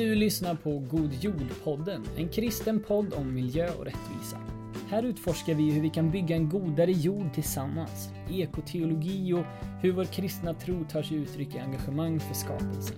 Du 0.00 0.14
lyssnar 0.14 0.54
på 0.54 0.78
God 0.78 1.12
Jord-podden, 1.20 2.02
en 2.16 2.28
kristen 2.28 2.82
podd 2.82 3.14
om 3.14 3.34
miljö 3.34 3.70
och 3.78 3.84
rättvisa. 3.84 4.38
Här 4.88 5.02
utforskar 5.02 5.54
vi 5.54 5.70
hur 5.70 5.80
vi 5.80 5.90
kan 5.90 6.10
bygga 6.10 6.36
en 6.36 6.48
godare 6.48 6.92
jord 6.92 7.34
tillsammans, 7.34 8.08
ekoteologi 8.30 9.32
och 9.32 9.44
hur 9.82 9.92
vår 9.92 10.04
kristna 10.04 10.54
tro 10.54 10.84
tar 10.84 11.02
sig 11.02 11.16
uttryck 11.16 11.54
i 11.54 11.58
engagemang 11.58 12.20
för 12.20 12.34
skapelsen. 12.34 12.96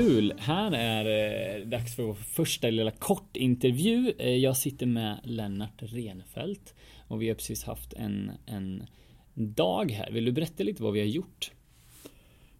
Kul! 0.00 0.34
Här 0.38 0.72
är 0.72 1.04
det 1.04 1.56
eh, 1.56 1.66
dags 1.66 1.96
för 1.96 2.02
vår 2.02 2.14
första 2.14 2.70
lilla 2.70 2.90
kortintervju. 2.90 4.12
Eh, 4.18 4.36
jag 4.36 4.56
sitter 4.56 4.86
med 4.86 5.20
Lennart 5.24 5.82
Renfeldt 5.82 6.74
och 7.08 7.22
vi 7.22 7.28
har 7.28 7.34
precis 7.34 7.64
haft 7.64 7.92
en, 7.92 8.32
en 8.46 8.86
dag 9.34 9.90
här. 9.90 10.10
Vill 10.10 10.24
du 10.24 10.32
berätta 10.32 10.64
lite 10.64 10.82
vad 10.82 10.92
vi 10.92 11.00
har 11.00 11.06
gjort? 11.06 11.50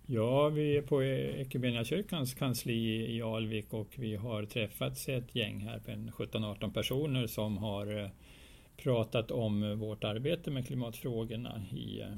Ja, 0.06 0.48
vi 0.48 0.76
är 0.76 0.82
på 0.82 1.02
Equmeniakyrkans 1.02 2.34
kansli 2.34 3.16
i 3.16 3.22
Alvik 3.22 3.72
och 3.72 3.94
vi 3.96 4.16
har 4.16 4.44
träffats 4.44 5.08
ett 5.08 5.34
gäng 5.34 5.60
här, 5.60 5.78
17-18 5.78 6.72
personer 6.72 7.26
som 7.26 7.58
har 7.58 8.02
eh, 8.02 8.10
pratat 8.76 9.30
om 9.30 9.62
eh, 9.62 9.70
vårt 9.70 10.04
arbete 10.04 10.50
med 10.50 10.66
klimatfrågorna 10.66 11.62
i 11.72 12.00
eh, 12.00 12.08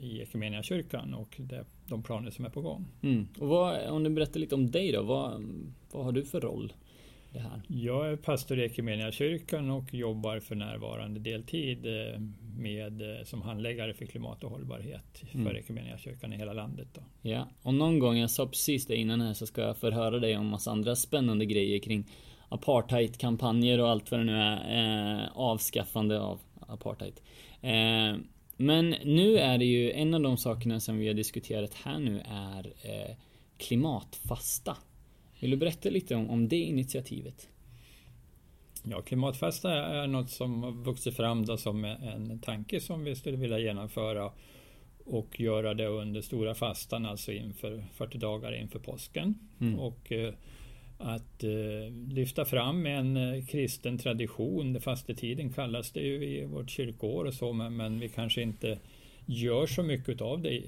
i 0.00 0.22
Equmeniakyrkan 0.22 1.14
och 1.14 1.36
det, 1.38 1.64
de 1.86 2.02
planer 2.02 2.30
som 2.30 2.44
är 2.44 2.50
på 2.50 2.60
gång. 2.60 2.86
Mm. 3.02 3.28
Och 3.38 3.48
vad, 3.48 3.88
om 3.88 4.04
du 4.04 4.10
berättar 4.10 4.40
lite 4.40 4.54
om 4.54 4.70
dig 4.70 4.92
då, 4.92 5.02
vad, 5.02 5.44
vad 5.92 6.04
har 6.04 6.12
du 6.12 6.24
för 6.24 6.40
roll? 6.40 6.72
Det 7.32 7.38
här? 7.38 7.62
Jag 7.68 8.12
är 8.12 8.16
pastor 8.16 8.58
i 8.58 8.64
Equmeniakyrkan 8.64 9.70
och 9.70 9.94
jobbar 9.94 10.40
för 10.40 10.54
närvarande 10.54 11.20
deltid 11.20 11.86
eh, 11.86 12.20
med, 12.58 13.02
eh, 13.02 13.24
som 13.24 13.42
handläggare 13.42 13.94
för 13.94 14.06
klimat 14.06 14.44
och 14.44 14.50
hållbarhet 14.50 15.22
mm. 15.32 15.46
för 15.46 15.54
Equmeniakyrkan 15.54 16.32
i 16.32 16.36
hela 16.36 16.52
landet. 16.52 16.88
Då. 16.94 17.00
Ja, 17.22 17.48
och 17.62 17.74
någon 17.74 17.98
gång, 17.98 18.16
jag 18.16 18.30
sa 18.30 18.46
precis 18.46 18.86
det 18.86 18.96
innan 18.96 19.20
här, 19.20 19.34
så 19.34 19.46
ska 19.46 19.62
jag 19.62 19.76
förhöra 19.76 20.18
dig 20.18 20.36
om 20.36 20.46
massa 20.46 20.70
andra 20.70 20.96
spännande 20.96 21.44
grejer 21.44 21.78
kring 21.78 22.04
apartheidkampanjer 22.48 23.80
och 23.80 23.90
allt 23.90 24.10
vad 24.10 24.20
det 24.20 24.24
nu 24.24 24.36
är. 24.36 25.20
Eh, 25.22 25.28
avskaffande 25.34 26.20
av 26.20 26.40
apartheid. 26.60 27.20
Eh, 27.60 28.16
men 28.56 28.90
nu 29.04 29.38
är 29.38 29.58
det 29.58 29.64
ju 29.64 29.92
en 29.92 30.14
av 30.14 30.20
de 30.20 30.36
sakerna 30.36 30.80
som 30.80 30.98
vi 30.98 31.06
har 31.06 31.14
diskuterat 31.14 31.74
här 31.74 31.98
nu 31.98 32.22
är 32.28 32.66
eh, 32.82 33.16
klimatfasta. 33.58 34.76
Vill 35.40 35.50
du 35.50 35.56
berätta 35.56 35.90
lite 35.90 36.14
om, 36.14 36.30
om 36.30 36.48
det 36.48 36.56
initiativet? 36.56 37.48
Ja, 38.82 39.02
klimatfasta 39.02 39.72
är 39.72 40.06
något 40.06 40.30
som 40.30 40.62
har 40.62 40.72
vuxit 40.72 41.16
fram 41.16 41.46
då 41.46 41.56
som 41.56 41.84
en 41.84 42.38
tanke 42.38 42.80
som 42.80 43.04
vi 43.04 43.16
skulle 43.16 43.36
vilja 43.36 43.58
genomföra 43.58 44.32
och 45.06 45.40
göra 45.40 45.74
det 45.74 45.86
under 45.86 46.20
stora 46.20 46.54
fastan, 46.54 47.06
alltså 47.06 47.32
inför 47.32 47.84
40 47.94 48.18
dagar 48.18 48.52
inför 48.52 48.78
påsken. 48.78 49.34
Mm. 49.60 49.78
Och 49.78 50.12
eh, 50.12 50.34
att 50.98 51.44
eh, 51.44 51.92
lyfta 52.08 52.44
fram 52.44 52.86
en 52.86 53.16
eh, 53.16 53.44
kristen 53.44 53.98
tradition. 53.98 54.80
Fastetiden 54.80 55.52
kallas 55.52 55.90
det 55.90 56.00
ju 56.00 56.24
i 56.24 56.44
vårt 56.44 56.70
kyrkoår 56.70 57.24
och 57.24 57.34
så, 57.34 57.52
men, 57.52 57.76
men 57.76 58.00
vi 58.00 58.08
kanske 58.08 58.42
inte 58.42 58.78
gör 59.26 59.66
så 59.66 59.82
mycket 59.82 60.20
av 60.20 60.42
det 60.42 60.62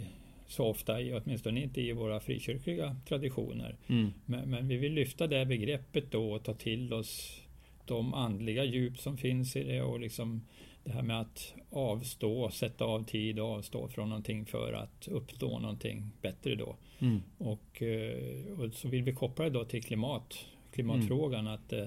så 0.48 0.64
ofta, 0.64 0.96
åtminstone 0.96 1.62
inte 1.62 1.80
i 1.80 1.92
våra 1.92 2.20
frikyrkliga 2.20 2.96
traditioner. 3.08 3.76
Mm. 3.86 4.12
Men, 4.24 4.50
men, 4.50 4.68
vi 4.68 4.76
vill 4.76 4.92
lyfta 4.92 5.26
det 5.26 5.46
begreppet 5.46 6.10
då 6.10 6.32
och 6.32 6.44
ta 6.44 6.54
till 6.54 6.92
oss 6.92 7.40
de 7.84 8.14
andliga 8.14 8.64
djup 8.64 8.98
som 8.98 9.16
finns 9.16 9.56
i 9.56 9.64
det 9.64 9.82
och 9.82 10.00
liksom 10.00 10.42
det 10.84 10.92
här 10.92 11.02
med 11.02 11.20
att 11.20 11.54
avstå, 11.70 12.50
sätta 12.50 12.84
av 12.84 13.04
tid 13.04 13.38
och 13.38 13.48
avstå 13.48 13.88
från 13.88 14.08
någonting 14.08 14.46
för 14.46 14.72
att 14.72 15.08
uppnå 15.08 15.58
någonting 15.58 16.10
bättre 16.22 16.54
då. 16.54 16.76
Mm. 17.00 17.22
Och, 17.38 17.82
eh, 17.82 18.60
och, 18.60 18.72
så 18.72 18.88
vill 18.88 19.02
vi 19.02 19.12
koppla 19.12 19.44
det 19.44 19.50
då 19.50 19.64
till 19.64 19.82
klimat, 19.82 20.34
klimatfrågan 20.72 21.40
mm. 21.40 21.52
att 21.52 21.72
eh, 21.72 21.84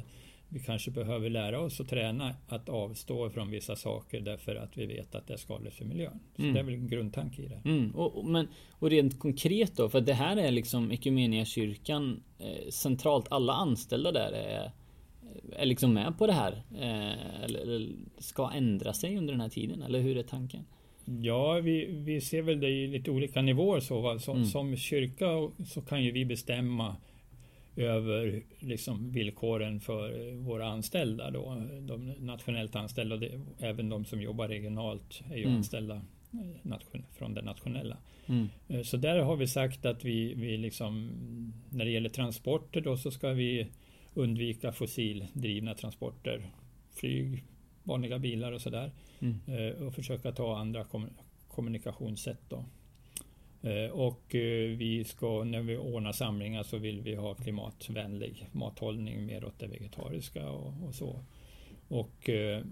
vi 0.49 0.59
kanske 0.59 0.91
behöver 0.91 1.29
lära 1.29 1.59
oss 1.59 1.81
att 1.81 1.89
träna 1.89 2.35
att 2.47 2.69
avstå 2.69 3.29
från 3.29 3.51
vissa 3.51 3.75
saker 3.75 4.22
därför 4.22 4.55
att 4.55 4.77
vi 4.77 4.85
vet 4.85 5.16
att 5.16 5.27
det 5.27 5.33
är 5.33 5.38
skadligt 5.38 5.75
för 5.75 5.85
miljön. 5.85 6.19
Så 6.35 6.41
mm. 6.41 6.53
det 6.53 6.59
är 6.59 6.63
väl 6.63 6.73
en 6.73 6.88
grundtanke 6.88 7.41
i 7.41 7.47
det. 7.47 7.61
Mm. 7.69 7.91
Och, 7.91 8.25
men, 8.25 8.47
och 8.72 8.89
rent 8.89 9.19
konkret 9.19 9.77
då, 9.77 9.89
för 9.89 10.01
det 10.01 10.13
här 10.13 10.38
är 10.38 10.51
liksom 10.51 10.97
kyrkan 11.45 12.23
eh, 12.39 12.69
centralt, 12.69 13.28
alla 13.29 13.53
anställda 13.53 14.11
där 14.11 14.31
är 14.31 14.72
är 15.55 15.66
liksom 15.66 15.93
med 15.93 16.17
på 16.17 16.28
det 16.28 16.33
här? 16.33 16.63
Eh, 16.72 17.43
eller, 17.43 17.59
eller, 17.59 17.89
ska 18.17 18.51
ändra 18.51 18.93
sig 18.93 19.17
under 19.17 19.33
den 19.33 19.41
här 19.41 19.49
tiden? 19.49 19.81
Eller 19.81 19.99
hur 19.99 20.17
är 20.17 20.23
tanken? 20.23 20.66
Ja, 21.19 21.59
vi, 21.59 21.85
vi 21.85 22.22
ser 22.22 22.41
väl 22.41 22.59
det 22.59 22.69
i 22.69 22.88
lite 22.88 23.11
olika 23.11 23.41
nivåer. 23.41 23.79
Så, 23.79 24.19
som, 24.19 24.35
mm. 24.35 24.47
som 24.47 24.75
kyrka 24.75 25.49
så 25.66 25.81
kan 25.81 26.03
ju 26.03 26.11
vi 26.11 26.25
bestämma 26.25 26.95
över 27.75 28.44
liksom 28.59 29.11
villkoren 29.11 29.79
för 29.79 30.31
våra 30.35 30.67
anställda. 30.67 31.31
Då. 31.31 31.63
De 31.81 32.13
nationellt 32.19 32.75
anställda, 32.75 33.17
det, 33.17 33.41
även 33.59 33.89
de 33.89 34.05
som 34.05 34.22
jobbar 34.22 34.47
regionalt 34.47 35.22
är 35.31 35.38
ju 35.38 35.44
mm. 35.44 35.55
anställda 35.55 35.95
eh, 36.33 36.39
nation, 36.61 37.03
från 37.17 37.33
det 37.33 37.41
nationella. 37.41 37.97
Mm. 38.28 38.49
Eh, 38.67 38.81
så 38.81 38.97
där 38.97 39.19
har 39.19 39.35
vi 39.35 39.47
sagt 39.47 39.85
att 39.85 40.05
vi, 40.05 40.33
vi 40.33 40.57
liksom, 40.57 41.11
när 41.69 41.85
det 41.85 41.91
gäller 41.91 42.09
transporter 42.09 42.81
då 42.81 42.97
så 42.97 43.11
ska 43.11 43.29
vi 43.29 43.67
undvika 44.13 44.72
fossildrivna 44.72 45.73
transporter, 45.73 46.49
flyg, 46.95 47.43
vanliga 47.84 48.19
bilar 48.19 48.52
och 48.52 48.62
sådär. 48.62 48.92
Mm. 49.19 49.40
Eh, 49.47 49.84
och 49.84 49.94
försöka 49.94 50.31
ta 50.31 50.58
andra 50.58 50.84
kom 50.84 51.09
kommunikationssätt. 51.47 52.50
Då. 52.50 52.66
Eh, 53.69 53.92
och 53.92 54.36
eh, 54.36 54.69
vi 54.78 55.03
ska, 55.03 55.44
när 55.44 55.62
vi 55.62 55.78
ordnar 55.78 56.12
samlingar 56.12 56.64
så 56.64 56.78
vill 56.78 57.02
vi 57.02 57.16
ha 57.16 57.34
klimatvänlig 57.34 58.47
mathållning 58.52 59.25
mer 59.25 59.46
åt 59.46 59.59
det 59.59 59.68
vegetariska 59.68 60.50
och, 60.50 60.74
och 60.88 60.96
så. 60.96 61.24
Och, 61.88 62.30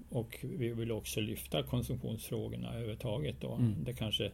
och 0.10 0.38
vi 0.42 0.74
vill 0.74 0.92
också 0.92 1.22
lyfta 1.22 1.64
konsumtionsfrågorna 1.64 2.70
överhuvudtaget. 2.70 3.42
Då. 3.42 3.54
Mm. 3.54 3.84
Det 3.84 3.94
kanske 3.94 4.32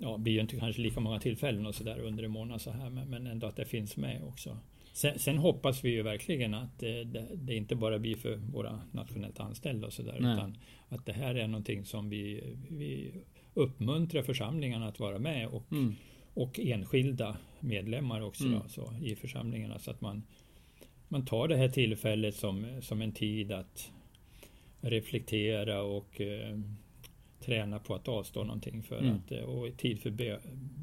ja, 0.00 0.18
blir 0.18 0.32
ju 0.32 0.40
inte 0.40 0.56
kanske 0.56 0.82
lika 0.82 1.00
många 1.00 1.20
tillfällen 1.20 1.66
och 1.66 1.74
så 1.74 1.84
där 1.84 1.98
under 1.98 2.24
en 2.24 2.30
månad 2.30 2.60
så 2.60 2.70
här 2.70 2.90
men 2.90 3.26
ändå 3.26 3.46
att 3.46 3.56
det 3.56 3.64
finns 3.64 3.96
med 3.96 4.22
också. 4.22 4.58
Sen, 4.94 5.18
sen, 5.18 5.38
hoppas 5.38 5.84
vi 5.84 5.90
ju 5.90 6.02
verkligen 6.02 6.54
att 6.54 6.78
det, 6.78 7.04
det, 7.04 7.28
det, 7.34 7.54
inte 7.54 7.76
bara 7.76 7.98
blir 7.98 8.16
för 8.16 8.36
våra 8.36 8.80
nationellt 8.92 9.40
anställda 9.40 9.86
och 9.86 9.92
sådär 9.92 10.16
utan 10.16 10.58
att 10.88 11.06
det 11.06 11.12
här 11.12 11.34
är 11.34 11.48
någonting 11.48 11.84
som 11.84 12.10
vi, 12.10 12.42
vi 12.70 13.12
uppmuntrar 13.54 14.22
församlingarna 14.22 14.88
att 14.88 15.00
vara 15.00 15.18
med 15.18 15.48
och, 15.48 15.72
mm. 15.72 15.94
och 16.34 16.60
enskilda 16.60 17.36
medlemmar 17.60 18.20
också 18.20 18.44
mm. 18.44 18.58
då, 18.58 18.68
så, 18.68 18.94
i 19.02 19.16
församlingarna 19.16 19.78
så 19.78 19.90
att 19.90 20.00
man, 20.00 20.22
man 21.08 21.24
tar 21.24 21.48
det 21.48 21.56
här 21.56 21.68
tillfället 21.68 22.34
som, 22.34 22.66
som 22.80 23.02
en 23.02 23.12
tid 23.12 23.52
att 23.52 23.92
reflektera 24.80 25.82
och 25.82 26.20
eh, 26.20 26.58
träna 27.44 27.78
på 27.78 27.94
att 27.94 28.08
avstå 28.08 28.44
någonting 28.44 28.82
för 28.82 28.98
mm. 28.98 29.16
att, 29.16 29.32
eh, 29.32 29.38
och 29.38 29.76
tid 29.76 30.00
för 30.00 30.10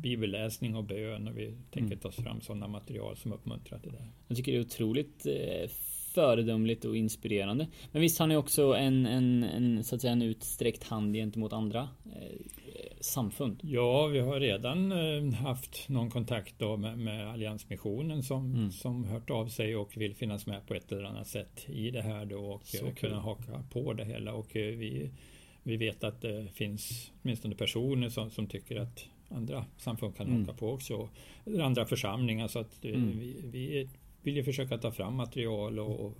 bibelläsning 0.01 0.75
och 0.75 0.83
bön 0.83 1.27
och 1.27 1.37
vi 1.37 1.53
tänker 1.71 1.95
mm. 1.95 1.99
ta 1.99 2.11
fram 2.11 2.41
sådana 2.41 2.67
material 2.67 3.17
som 3.17 3.33
uppmuntrar 3.33 3.79
till 3.79 3.91
det. 3.91 4.07
Jag 4.27 4.37
tycker 4.37 4.51
det 4.51 4.57
är 4.57 4.61
otroligt 4.61 5.25
eh, 5.25 5.69
föredömligt 6.13 6.85
och 6.85 6.97
inspirerande. 6.97 7.67
Men 7.91 8.01
visst 8.01 8.19
har 8.19 8.27
ni 8.27 8.35
också 8.35 8.73
en, 8.73 9.05
en, 9.05 9.43
en, 9.43 9.83
så 9.83 9.95
att 9.95 10.01
säga, 10.01 10.13
en 10.13 10.21
utsträckt 10.21 10.83
hand 10.83 11.15
gentemot 11.15 11.53
andra 11.53 11.89
eh, 12.05 12.39
samfund? 12.99 13.59
Ja, 13.63 14.07
vi 14.07 14.19
har 14.19 14.39
redan 14.39 14.91
eh, 14.91 15.33
haft 15.33 15.89
någon 15.89 16.09
kontakt 16.09 16.55
då 16.57 16.77
med, 16.77 16.97
med 16.97 17.27
Alliansmissionen 17.27 18.23
som, 18.23 18.53
mm. 18.53 18.71
som 18.71 19.05
hört 19.05 19.29
av 19.29 19.47
sig 19.47 19.75
och 19.75 19.97
vill 19.97 20.15
finnas 20.15 20.45
med 20.45 20.67
på 20.67 20.73
ett 20.73 20.91
eller 20.91 21.03
annat 21.03 21.27
sätt 21.27 21.65
i 21.69 21.91
det 21.91 22.01
här 22.01 22.25
då 22.25 22.39
och 22.39 22.65
så 22.65 22.91
kunna 22.95 23.19
haka 23.19 23.63
på 23.73 23.93
det 23.93 24.05
hela 24.05 24.33
och 24.33 24.55
eh, 24.55 24.75
vi 24.75 25.11
vi 25.63 25.77
vet 25.77 26.03
att 26.03 26.21
det 26.21 26.47
finns 26.53 27.11
åtminstone 27.21 27.55
personer 27.55 28.09
som, 28.09 28.29
som 28.29 28.47
tycker 28.47 28.79
att 28.79 29.05
andra 29.29 29.65
samfund 29.77 30.15
kan 30.15 30.27
mm. 30.27 30.43
åka 30.43 30.53
på 30.53 30.71
också. 30.71 31.09
Eller 31.45 31.63
andra 31.63 31.85
församlingar. 31.85 32.47
Så 32.47 32.59
att 32.59 32.85
eh, 32.85 32.93
mm. 32.93 33.19
vi, 33.19 33.41
vi 33.51 33.89
vill 34.21 34.35
ju 34.35 34.43
försöka 34.43 34.77
ta 34.77 34.91
fram 34.91 35.15
material 35.15 35.79
och, 35.79 35.99
och 35.99 36.17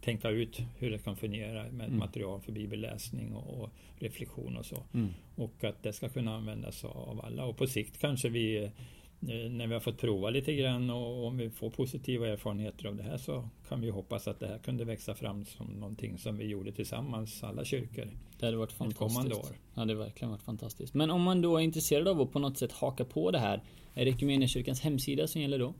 tänka 0.00 0.30
ut 0.30 0.60
hur 0.78 0.90
det 0.90 0.98
kan 0.98 1.16
fungera 1.16 1.62
med 1.62 1.86
mm. 1.86 1.98
material 1.98 2.40
för 2.40 2.52
bibelläsning 2.52 3.34
och, 3.34 3.62
och 3.62 3.70
reflektion 3.98 4.56
och 4.56 4.66
så. 4.66 4.82
Mm. 4.94 5.08
Och 5.34 5.64
att 5.64 5.82
det 5.82 5.92
ska 5.92 6.08
kunna 6.08 6.36
användas 6.36 6.84
av 6.84 7.24
alla. 7.24 7.44
Och 7.44 7.56
på 7.56 7.66
sikt 7.66 8.00
kanske 8.00 8.28
vi 8.28 8.70
när 9.50 9.66
vi 9.66 9.72
har 9.72 9.80
fått 9.80 9.98
prova 9.98 10.30
lite 10.30 10.54
grann 10.54 10.90
och 10.90 11.26
om 11.26 11.36
vi 11.36 11.50
får 11.50 11.70
positiva 11.70 12.28
erfarenheter 12.28 12.86
av 12.86 12.96
det 12.96 13.02
här 13.02 13.16
så 13.16 13.48
kan 13.68 13.80
vi 13.80 13.90
hoppas 13.90 14.28
att 14.28 14.40
det 14.40 14.46
här 14.46 14.58
kunde 14.58 14.84
växa 14.84 15.14
fram 15.14 15.44
som 15.44 15.66
någonting 15.66 16.18
som 16.18 16.36
vi 16.36 16.44
gjorde 16.44 16.72
tillsammans, 16.72 17.42
alla 17.42 17.64
kyrkor. 17.64 18.08
Det 18.38 18.46
hade 18.46 18.56
varit 18.56 18.70
ett 18.70 18.76
kommande 18.78 19.14
fantastiskt. 19.14 19.50
år. 19.50 19.56
Ja, 19.56 19.74
det 19.74 19.80
hade 19.80 19.94
verkligen 19.94 20.30
varit 20.30 20.42
fantastiskt. 20.42 20.94
Men 20.94 21.10
om 21.10 21.22
man 21.22 21.42
då 21.42 21.56
är 21.56 21.60
intresserad 21.60 22.08
av 22.08 22.20
att 22.20 22.32
på 22.32 22.38
något 22.38 22.58
sätt 22.58 22.72
haka 22.72 23.04
på 23.04 23.30
det 23.30 23.38
här, 23.38 23.62
är 23.94 24.04
det 24.04 24.10
Equmeniakyrkans 24.10 24.80
hemsida 24.80 25.26
som 25.26 25.40
gäller 25.40 25.58
då? 25.58 25.74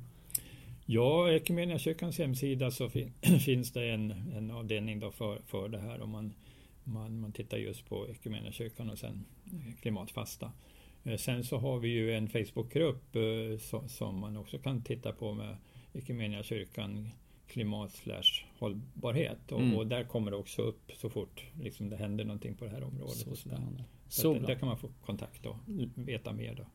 Ja, 0.87 1.33
Equmeniakyrkans 1.33 2.19
hemsida 2.19 2.71
så 2.71 2.89
fin 2.91 3.13
finns 3.41 3.73
det 3.73 3.91
en, 3.91 4.11
en 4.11 4.51
avdelning 4.51 5.01
då 5.01 5.11
för, 5.11 5.41
för 5.47 5.69
det 5.69 5.79
här. 5.79 6.01
Och 6.01 6.09
man, 6.09 6.35
man, 6.85 7.21
man 7.21 7.33
tittar 7.33 7.57
just 7.57 7.89
på 7.89 8.09
Equmeniakyrkan 8.09 8.91
och 8.91 8.99
sen 8.99 9.25
eh, 9.47 9.81
klimatfasta. 9.81 10.53
Eh, 11.05 11.17
Sen 11.17 11.45
så 11.45 11.59
har 11.59 11.79
vi 11.79 11.89
ju 11.89 12.15
en 12.15 12.29
Facebookgrupp 12.29 13.17
eh, 13.17 13.59
så, 13.61 13.89
som 13.89 14.19
man 14.19 14.37
också 14.37 14.59
kan 14.59 14.83
titta 14.83 15.13
på 15.13 15.33
med 15.35 15.57
Equmeniakyrkan 15.95 17.09
klimat 17.47 17.93
slash 17.93 18.45
hållbarhet. 18.59 19.53
Och, 19.53 19.61
Mm. 19.61 19.77
och 19.77 19.87
där 19.87 20.05
kommer 20.05 20.31
det 20.31 20.37
också 20.37 20.63
upp 20.63 20.91
så 20.97 21.11
fort 21.11 21.45
liksom, 21.61 21.91
det 21.91 21.97
händer 21.97 22.25
någonting 22.25 22.55
på 22.55 22.65
det 22.65 22.71
här 22.71 22.83
området. 22.85 23.15
Så 23.17 23.37
sådär. 23.37 23.57
spännande. 23.57 23.85
Så 24.09 24.21
Så 24.23 24.47
där 24.47 24.55
kan 24.55 24.69
man 24.69 24.79
få 24.79 24.89
kontakt 25.07 25.47
och 25.47 25.57
veta 25.95 26.33
mer 26.33 26.55
då. 26.55 26.67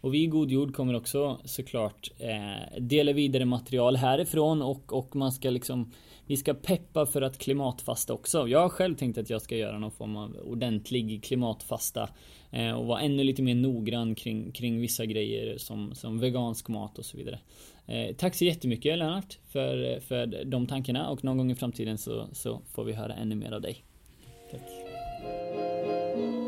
Och 0.00 0.14
vi 0.14 0.22
i 0.22 0.26
God 0.26 0.50
Jord 0.50 0.74
kommer 0.74 0.96
också 0.96 1.40
såklart 1.44 2.10
eh, 2.18 2.80
dela 2.80 3.12
vidare 3.12 3.44
material 3.44 3.96
härifrån 3.96 4.62
och, 4.62 4.92
och 4.92 5.16
man 5.16 5.32
ska 5.32 5.50
liksom 5.50 5.92
Vi 6.26 6.36
ska 6.36 6.54
peppa 6.54 7.06
för 7.06 7.22
att 7.22 7.38
klimatfasta 7.38 8.12
också. 8.12 8.48
Jag 8.48 8.60
har 8.60 8.68
själv 8.68 8.96
tänkt 8.96 9.18
att 9.18 9.30
jag 9.30 9.42
ska 9.42 9.56
göra 9.56 9.78
någon 9.78 9.90
form 9.90 10.16
av 10.16 10.36
ordentlig 10.44 11.24
klimatfasta 11.24 12.08
eh, 12.50 12.70
och 12.70 12.86
vara 12.86 13.00
ännu 13.00 13.24
lite 13.24 13.42
mer 13.42 13.54
noggrann 13.54 14.14
kring, 14.14 14.52
kring 14.52 14.80
vissa 14.80 15.06
grejer 15.06 15.58
som, 15.58 15.94
som 15.94 16.18
vegansk 16.18 16.68
mat 16.68 16.98
och 16.98 17.04
så 17.04 17.16
vidare. 17.16 17.38
Eh, 17.86 18.14
tack 18.16 18.34
så 18.34 18.44
jättemycket 18.44 18.98
Lennart 18.98 19.38
för, 19.48 20.00
för 20.00 20.44
de 20.44 20.66
tankarna 20.66 21.08
och 21.08 21.24
någon 21.24 21.38
gång 21.38 21.50
i 21.50 21.54
framtiden 21.54 21.98
så, 21.98 22.28
så 22.32 22.60
får 22.74 22.84
vi 22.84 22.92
höra 22.92 23.14
ännu 23.14 23.34
mer 23.34 23.52
av 23.52 23.60
dig. 23.60 23.84
Tack. 24.50 26.39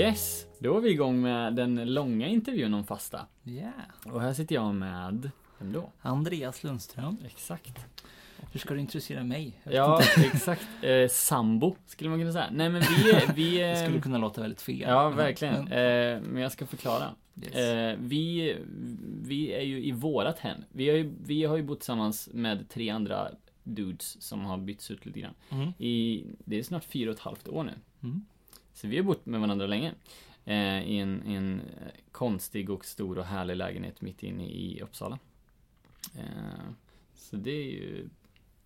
Yes, 0.00 0.46
då 0.58 0.76
är 0.76 0.80
vi 0.80 0.90
igång 0.90 1.20
med 1.20 1.54
den 1.54 1.94
långa 1.94 2.28
intervjun 2.28 2.74
om 2.74 2.84
fasta. 2.84 3.26
Ja. 3.42 3.70
Och 4.12 4.20
här 4.20 4.32
sitter 4.32 4.54
jag 4.54 4.74
med, 4.74 5.30
vem 5.58 5.72
då? 5.72 5.90
Andreas 6.00 6.64
Lundström. 6.64 7.16
Exakt. 7.26 7.86
Hur 8.52 8.60
ska 8.60 8.74
du 8.74 8.80
introducera 8.80 9.24
mig? 9.24 9.60
Ja, 9.64 10.00
exakt. 10.32 10.68
Eh, 10.82 11.08
sambo 11.08 11.76
skulle 11.86 12.10
man 12.10 12.18
kunna 12.18 12.32
säga. 12.32 12.48
Nej 12.52 12.68
men 12.70 12.80
vi, 12.82 13.20
vi 13.34 13.56
Det 13.58 13.62
är- 13.62 13.84
skulle 13.86 14.00
kunna 14.00 14.18
låta 14.18 14.40
väldigt 14.40 14.62
fel. 14.62 14.80
Ja, 14.80 15.08
verkligen. 15.08 15.64
men- 15.64 15.72
Eh, 15.72 16.20
men 16.22 16.42
jag 16.42 16.52
ska 16.52 16.66
förklara. 16.66 17.04
yes. 17.42 17.54
Eh, 17.54 17.96
vi, 18.00 18.56
vi 19.22 19.52
är 19.52 19.62
ju 19.62 19.84
i 19.84 19.92
vårat 19.92 20.38
hem. 20.38 20.60
Vi 20.72 20.88
har 20.88 20.96
ju, 20.96 21.12
vi 21.24 21.44
har 21.44 21.56
ju 21.56 21.62
bott 21.62 21.80
tillsammans 21.80 22.28
med 22.32 22.68
tre 22.68 22.90
andra 22.90 23.28
dudes 23.62 24.22
som 24.22 24.44
har 24.44 24.58
bytts 24.58 24.90
ut 24.90 25.06
lite 25.06 25.20
grann. 25.20 25.34
Mm. 25.50 25.72
I, 25.78 26.24
det 26.44 26.58
är 26.58 26.62
snart 26.62 26.84
fyra 26.84 27.10
och 27.10 27.16
ett 27.16 27.22
halvt 27.22 27.48
år 27.48 27.64
nu. 27.64 27.72
Mm. 28.02 28.24
Så 28.80 28.88
vi 28.88 28.96
har 28.96 29.04
bott 29.04 29.26
med 29.26 29.40
varandra 29.40 29.66
länge. 29.66 29.92
Eh, 30.44 30.82
I 30.82 30.98
en, 30.98 31.22
en 31.22 31.60
eh, 31.60 31.92
konstig 32.12 32.70
och 32.70 32.84
stor 32.84 33.18
och 33.18 33.24
härlig 33.24 33.56
lägenhet 33.56 34.00
mitt 34.00 34.22
inne 34.22 34.44
i 34.44 34.80
Uppsala. 34.82 35.18
Eh, 36.18 36.70
så 37.14 37.36
det 37.36 37.50
är 37.50 37.70
ju, 37.70 38.08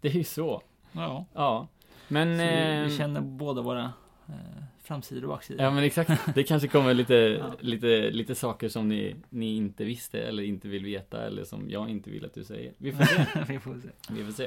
det 0.00 0.08
är 0.08 0.12
ju 0.12 0.24
så. 0.24 0.62
Ja. 0.92 1.26
Ja. 1.32 1.68
Men... 2.08 2.28
Vi, 2.38 2.90
vi 2.90 2.98
känner 2.98 3.20
båda 3.20 3.62
våra 3.62 3.92
eh, 4.28 4.64
framsidor 4.82 5.22
och 5.22 5.28
baksidor. 5.28 5.64
Ja 5.64 5.70
men 5.70 5.84
exakt. 5.84 6.34
Det 6.34 6.42
kanske 6.42 6.68
kommer 6.68 6.94
lite, 6.94 7.14
Ja. 7.40 7.54
lite, 7.60 8.10
lite 8.10 8.34
saker 8.34 8.68
som 8.68 8.88
ni, 8.88 9.16
ni 9.28 9.56
inte 9.56 9.84
visste 9.84 10.20
eller 10.20 10.42
inte 10.42 10.68
vill 10.68 10.84
veta 10.84 11.26
eller 11.26 11.44
som 11.44 11.70
jag 11.70 11.90
inte 11.90 12.10
vill 12.10 12.24
att 12.24 12.34
du 12.34 12.44
säger. 12.44 12.72
Vi 12.78 12.92
får 12.92 13.04
se. 13.04 13.26
vi 13.48 13.58
får 13.58 13.80
se. 13.80 13.88
Vi 14.10 14.24
får 14.24 14.32
se. 14.32 14.44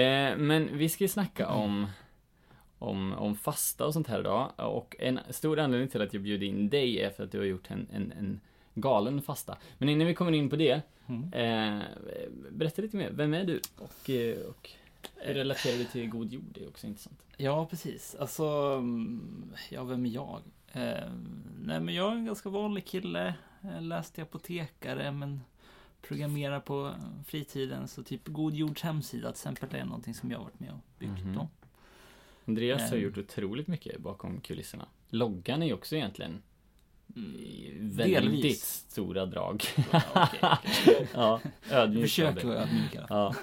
Eh, 0.00 0.36
men 0.36 0.78
vi 0.78 0.88
ska 0.88 1.04
ju 1.04 1.08
snacka 1.08 1.48
om, 1.48 1.86
om, 2.82 3.12
om 3.12 3.36
fasta 3.36 3.86
och 3.86 3.92
sånt 3.92 4.06
här 4.08 4.20
idag. 4.20 4.52
Och 4.56 4.96
en 4.98 5.20
stor 5.30 5.58
anledning 5.58 5.88
till 5.88 6.02
att 6.02 6.12
jag 6.14 6.22
bjöd 6.22 6.42
in 6.42 6.68
dig 6.68 6.98
är 7.02 7.10
för 7.10 7.24
att 7.24 7.32
du 7.32 7.38
har 7.38 7.44
gjort 7.44 7.70
en, 7.70 7.86
en, 7.92 8.12
en 8.18 8.40
galen 8.74 9.22
fasta. 9.22 9.56
Men 9.78 9.88
innan 9.88 10.06
vi 10.06 10.14
kommer 10.14 10.32
in 10.32 10.50
på 10.50 10.56
det, 10.56 10.80
Mm. 11.06 11.32
eh, 11.32 11.82
berätta 12.50 12.82
lite 12.82 12.96
mer. 12.96 13.10
Vem 13.10 13.34
är 13.34 13.44
du? 13.44 13.60
Och, 13.78 14.10
eh, 14.10 14.38
och 14.38 14.70
relaterar 15.24 15.78
du 15.78 15.84
till 15.84 16.08
God 16.08 16.32
Jord? 16.32 16.44
Det 16.54 16.64
är 16.64 16.68
också 16.68 16.86
intressant. 16.86 17.18
Ja, 17.36 17.66
precis. 17.66 18.16
Alltså, 18.20 18.44
mm, 18.78 19.52
ja, 19.70 19.84
vem 19.84 20.06
är 20.06 20.10
jag? 20.10 20.40
Eh, 20.72 21.10
nej, 21.64 21.80
men 21.80 21.94
jag 21.94 22.12
är 22.12 22.16
en 22.16 22.24
ganska 22.24 22.48
vanlig 22.48 22.86
kille. 22.86 23.34
Jag 23.60 23.82
läste 23.82 24.22
apotekare, 24.22 25.12
men 25.12 25.40
programmerar 26.02 26.60
på 26.60 26.90
fritiden. 27.26 27.88
Så 27.88 28.02
typ 28.02 28.28
God 28.28 28.54
Jords 28.54 28.82
hemsida 28.82 29.32
till 29.32 29.36
exempel 29.50 29.80
är 29.80 29.84
någonting 29.84 30.14
som 30.14 30.30
jag 30.30 30.38
varit 30.38 30.60
med 30.60 30.70
och 30.72 30.80
byggt 30.98 31.24
då. 31.34 31.48
Andreas 32.44 32.90
har 32.90 32.96
Eh. 32.96 33.02
gjort 33.02 33.18
otroligt 33.18 33.66
mycket 33.68 34.00
bakom 34.00 34.40
kulisserna. 34.40 34.88
Loggan 35.08 35.62
är 35.62 35.66
ju 35.66 35.72
också 35.72 35.96
egentligen 35.96 36.42
Mm. 37.16 37.90
väldigt 37.90 38.22
Delvis. 38.22 38.64
stora 38.88 39.26
drag. 39.26 39.62
Ja, 39.92 40.02
okej, 40.14 40.40
okej. 40.84 41.08
ja, 41.14 41.40
Försöker 42.00 42.34
dig. 42.34 42.44
vara 42.44 42.58
ödmjuk. 42.58 42.96
Ja. 43.08 43.34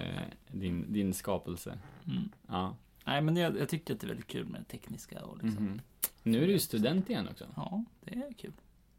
Eh, 0.00 0.22
din, 0.52 0.92
din 0.92 1.14
skapelse. 1.14 1.78
Mm. 2.06 2.28
Ja. 2.48 2.76
Nej, 3.04 3.22
men 3.22 3.36
jag, 3.36 3.58
jag 3.58 3.68
tyckte 3.68 3.92
att 3.92 4.00
det 4.00 4.06
är 4.06 4.08
väldigt 4.08 4.26
kul 4.26 4.46
med 4.46 4.60
det 4.60 4.64
tekniska 4.64 5.24
och 5.24 5.42
liksom. 5.44 5.64
Mhm. 5.64 5.80
Nu 6.22 6.42
är 6.42 6.46
du 6.46 6.52
ju 6.52 6.58
student 6.58 7.10
igen 7.10 7.28
också. 7.30 7.46
Ja, 7.56 7.84
det 8.04 8.14
är 8.14 8.32
kul. 8.38 8.52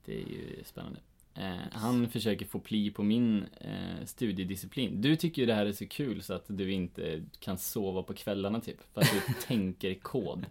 Det 0.05 0.13
är 0.21 0.27
ju 0.27 0.63
spännande. 0.65 0.99
Eh, 1.39 1.55
han 1.71 2.09
försöker 2.09 2.45
få 2.45 2.59
pli 2.59 2.91
på 2.91 3.03
min 3.03 3.45
eh, 3.61 4.05
studiedisciplin. 4.05 5.01
Du 5.01 5.15
tycker 5.15 5.41
ju 5.41 5.45
det 5.45 5.53
här 5.53 5.65
är 5.65 5.71
så 5.71 5.87
kul 5.87 6.21
så 6.21 6.33
att 6.33 6.43
du 6.47 6.71
inte 6.71 7.21
kan 7.39 7.57
sova 7.57 8.03
på 8.03 8.13
kvällarna 8.13 8.59
typ. 8.61 8.77
För 8.93 9.01
att 9.01 9.11
du 9.27 9.33
tänker 9.47 9.93
kod. 9.93 10.45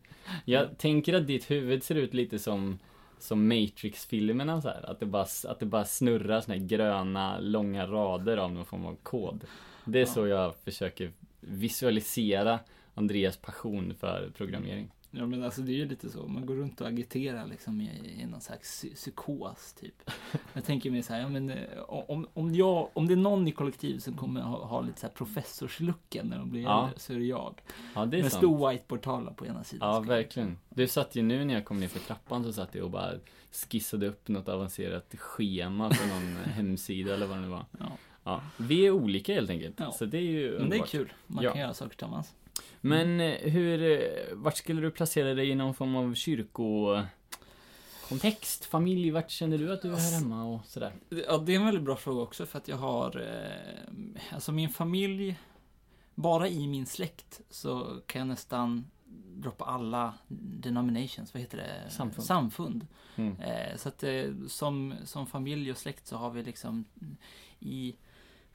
Jag 0.44 0.78
tänker 0.78 1.14
att 1.14 1.26
ditt 1.26 1.50
huvud 1.50 1.82
ser 1.82 1.94
ut 1.94 2.14
lite 2.14 2.38
som 2.38 2.78
som 3.20 3.48
Matrix-filmerna 3.48 4.62
så 4.62 4.68
här. 4.68 4.90
Att 4.90 5.00
det 5.00 5.06
bara, 5.06 5.26
att 5.48 5.58
det 5.60 5.66
bara 5.66 5.84
snurrar 5.84 6.40
såna 6.40 6.54
här 6.58 6.64
gröna, 6.66 7.38
långa 7.40 7.86
rader 7.86 8.36
av 8.36 8.52
någon 8.52 8.64
form 8.64 8.86
av 8.86 8.96
kod. 9.02 9.44
Det 9.84 9.98
är 9.98 10.02
Ja. 10.02 10.06
så 10.06 10.26
jag 10.26 10.54
försöker 10.56 11.12
visualisera 11.40 12.58
Andreas 12.94 13.36
passion 13.36 13.94
för 14.00 14.30
programmering. 14.36 14.90
Ja, 15.10 15.26
men 15.26 15.42
alltså 15.44 15.60
det 15.62 15.72
är 15.72 15.76
ju 15.76 15.88
lite 15.88 16.10
så. 16.10 16.26
Man 16.26 16.46
går 16.46 16.54
runt 16.54 16.80
och 16.80 16.86
agiterar 16.86 17.46
liksom 17.46 17.80
i, 17.80 18.14
i 18.22 18.26
någon 18.26 18.40
slags 18.40 18.84
psy- 18.84 18.94
psykos 18.94 19.72
typ. 19.80 20.10
Jag 20.52 20.64
tänker 20.64 20.90
mig 20.90 21.02
så 21.02 21.12
här, 21.12 21.20
ja, 21.20 21.28
men 21.28 21.50
eh, 21.50 21.78
om, 21.88 22.26
om, 22.34 22.54
jag, 22.54 22.88
om 22.92 23.06
det 23.06 23.14
är 23.14 23.16
någon 23.16 23.48
i 23.48 23.52
kollektiv 23.52 23.98
som 23.98 24.16
kommer 24.16 24.40
ha, 24.40 24.64
ha 24.66 24.80
lite 24.80 25.00
så 25.00 25.06
här 25.06 25.14
professorslucken 25.14 26.26
när 26.26 26.38
de 26.38 26.50
blir 26.50 26.62
Ja. 26.62 26.84
äldre 26.84 26.98
så 27.00 27.12
är 27.12 27.18
det 27.18 27.24
jag. 27.24 27.60
Ja, 27.94 28.06
det 28.06 28.18
är 28.18 28.22
Med 28.22 28.32
sant. 28.32 28.40
stor 28.44 28.70
whiteboardtavla 28.70 29.30
på 29.32 29.46
ena 29.46 29.64
sidan. 29.64 29.94
Ja, 29.94 30.00
verkligen. 30.00 30.58
Du 30.68 30.88
satt 30.88 31.16
ju 31.16 31.22
nu 31.22 31.44
när 31.44 31.54
jag 31.54 31.64
kom 31.64 31.80
ner 31.80 31.88
för 31.88 31.98
trappan 32.00 32.44
så 32.44 32.52
satt 32.52 32.74
jag 32.74 32.84
och 32.84 32.90
bara 32.90 33.12
skissade 33.70 34.06
upp 34.08 34.28
något 34.28 34.48
avancerat 34.48 35.14
schema 35.18 35.88
på 35.90 36.06
någon 36.08 36.36
hemsida 36.44 37.14
eller 37.14 37.26
vad 37.26 37.36
det 37.36 37.40
nu 37.42 37.48
var. 37.48 37.64
Ja. 37.78 37.86
Ja, 38.24 38.40
vi 38.56 38.86
är 38.86 38.90
olika 38.90 39.34
helt 39.34 39.50
enkelt. 39.50 39.74
Ja. 39.80 39.92
Så 39.92 40.04
det 40.04 40.18
är 40.18 40.22
ju 40.22 40.40
Men 40.42 40.50
det 40.50 40.56
är 40.58 40.62
underbart. 40.64 40.88
kul. 40.88 41.12
Man 41.26 41.44
kan 41.44 41.58
göra 41.60 41.74
saker 41.74 41.90
tillsammans. 41.90 42.34
Men 42.80 43.20
eh, 43.20 43.50
hur, 43.50 43.82
eh, 43.82 44.34
vart 44.34 44.56
skulle 44.56 44.80
du 44.80 44.90
placera 44.90 45.34
dig 45.34 45.50
i 45.50 45.54
någon 45.54 45.74
form 45.74 45.96
av 45.96 46.14
kyrko 46.14 46.96
kontext, 48.08 48.64
familj, 48.64 49.10
vart 49.10 49.30
känner 49.30 49.58
du 49.58 49.72
att 49.72 49.82
du 49.82 49.92
är 49.92 49.96
här 49.96 50.20
hemma 50.20 50.44
och 50.44 50.64
sådär? 50.64 50.92
Ja, 51.08 51.38
det 51.38 51.52
är 51.52 51.56
en 51.56 51.64
väldigt 51.64 51.84
bra 51.84 51.96
fråga 51.96 52.22
också 52.22 52.46
för 52.46 52.58
att 52.58 52.68
jag 52.68 52.76
har, 52.76 53.20
eh, 53.20 54.34
alltså 54.34 54.52
min 54.52 54.68
familj, 54.68 55.38
bara 56.14 56.48
i 56.48 56.66
min 56.66 56.86
släkt 56.86 57.40
så 57.50 58.00
kan 58.06 58.18
jag 58.18 58.28
nästan 58.28 58.90
droppa 59.36 59.64
alla 59.64 60.14
denominations, 60.28 61.34
vad 61.34 61.40
heter 61.40 61.58
det? 61.58 61.90
Samfund. 61.90 62.26
Samfund. 62.26 62.86
Mm. 63.16 63.40
Eh, 63.40 63.76
så 63.76 63.88
att 63.88 64.02
eh, 64.02 64.24
som, 64.48 64.94
som 65.04 65.26
familj 65.26 65.70
och 65.70 65.78
släkt 65.78 66.06
så 66.06 66.16
har 66.16 66.30
vi 66.30 66.42
liksom 66.42 66.84
i 67.60 67.94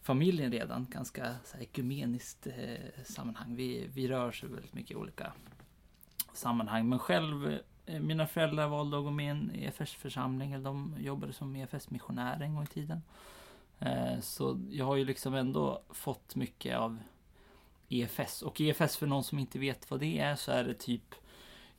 familjen 0.03 0.51
redan 0.51 0.88
ganska 0.89 1.36
så 1.45 1.57
här, 1.57 1.63
ekumeniskt 1.63 2.48
eh, 2.48 3.03
sammanhang. 3.03 3.55
Vi, 3.55 3.88
vi 3.93 4.07
rör 4.07 4.27
oss 4.27 4.43
väldigt 4.43 4.74
mycket 4.74 4.91
i 4.91 4.95
olika 4.95 5.33
sammanhang. 6.33 6.89
Men 6.89 7.00
själv, 7.00 7.60
eh, 7.86 8.00
mina 8.00 8.27
föräldrar 8.27 8.67
valde 8.67 8.98
att 8.98 9.03
gå 9.03 9.12
med 9.12 9.25
i 9.25 9.29
en 9.29 9.51
EFS-församling. 9.55 10.53
Eller 10.53 10.63
de 10.63 10.95
jobbade 11.00 11.33
som 11.33 11.55
EFS-missionärer 11.55 12.41
en 12.41 12.55
gång 12.55 12.63
i 12.63 12.67
tiden. 12.67 13.01
Eh, 13.79 14.19
så 14.19 14.60
jag 14.69 14.86
har 14.86 14.95
ju 14.95 15.05
liksom 15.05 15.33
ändå 15.33 15.81
fått 15.89 16.36
mycket 16.36 16.77
av 16.77 16.98
EFS. 17.89 18.41
Och 18.41 18.62
EFS 18.62 18.98
för 18.98 19.07
någon 19.07 19.24
som 19.24 19.39
inte 19.39 19.60
vet 19.60 19.91
vad 19.91 20.00
det 20.00 20.19
är 20.19 20.36
så 20.36 20.51
är 20.51 20.63
det 20.63 20.74
typ 20.74 21.15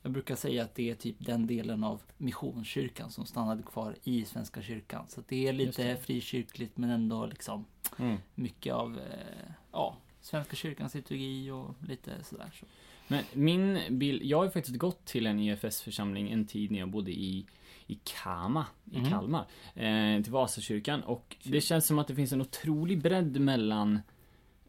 jag 0.01 0.11
brukar 0.11 0.35
säga 0.35 0.63
att 0.63 0.75
det 0.75 0.89
är 0.89 0.95
typ 0.95 1.15
den 1.19 1.47
delen 1.47 1.83
av 1.83 2.01
Missionskyrkan 2.17 3.11
som 3.11 3.25
stannade 3.25 3.63
kvar 3.63 3.95
i 4.03 4.25
Svenska 4.25 4.61
kyrkan. 4.61 5.05
Så 5.07 5.21
det 5.27 5.47
är 5.47 5.53
lite 5.53 5.83
det. 5.83 5.97
frikyrkligt 5.97 6.77
men 6.77 6.89
ändå 6.89 7.25
liksom 7.25 7.65
Mm. 7.97 8.17
mycket 8.35 8.73
av 8.73 8.97
eh, 8.97 9.51
ja, 9.71 9.97
Svenska 10.21 10.55
kyrkans 10.55 10.95
liturgi 10.95 11.51
och 11.51 11.75
lite 11.87 12.23
sådär. 12.23 12.51
Så. 12.59 12.65
Men 13.07 13.23
min 13.33 13.79
bild, 13.89 14.23
jag 14.23 14.37
har 14.37 14.49
faktiskt 14.49 14.77
gått 14.77 15.05
till 15.05 15.27
en 15.27 15.39
EFS-församling 15.39 16.31
en 16.31 16.45
tid 16.47 16.71
när 16.71 16.79
jag 16.79 16.89
bodde 16.89 17.11
i, 17.11 17.45
i 17.87 17.99
Kama, 18.03 18.65
i 18.91 18.99
Mhm. 18.99 19.09
Kalmar, 19.09 19.45
eh, 19.75 20.23
till 20.23 20.31
Vasakyrkan. 20.31 21.03
Och 21.03 21.35
det 21.43 21.61
känns 21.61 21.85
som 21.85 21.99
att 21.99 22.07
det 22.07 22.15
finns 22.15 22.31
en 22.31 22.41
otrolig 22.41 23.01
bredd 23.01 23.39
mellan 23.41 23.99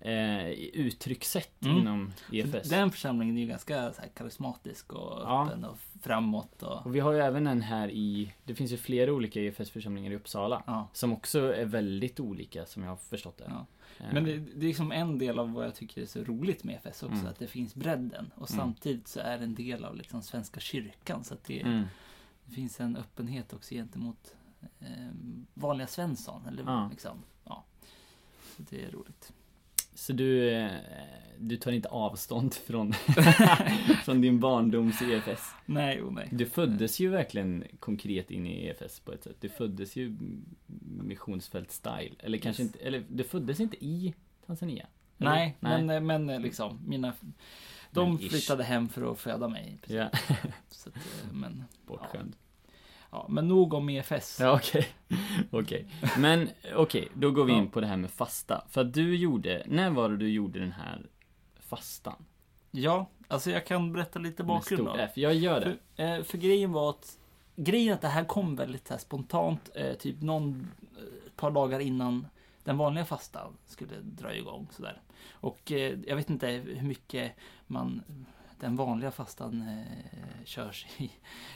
eh, 0.00 0.49
uttryckssätt 0.50 1.62
Mm. 1.65 1.76
inom 1.79 2.12
EFS. 2.33 2.69
Den 2.69 2.91
församlingen 2.91 3.37
är 3.37 3.41
ju 3.41 3.47
ganska 3.47 3.81
här, 3.81 3.93
karismatisk 4.15 4.93
och 4.93 5.21
Ja. 5.23 5.47
öppen 5.47 5.65
och 5.65 5.79
framåt. 6.03 6.62
Och, 6.62 6.87
Och 6.87 6.95
vi 6.95 7.00
har 7.00 7.12
ju 7.12 7.19
även 7.21 7.47
en 7.47 7.61
här 7.62 7.88
i, 7.91 8.33
det 8.45 8.55
finns 8.55 8.73
ju 8.73 8.76
flera 8.76 9.12
olika 9.12 9.41
EFS-församlingar 9.41 10.11
i 10.11 10.17
Uppsala. 10.17 10.62
ja. 10.67 10.88
Som 10.93 11.12
också 11.12 11.55
är 11.55 11.65
väldigt 11.65 12.21
olika 12.21 12.67
som 12.67 12.83
jag 12.83 12.91
har 12.91 12.97
förstått 12.97 13.38
det. 13.38 13.45
Ja. 13.49 13.67
Eh, 14.07 14.15
Men 14.15 14.25
det, 14.25 14.37
det 14.38 14.59
är 14.67 14.69
liksom 14.69 14.93
en 14.93 15.19
del 15.19 15.38
av 15.38 15.53
vad 15.53 15.65
jag 15.65 15.75
tycker 15.75 16.03
är 16.03 16.07
så 16.07 16.25
roligt 16.25 16.65
med 16.65 16.75
EFS 16.75 17.03
också, 17.03 17.15
Mm. 17.17 17.26
att 17.26 17.38
det 17.38 17.47
finns 17.47 17.75
bredden. 17.75 18.31
Och 18.35 18.50
Mm. 18.50 18.61
samtidigt 18.61 19.09
så 19.09 19.21
är 19.21 19.38
det 19.38 19.45
en 19.45 19.55
del 19.55 19.85
av 19.85 19.97
liksom 19.97 20.23
Svenska 20.23 20.61
kyrkan. 20.61 21.25
Så 21.25 21.35
att 21.35 21.45
det, 21.45 21.61
mm. 21.62 21.85
det 22.45 22.55
finns 22.55 22.81
en 22.81 22.97
öppenhet 22.97 23.53
också 23.53 23.75
gentemot 23.75 24.35
eh, 24.81 24.87
vanliga 25.55 25.87
Svensson. 25.87 26.47
Eller 26.49 26.88
liksom, 26.91 27.23
ja. 27.45 27.65
Så 28.57 28.62
det 28.71 28.85
är 28.85 28.91
roligt. 28.91 29.33
Så 29.97 30.12
du, 30.12 30.50
eh, 30.50 30.71
du 31.38 31.57
tar 31.57 31.73
inte 31.73 31.88
avstånd 31.88 32.55
från, 32.55 32.93
från 34.05 34.21
din 34.21 34.41
barndoms 34.41 35.03
EFS? 35.03 35.50
Nej, 35.67 36.03
och 36.03 36.12
nej. 36.12 36.29
Du 36.33 36.47
föddes 36.47 37.00
ju 37.00 37.09
verkligen 37.09 37.65
konkret 37.81 38.31
in 38.31 38.47
i 38.47 38.67
EFS 38.67 39.00
på 39.00 39.12
ett 39.12 39.25
sätt. 39.25 39.37
Du 39.41 39.49
föddes 39.49 39.97
ju 39.97 40.17
missionsfält-style. 41.03 42.15
Eller 42.19 42.38
kanske 42.38 42.62
Yes. 42.62 42.75
inte, 42.75 42.87
eller 42.87 43.05
du 43.09 43.25
föddes 43.25 43.61
inte 43.61 43.85
i 43.85 44.15
Tanzania? 44.47 44.87
Eller? 45.19 45.31
Nej, 45.31 45.57
Men, 45.61 46.07
men 46.07 46.43
liksom, 46.43 46.81
mina... 46.87 47.12
De 47.91 48.09
Men 48.09 48.19
flyttade 48.19 48.65
hem 48.65 48.88
för 48.88 49.12
att 49.12 49.19
föda 49.19 49.49
mig. 49.49 49.79
precis. 49.81 49.97
Ja, 49.97 50.11
Så 50.69 50.88
att, 50.88 50.97
eh, 50.97 51.33
men, 51.33 51.65
bortskämd. 51.87 52.37
ja, 52.37 52.46
men 53.29 53.49
nog 53.49 53.75
om 53.75 53.89
EFS. 53.89 54.39
Ja, 54.41 54.55
okej. 54.57 54.89
Okej. 55.51 55.87
Men 56.19 56.49
okej, 56.77 57.09
då 57.15 57.31
går 57.31 57.45
vi 57.45 57.53
in 57.53 57.65
Ja. 57.65 57.71
på 57.73 57.81
det 57.81 57.87
här 57.87 57.97
med 57.97 58.11
fasta. 58.11 58.65
För 58.69 58.81
att 58.81 58.95
du 58.95 59.17
gjorde, 59.17 59.63
när 59.67 59.91
var 59.91 60.09
det 60.09 60.17
du 60.17 60.29
gjorde 60.29 60.59
den 60.59 60.73
här 60.73 61.07
fastan? 61.61 62.25
Ja, 62.71 63.07
alltså 63.29 63.51
jag 63.51 63.67
kan 63.67 63.93
berätta 63.93 64.19
lite 64.19 64.43
Med 64.43 64.49
bakgrund 64.49 64.83
stort 64.83 64.97
då. 64.97 65.03
F. 65.03 65.11
Jag 65.15 65.35
gör 65.35 65.61
det. 65.61 65.77
För, 65.97 66.17
eh, 66.19 66.23
för 66.23 66.39
grejen 66.39 66.73
var 66.73 66.91
att 66.91 67.19
Grejen 67.59 67.95
att 67.95 68.01
det 68.01 68.09
här 68.09 68.25
kom 68.25 68.57
väldigt 68.57 68.89
här 68.89 68.99
spontant, 68.99 69.71
eh, 69.75 69.95
typ 69.95 70.23
någon, 70.23 70.69
eh, 70.97 71.27
ett 71.27 71.37
par 71.37 71.51
dagar 71.51 71.81
innan 71.81 72.27
den 72.65 72.77
vanliga 72.77 73.05
fastan 73.05 73.53
skulle 73.67 73.93
dra 74.03 74.35
igång 74.35 74.69
sådär. 74.71 75.01
Och 75.31 75.73
eh, 75.73 75.99
jag 76.07 76.17
vet 76.17 76.31
inte 76.31 76.47
hur 76.49 76.83
mycket 76.89 77.33
man, 77.67 78.03
den 78.61 78.77
vanliga 78.77 79.11
fastan 79.11 79.63
eh, 79.63 80.45
körs 80.45 80.87
i 80.99 81.11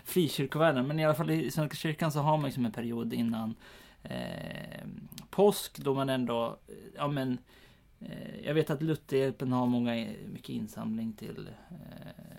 frikyrkovärlden. 0.04 0.86
Men 0.86 0.98
i 1.00 1.04
alla 1.04 1.14
fall 1.14 1.30
i 1.30 1.50
Svenska 1.50 1.76
kyrkan 1.76 2.12
så 2.12 2.20
har 2.20 2.36
man 2.36 2.44
liksom 2.46 2.66
en 2.66 2.72
period 2.72 3.12
innan 3.12 3.54
eh, 4.02 4.84
påsk 5.30 5.78
då 5.78 5.94
man 5.94 6.08
ändå, 6.08 6.58
eh, 6.68 6.74
ja 6.96 7.08
men 7.08 7.38
eh, 8.00 8.40
jag 8.44 8.54
vet 8.54 8.70
att 8.70 8.82
Lutherhjälpen 8.82 9.52
har 9.52 9.66
många, 9.66 10.06
mycket 10.32 10.48
insamling 10.48 11.12
till 11.12 11.48
eh, 11.70 12.36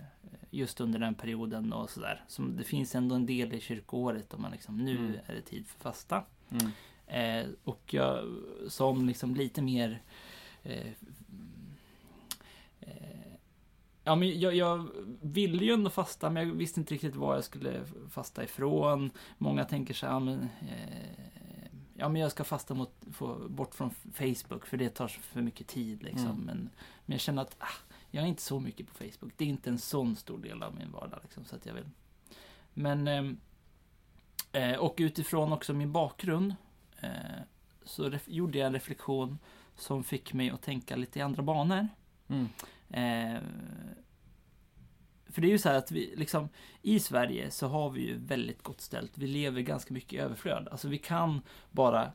just 0.50 0.80
under 0.80 0.98
den 0.98 1.14
perioden 1.14 1.72
och 1.72 1.90
sådär. 1.90 2.24
Så 2.28 2.42
det 2.42 2.64
finns 2.64 2.94
ändå 2.94 3.14
en 3.14 3.26
del 3.26 3.52
i 3.52 3.60
kyrkoåret 3.60 4.34
om 4.34 4.42
man 4.42 4.50
liksom, 4.52 4.76
nu 4.78 4.96
Mm. 4.98 5.14
är 5.26 5.34
det 5.34 5.40
tid 5.42 5.66
för 5.66 5.80
fasta. 5.80 6.24
Mm. 6.50 6.70
Eh, 7.06 7.46
och 7.64 7.82
jag 7.94 8.24
som 8.68 9.06
liksom 9.08 9.34
lite 9.34 9.62
mer 9.62 10.02
eh, 10.62 10.76
eh, 10.76 10.92
Ja 14.04 14.14
men 14.14 14.40
jag, 14.40 14.54
jag 14.54 14.88
ville 15.20 15.64
ju 15.64 15.72
ändå 15.72 15.90
fasta 15.90 16.30
men 16.30 16.48
jag 16.48 16.54
visste 16.54 16.80
inte 16.80 16.94
riktigt 16.94 17.16
vad 17.16 17.36
jag 17.36 17.44
skulle 17.44 17.84
fasta 18.10 18.44
ifrån. 18.44 19.10
Många 19.38 19.64
tänker 19.64 19.94
så 19.94 20.06
här, 20.06 20.12
ja 20.12 20.20
men, 20.20 20.42
eh, 20.42 21.68
ja 21.94 22.08
men 22.08 22.22
jag 22.22 22.30
ska 22.30 22.44
fasta 22.44 22.74
mot, 22.74 22.94
få 23.12 23.48
bort 23.48 23.74
från 23.74 23.90
Facebook 23.90 24.66
för 24.66 24.76
det 24.76 24.88
tar 24.88 25.08
för 25.08 25.42
mycket 25.42 25.66
tid 25.66 26.02
liksom. 26.02 26.30
Mm. 26.30 26.44
Men, 26.44 26.70
men 27.06 27.14
jag 27.14 27.20
känner 27.20 27.42
att 27.42 27.56
ah, 27.58 27.92
jag 28.10 28.24
är 28.24 28.28
inte 28.28 28.42
så 28.42 28.60
mycket 28.60 28.86
på 28.86 28.94
Facebook. 28.94 29.32
Det 29.36 29.44
är 29.44 29.48
inte 29.48 29.70
en 29.70 29.78
sån 29.78 30.16
stor 30.16 30.38
del 30.38 30.62
av 30.62 30.74
min 30.74 30.92
vardag 30.92 31.18
liksom, 31.22 31.44
så 31.44 31.56
att 31.56 31.66
jag 31.66 31.74
vill. 31.74 31.88
Men 32.74 33.08
ehm, 33.08 33.36
eh, 34.52 34.74
och 34.74 34.94
utifrån 34.98 35.52
också 35.52 35.72
min 35.72 35.92
bakgrund 35.92 36.54
eh, 37.00 37.10
så 37.84 38.10
gjorde 38.26 38.58
jag 38.58 38.66
en 38.66 38.72
reflektion 38.72 39.38
som 39.76 40.04
fick 40.04 40.32
mig 40.32 40.50
att 40.50 40.62
tänka 40.62 40.96
lite 40.96 41.18
i 41.18 41.22
andra 41.22 41.42
banor. 41.42 41.88
Mm. 42.28 42.48
Eh, 42.92 43.40
för 45.26 45.42
det 45.42 45.48
är 45.48 45.50
ju 45.50 45.58
så 45.58 45.68
här 45.68 45.78
att 45.78 45.90
vi 45.90 46.14
liksom 46.16 46.48
i 46.82 46.98
Sverige 47.00 47.50
så 47.50 47.66
har 47.68 47.90
vi 47.90 48.00
ju 48.00 48.18
väldigt 48.18 48.62
gott 48.62 48.80
ställt. 48.80 49.18
Vi 49.18 49.26
lever 49.26 49.60
ganska 49.60 49.94
mycket 49.94 50.12
i 50.12 50.18
överflöd. 50.18 50.68
Alltså 50.70 50.88
vi 50.88 50.98
kan 50.98 51.40
bara 51.70 52.12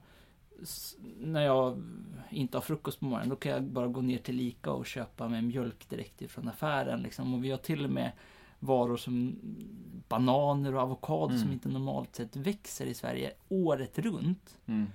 när 1.17 1.41
jag 1.41 1.83
inte 2.29 2.57
har 2.57 2.61
frukost 2.61 2.99
på 2.99 3.05
morgonen, 3.05 3.29
då 3.29 3.35
kan 3.35 3.51
jag 3.51 3.63
bara 3.63 3.87
gå 3.87 4.01
ner 4.01 4.17
till 4.17 4.41
Ica 4.41 4.71
och 4.71 4.85
köpa 4.85 5.27
med 5.27 5.43
mjölk 5.43 5.89
direkt 5.89 6.21
ifrån 6.21 6.47
affären. 6.47 7.01
Liksom. 7.01 7.33
Och 7.33 7.43
vi 7.43 7.51
har 7.51 7.57
till 7.57 7.85
och 7.85 7.91
med 7.91 8.11
varor 8.59 8.97
som 8.97 9.39
bananer 10.07 10.75
och 10.75 10.81
avokado 10.81 11.29
Mm. 11.29 11.41
som 11.41 11.51
inte 11.51 11.69
normalt 11.69 12.15
sett 12.15 12.35
växer 12.35 12.85
i 12.85 12.93
Sverige 12.93 13.33
året 13.49 13.99
runt. 13.99 14.57
Mm. 14.65 14.87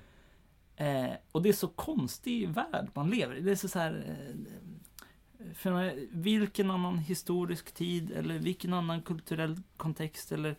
Eh, 0.76 1.16
och 1.32 1.42
det 1.42 1.48
är 1.48 1.52
så 1.52 1.68
konstig 1.68 2.48
värld 2.48 2.88
man 2.94 3.10
lever 3.10 3.34
i. 3.34 3.40
Det 3.40 3.50
är 3.50 3.56
så, 3.56 3.68
så 3.68 3.78
här... 3.78 4.04
Eh, 4.08 4.36
för 5.54 5.94
vilken 6.12 6.70
annan 6.70 6.98
historisk 6.98 7.74
tid 7.74 8.10
eller 8.10 8.38
vilken 8.38 8.74
annan 8.74 9.02
kulturell 9.02 9.60
kontext 9.76 10.32
eller 10.32 10.56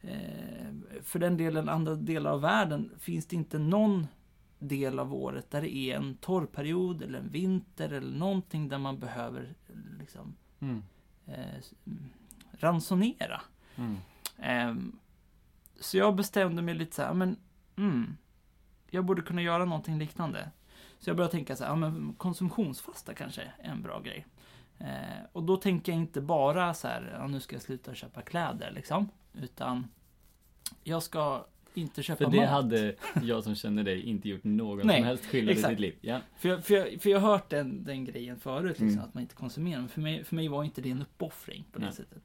eh, 0.00 0.66
för 1.02 1.18
den 1.18 1.36
delen 1.36 1.68
andra 1.68 1.94
delar 1.94 2.30
av 2.30 2.40
världen 2.40 2.90
finns 2.98 3.26
det 3.26 3.36
inte 3.36 3.58
någon 3.58 4.06
del 4.58 4.98
av 4.98 5.14
året 5.14 5.50
där 5.50 5.60
det 5.62 5.76
är 5.76 5.96
en 5.96 6.16
torrperiod 6.16 7.02
eller 7.02 7.18
en 7.18 7.28
vinter 7.30 7.92
eller 7.92 8.18
någonting 8.18 8.68
där 8.68 8.78
man 8.78 8.98
behöver 8.98 9.54
liksom 9.98 10.34
Mm. 10.60 10.82
eh, 11.26 11.62
ransonera. 12.52 13.40
Mm. 13.76 13.96
Ehm, 14.38 14.98
så 15.80 15.96
jag 15.96 16.16
bestämde 16.16 16.62
mig 16.62 16.74
lite 16.74 16.96
så 16.96 17.02
här, 17.02 17.14
men 17.14 17.36
mm, 17.76 18.16
jag 18.90 19.04
borde 19.04 19.22
kunna 19.22 19.42
göra 19.42 19.64
någonting 19.64 19.98
liknande. 19.98 20.50
Så 20.98 21.10
jag 21.10 21.16
började 21.16 21.32
tänka 21.32 21.56
så 21.56 21.64
här, 21.64 21.70
ja, 21.70 21.76
men 21.76 22.14
konsumtionsfasta 22.18 23.14
kanske 23.14 23.42
är 23.42 23.70
en 23.70 23.82
bra 23.82 24.00
grej. 24.00 24.26
Eh, 24.78 24.86
och 25.32 25.42
då 25.42 25.56
tänker 25.56 25.92
jag 25.92 26.00
inte 26.00 26.20
bara 26.20 26.74
så 26.74 26.88
här, 26.88 27.16
ja, 27.18 27.26
nu 27.26 27.40
ska 27.40 27.54
jag 27.56 27.62
sluta 27.62 27.94
köpa 27.94 28.22
kläder 28.22 28.70
liksom. 28.70 29.08
Utan 29.32 29.86
jag 30.84 31.02
ska 31.02 31.46
inte 31.74 32.02
köpa 32.02 32.24
För 32.24 32.30
det 32.30 32.40
mat. 32.40 32.48
hade 32.50 32.94
jag 33.22 33.44
som 33.44 33.54
känner 33.54 33.82
dig 33.84 34.02
inte 34.02 34.28
gjort 34.28 34.44
någon 34.44 34.86
Nej, 34.86 34.96
som 34.96 35.04
helst 35.06 35.24
skillnad 35.26 35.52
exakt. 35.52 35.72
i 35.72 35.74
ditt 35.74 35.80
liv. 35.80 35.96
Ja. 36.00 36.20
För 36.38 36.48
jag, 36.48 36.64
för 36.64 36.74
jag, 36.74 37.02
för 37.02 37.10
jag 37.10 37.20
har 37.20 37.28
hört 37.30 37.50
den, 37.50 37.84
den 37.84 38.04
grejen 38.04 38.40
förut, 38.40 38.70
liksom, 38.80 38.88
Mm. 38.88 39.04
att 39.04 39.14
man 39.14 39.20
inte 39.22 39.34
konsumerar. 39.34 39.80
Men 39.80 39.88
för 39.88 40.00
mig, 40.00 40.24
för 40.24 40.36
mig 40.36 40.48
var 40.48 40.64
inte 40.64 40.80
det 40.80 40.90
en 40.90 41.02
uppoffring 41.02 41.64
på 41.72 41.78
det 41.78 41.84
Nej. 41.84 41.94
sättet. 41.94 42.22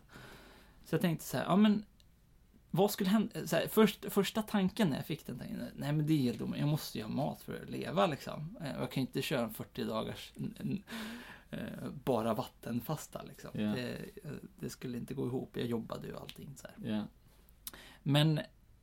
Så 0.86 0.93
jag 0.96 1.01
tänkte 1.01 1.25
så 1.25 1.38
här, 1.38 1.43
ja 1.43 1.55
men 1.55 1.86
vad 2.72 2.91
skulle 2.91 3.10
hända? 3.10 3.48
Så 3.48 3.55
här, 3.55 3.67
först, 3.67 4.05
första 4.10 4.41
tanken 4.41 4.89
när 4.89 4.96
jag 4.96 5.05
fick 5.05 5.25
den, 5.25 5.39
tänkte, 5.39 5.58
jag, 5.60 5.67
nej 5.75 5.91
men 5.93 6.08
det 6.08 6.13
är 6.13 6.17
helt 6.17 6.41
omöjligt. 6.41 6.60
Jag 6.62 6.70
måste 6.70 6.98
ju 6.98 7.03
ha 7.03 7.12
mat 7.12 7.41
för 7.41 7.62
att 7.63 7.70
leva 7.70 8.08
liksom. 8.08 8.58
Eh, 8.62 8.79
Jag 8.79 8.91
kan 8.91 9.01
inte 9.01 9.22
köra 9.22 9.41
en 9.41 9.53
40 9.53 9.84
dagars 9.84 10.34
eh, 10.60 10.65
bara 12.03 12.34
vattenfasta 12.34 13.22
liksom. 13.24 13.50
Ja. 13.53 13.62
Det, 13.62 13.93
eh, 14.24 14.31
det 14.60 14.70
skulle 14.70 14.98
inte 14.98 15.13
gå 15.13 15.25
ihop. 15.25 15.58
Jag 15.58 15.65
jobbade 15.65 16.08
ju 16.08 16.17
allting 16.17 16.55
så 16.55 16.67
här. 16.67 16.91
Ja. 16.91 17.03
Men, 18.03 18.39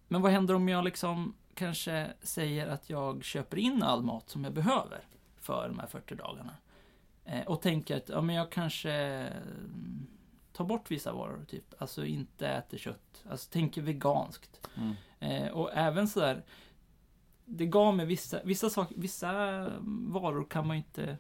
men 0.09 0.23
vad 0.23 0.33
händer 0.33 0.55
om 0.55 0.69
jag 0.69 0.85
liksom 0.85 1.35
kanske 1.55 2.13
säger 2.23 2.67
att 2.67 2.91
jag 2.91 3.25
köper 3.25 3.57
in 3.57 3.83
all 3.83 4.03
mat 4.03 4.31
som 4.31 4.45
jag 4.45 4.53
behöver 4.53 5.01
för 5.41 5.69
de 5.69 5.79
här 5.79 5.87
40 5.87 6.15
dagarna? 6.15 6.55
Eh, 7.25 7.47
och 7.47 7.63
tänker 7.63 7.97
att 7.97 8.09
ja, 8.09 8.21
men 8.21 8.37
jag 8.37 8.53
kanske 8.53 8.93
mm, 8.93 10.07
tar 10.53 10.65
bort 10.65 10.91
vissa 10.91 11.13
varor, 11.13 11.45
typ. 11.49 11.75
Alltså 11.79 12.07
inte 12.07 12.49
äter 12.49 12.79
kött. 12.79 13.25
Alltså 13.31 13.51
tänker 13.51 13.83
veganskt. 13.83 14.69
Mm. 14.77 14.95
Eh, 15.21 15.53
och 15.53 15.71
även 15.73 16.09
sådär, 16.09 16.45
det 17.45 17.67
gav 17.67 17.97
mig 17.97 18.07
vissa, 18.07 18.41
vissa 18.45 18.71
saker, 18.71 18.95
vissa 18.99 19.33
varor 20.09 20.45
kan 20.45 20.67
man 20.67 20.77
inte 20.77 21.17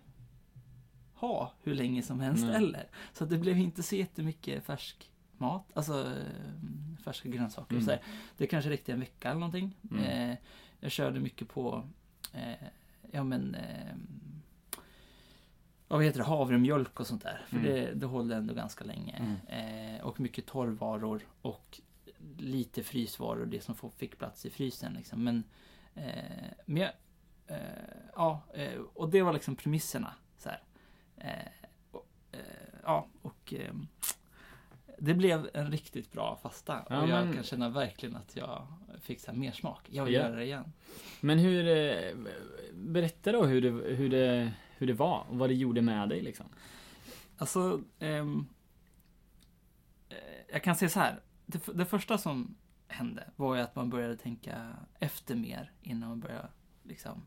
ha 1.20 1.52
hur 1.62 1.74
länge 1.74 2.02
som 2.02 2.20
helst 2.20 2.44
Nej. 2.44 2.52
heller. 2.52 2.86
Så 3.12 3.24
det 3.24 3.38
blev 3.38 3.58
inte 3.58 3.82
så 3.82 3.96
jättemycket 3.96 4.64
färsk 4.64 5.10
mat, 5.36 5.66
alltså 5.74 6.00
eh, 6.06 7.02
färska 7.04 7.28
grönsaker 7.28 7.66
och 7.76 7.82
Mm. 7.82 7.84
sådär. 7.84 8.02
Det 8.36 8.46
kanske 8.46 8.70
räckte 8.70 8.92
en 8.92 9.00
vecka 9.00 9.28
eller 9.30 9.40
någonting. 9.40 9.76
Mm. 9.90 10.04
Eh, 10.04 10.36
jag 10.80 10.90
körde 10.90 11.20
mycket 11.20 11.48
på, 11.48 11.88
eh, 12.32 12.66
ja 13.12 13.24
men, 13.24 13.54
eh, 13.54 13.94
vad 15.88 16.04
heter 16.04 16.18
det, 16.18 16.24
havremjölk 16.24 17.00
och 17.00 17.06
sånt 17.06 17.22
där. 17.22 17.42
För 17.48 17.56
Mm. 17.56 17.68
det, 17.72 17.94
det 17.94 18.06
håller 18.06 18.36
ändå 18.36 18.54
ganska 18.54 18.84
länge. 18.84 19.36
Eh, 19.48 20.04
och 20.06 20.20
mycket 20.20 20.46
torrvaror 20.46 21.22
och 21.42 21.80
lite 22.36 22.82
frysvaror, 22.82 23.46
det 23.46 23.60
som 23.60 23.74
fick 23.96 24.18
plats 24.18 24.46
i 24.46 24.50
frysen. 24.50 24.92
Liksom. 24.94 25.24
Men, 25.24 25.44
eh, 25.94 26.48
men 26.66 26.82
jag, 26.82 26.90
eh, 27.46 27.56
ja, 28.14 28.42
och 28.94 29.08
det 29.10 29.22
var 29.22 29.32
liksom 29.32 29.56
premisserna. 29.56 30.14
Så 30.38 30.48
här. 30.48 30.62
Eh, 31.20 31.38
eh, 32.32 32.40
ja, 32.82 33.06
och 33.22 33.54
eh, 33.54 33.74
det 34.98 35.14
blev 35.14 35.50
en 35.54 35.70
riktigt 35.70 36.12
bra 36.12 36.38
fasta. 36.42 36.86
Ja, 36.90 37.02
och 37.02 37.08
jag 37.08 37.24
men- 37.26 37.34
kan 37.34 37.42
känna 37.44 37.68
verkligen 37.68 38.16
att 38.16 38.36
jag 38.36 38.66
fick 39.00 39.20
så 39.20 39.32
mer 39.32 39.52
smak. 39.52 39.88
Jag 39.90 40.04
vill 40.04 40.14
Ja. 40.14 40.20
göra 40.20 40.36
det 40.36 40.44
igen. 40.44 40.72
Men 41.20 41.38
hur... 41.38 41.68
eh, 41.68 42.16
Berätta 42.72 43.32
då 43.32 43.44
hur 43.46 43.60
det, 43.62 43.70
hur 43.70 44.08
det, 44.10 44.52
hur 44.76 44.86
det 44.86 44.92
var 44.92 45.26
och 45.30 45.38
vad 45.38 45.50
det 45.50 45.54
gjorde 45.54 45.82
med 45.82 46.08
dig 46.08 46.20
liksom. 46.22 46.46
Alltså, 47.38 47.80
ehm, 47.98 48.46
eh, 50.08 50.16
jag 50.52 50.62
kan 50.62 50.76
säga 50.76 50.88
så 50.88 51.00
här. 51.00 51.20
Det, 51.46 51.66
det 51.74 51.84
första 51.86 52.18
som 52.18 52.56
hände 52.88 53.30
var 53.36 53.54
ju 53.56 53.60
att 53.62 53.76
man 53.76 53.90
började 53.90 54.16
tänka 54.16 54.76
efter 54.98 55.34
mer 55.34 55.72
innan 55.82 56.08
man 56.08 56.20
började 56.20 56.48
liksom 56.82 57.22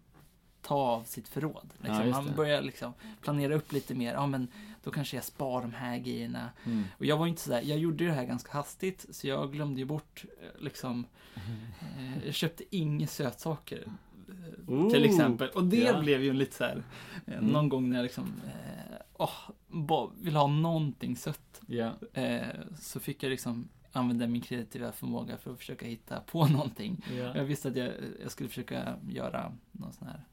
ta 0.62 0.76
av 0.76 1.04
sitt 1.04 1.28
förråd. 1.28 1.74
Ja, 1.82 1.88
Liksom. 1.88 2.06
just 2.08 2.16
man 2.18 2.26
det. 2.28 2.32
började 2.34 2.62
liksom 2.66 2.94
planera 3.22 3.56
upp 3.56 3.72
lite 3.72 3.96
mer. 3.96 4.14
Ja, 4.14 4.28
men 4.28 4.48
då 4.84 4.92
kanske 4.92 5.18
jag 5.18 5.24
spar 5.24 5.62
de 5.62 5.74
här 5.74 5.98
grejerna. 5.98 6.50
Mm. 6.66 6.84
Och 6.98 7.06
jag 7.06 7.18
var 7.18 7.28
inte 7.28 7.42
sådär, 7.42 7.62
jag 7.66 7.78
gjorde 7.80 8.06
det 8.06 8.12
här 8.14 8.26
ganska 8.26 8.52
hastigt 8.52 9.06
så 9.10 9.28
jag 9.28 9.52
glömde 9.54 9.80
ju 9.80 9.86
bort 9.86 10.26
eh, 10.42 10.62
liksom 10.64 11.06
eh, 11.36 12.26
Jag 12.26 12.34
köpte 12.34 12.64
inga 12.76 13.08
sötsaker 13.08 13.84
eh, 13.88 14.74
Ooh, 14.74 14.90
Till 14.90 15.06
exempel. 15.06 15.50
Och 15.50 15.64
det 15.64 15.78
ja. 15.84 16.00
blev 16.02 16.24
ju 16.24 16.30
en 16.30 16.38
lite 16.38 16.56
såhär 16.56 16.84
eh, 17.28 17.34
Mm. 17.34 17.46
Någon 17.46 17.70
gång 17.70 17.90
när 17.90 17.96
jag 17.98 18.04
liksom 18.04 18.34
eh, 18.46 19.28
bara 19.68 20.10
vill 20.22 20.36
ha 20.36 20.48
någonting 20.48 21.16
sött 21.16 21.62
Ja. 21.68 21.92
eh, 22.14 22.42
Så 22.80 23.00
fick 23.00 23.24
jag 23.24 23.30
liksom 23.30 23.70
använda 23.92 24.28
min 24.28 24.42
kreativa 24.42 24.92
förmåga 24.92 25.38
för 25.38 25.52
att 25.52 25.58
försöka 25.58 25.86
hitta 25.86 26.20
på 26.20 26.46
någonting 26.48 27.06
Ja. 27.18 27.38
Jag 27.38 27.44
visste 27.44 27.68
att 27.68 27.76
jag, 27.76 27.92
jag 28.22 28.32
skulle 28.32 28.50
försöka 28.50 28.96
göra 29.10 29.52
någon 29.72 29.94
sån 29.94 30.08
här 30.08 30.24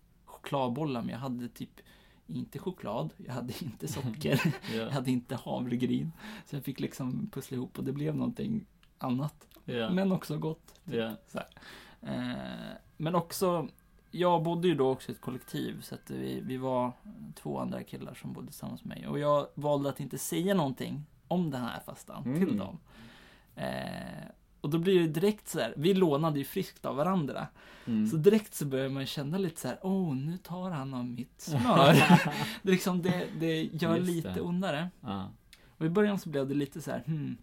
chokladbollar 0.49 1.01
men 1.03 1.11
jag 1.11 1.19
hade 1.19 1.49
typ 1.49 1.71
inte 2.27 2.59
choklad, 2.59 3.15
jag 3.17 3.33
hade 3.33 3.53
inte 3.65 3.89
socker 3.89 4.41
jag 4.75 4.87
Ja. 4.87 4.91
hade 4.91 5.11
inte 5.11 5.37
havregryn. 5.37 6.13
Så 6.47 6.57
jag 6.57 6.65
fick 6.65 6.81
liksom 6.81 7.31
pussla 7.33 7.55
ihop 7.57 7.79
och 7.79 7.85
det 7.85 7.93
blev 7.93 8.17
någonting 8.17 8.67
annat. 8.99 9.47
Ja. 9.65 9.91
Men 9.91 10.13
också 10.13 10.39
gott. 10.39 10.75
typ. 10.85 10.95
Här. 11.35 11.47
Eh, 12.03 12.77
men 12.97 13.15
också, 13.15 13.69
jag 14.11 14.43
bodde 14.43 14.69
ju 14.69 14.75
då 14.75 14.91
också 14.91 15.13
i 15.13 15.15
ett 15.15 15.21
kollektiv. 15.21 15.81
Så 15.81 15.95
att 15.95 16.11
vi, 16.11 16.41
vi 16.41 16.57
var 16.57 16.93
två 17.35 17.59
andra 17.59 17.83
killar 17.83 18.15
som 18.15 18.33
bodde 18.33 18.47
tillsammans 18.47 18.85
med 18.85 18.99
mig. 18.99 19.09
Och 19.09 19.19
jag 19.19 19.47
valde 19.55 19.89
att 19.89 20.01
inte 20.01 20.19
säga 20.19 20.55
någonting 20.55 21.05
om 21.29 21.51
den 21.51 21.61
här 21.63 21.81
fastan 21.81 22.23
Mm. 22.25 22.47
till 22.47 22.57
dem. 22.59 22.79
Eh, 23.57 24.25
och 24.61 24.71
då 24.71 24.79
blir 24.79 25.01
det 25.01 25.07
direkt 25.07 25.49
så 25.49 25.61
här, 25.61 25.75
vi 25.77 25.95
lånade 25.95 26.39
ju 26.39 26.45
friskt 26.45 26.85
av 26.85 26.97
varandra. 26.97 27.49
Mm. 27.87 28.07
Så 28.07 28.17
direkt 28.17 28.55
så 28.55 28.67
börjar 28.67 28.89
man 28.89 29.07
känna 29.07 29.39
lite 29.39 29.61
så 29.61 29.69
här, 29.69 29.79
åh 29.83 30.15
nu 30.15 30.37
tar 30.37 30.71
han 30.71 30.95
av 30.95 31.05
mitt 31.05 31.41
smör. 31.41 31.93
det, 32.63 32.71
liksom, 32.71 33.03
det, 33.03 33.27
det 33.41 33.63
gör 33.63 33.97
Just 33.97 34.11
lite 34.11 34.33
det. 34.33 34.41
ondare. 34.41 34.91
Ja. 35.01 35.31
Och 35.67 35.87
i 35.87 35.89
början 35.89 36.19
så 36.19 36.29
blev 36.29 36.49
det 36.49 36.55
lite 36.55 36.81
så 36.83 36.91
här, 36.91 37.03
hmm, 37.07 37.37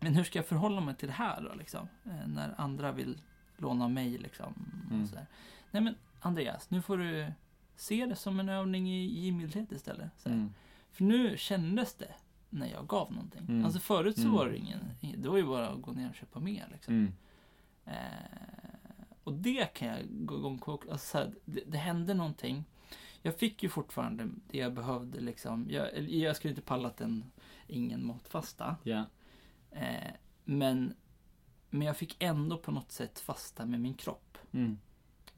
men 0.00 0.14
hur 0.14 0.24
ska 0.24 0.38
jag 0.38 0.46
förhålla 0.46 0.80
mig 0.80 0.94
till 0.94 1.08
det 1.08 1.14
här 1.14 1.40
då 1.40 1.54
liksom? 1.54 1.88
Eh, 2.04 2.28
när 2.28 2.54
andra 2.58 2.92
vill 2.92 3.18
låna 3.56 3.84
av 3.84 3.90
mig 3.90 4.18
liksom. 4.18 4.54
Mm. 4.90 5.06
Så 5.06 5.16
här. 5.16 5.26
Nej 5.70 5.82
men 5.82 5.94
Andreas, 6.20 6.70
nu 6.70 6.82
får 6.82 6.98
du 6.98 7.32
se 7.76 8.06
det 8.06 8.16
som 8.16 8.40
en 8.40 8.48
övning 8.48 8.90
i 8.90 9.04
givmildhet 9.04 9.72
istället. 9.72 10.26
Mm. 10.26 10.52
För 10.92 11.04
nu 11.04 11.36
kändes 11.36 11.94
det 11.94 12.14
när 12.50 12.66
jag 12.70 12.86
gav 12.86 13.12
någonting. 13.12 13.44
Mm. 13.48 13.64
Alltså 13.64 13.80
förut 13.80 14.14
så 14.16 14.22
Mm. 14.22 14.34
var 14.34 14.48
det 14.48 14.56
ingen, 14.56 14.78
det 15.16 15.28
var 15.28 15.36
ju 15.36 15.44
bara 15.46 15.68
att 15.68 15.82
gå 15.82 15.92
ner 15.92 16.08
och 16.08 16.14
köpa 16.14 16.40
mer 16.40 16.68
liksom. 16.72 16.94
Mm. 16.94 17.12
Eh, 17.84 17.94
och 19.24 19.32
det 19.32 19.74
kan 19.74 19.88
jag 19.88 19.98
gå 20.26 20.36
igång 20.38 20.58
på. 20.58 20.72
Alltså, 20.72 21.06
så 21.06 21.18
här, 21.18 21.34
det, 21.44 21.60
det 21.66 21.78
hände 21.78 22.14
någonting. 22.14 22.64
Jag 23.22 23.38
fick 23.38 23.62
ju 23.62 23.68
fortfarande 23.68 24.28
det 24.50 24.58
jag 24.58 24.72
behövde 24.74 25.20
liksom. 25.20 25.66
Jag, 25.70 25.98
jag 26.10 26.36
skulle 26.36 26.50
inte 26.50 26.62
pallat 26.62 27.00
en 27.00 27.24
ingen 27.66 28.06
matfasta. 28.06 28.76
Ja. 28.82 29.04
Eh, 29.70 30.10
men, 30.44 30.94
men 31.70 31.86
jag 31.86 31.96
fick 31.96 32.16
ändå 32.22 32.58
på 32.58 32.70
något 32.72 32.92
sätt 32.92 33.20
fasta 33.20 33.66
med 33.66 33.80
min 33.80 33.94
kropp. 33.94 34.38
Mm. 34.52 34.78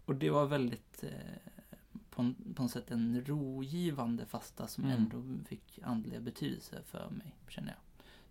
Och 0.05 0.15
det 0.15 0.31
var 0.31 0.47
väldigt 0.47 1.05
eh, 1.05 1.52
på, 2.55 2.63
något 2.63 2.71
sätt 2.73 2.91
en 2.91 3.25
rogivande 3.27 4.27
fasta 4.27 4.67
som 4.67 4.85
Mm. 4.85 4.97
ändå 4.97 5.45
fick 5.49 5.79
andlig 5.83 6.23
betydelse 6.23 6.79
för 6.87 7.11
mig, 7.11 7.35
känner 7.49 7.69
jag. 7.69 7.79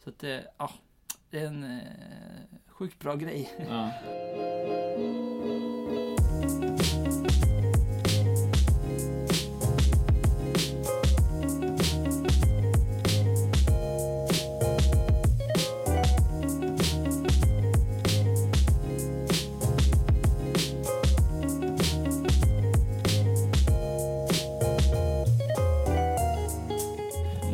Så 0.04 0.10
att 0.10 0.20
det, 0.20 0.48
ja, 0.58 0.72
det 1.30 1.40
är 1.40 1.48
en 1.48 1.64
eh, 1.64 1.80
sjukt 2.68 3.00
bra 3.00 3.16
grej. 3.16 3.50
Ja. 3.70 3.92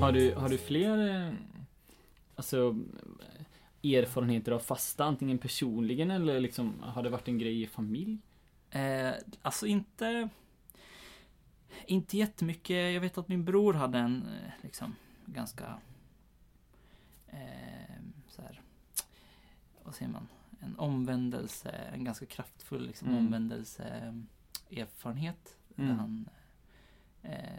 Har 0.07 0.13
du, 0.13 0.35
har 0.35 0.49
du 0.49 0.57
fler 0.57 1.09
eh, 1.09 1.33
alltså, 2.35 2.75
erfarenheter 3.83 4.51
av 4.51 4.59
fasta, 4.59 5.05
antingen 5.05 5.37
personligen 5.37 6.11
eller 6.11 6.39
liksom, 6.39 6.79
har 6.83 7.03
det 7.03 7.09
varit 7.09 7.27
en 7.27 7.37
grej 7.37 7.61
i 7.61 7.67
familj? 7.67 8.17
Eh, 8.69 9.11
alltså 9.41 9.67
inte... 9.67 10.29
Inte 11.85 12.17
jättemycket. 12.17 12.93
Jag 12.93 13.01
vet 13.01 13.17
att 13.17 13.27
min 13.27 13.45
bror 13.45 13.73
hade 13.73 13.99
en 13.99 14.21
eh, 14.21 14.51
liksom 14.61 14.95
ganska... 15.25 15.77
Eh, 17.27 17.95
så 18.27 18.41
här, 18.41 18.61
vad 19.83 19.95
säger 19.95 20.11
man? 20.11 20.27
En 20.59 20.75
omvändelse, 20.79 21.69
en 21.69 22.03
ganska 22.03 22.25
kraftfull 22.25 22.87
liksom, 22.87 23.07
Mm. 23.07 23.19
omvändelse 23.19 24.13
erfarenhet. 24.71 25.57
Mm. 25.77 25.89
Där, 25.89 25.95
han, 25.95 26.29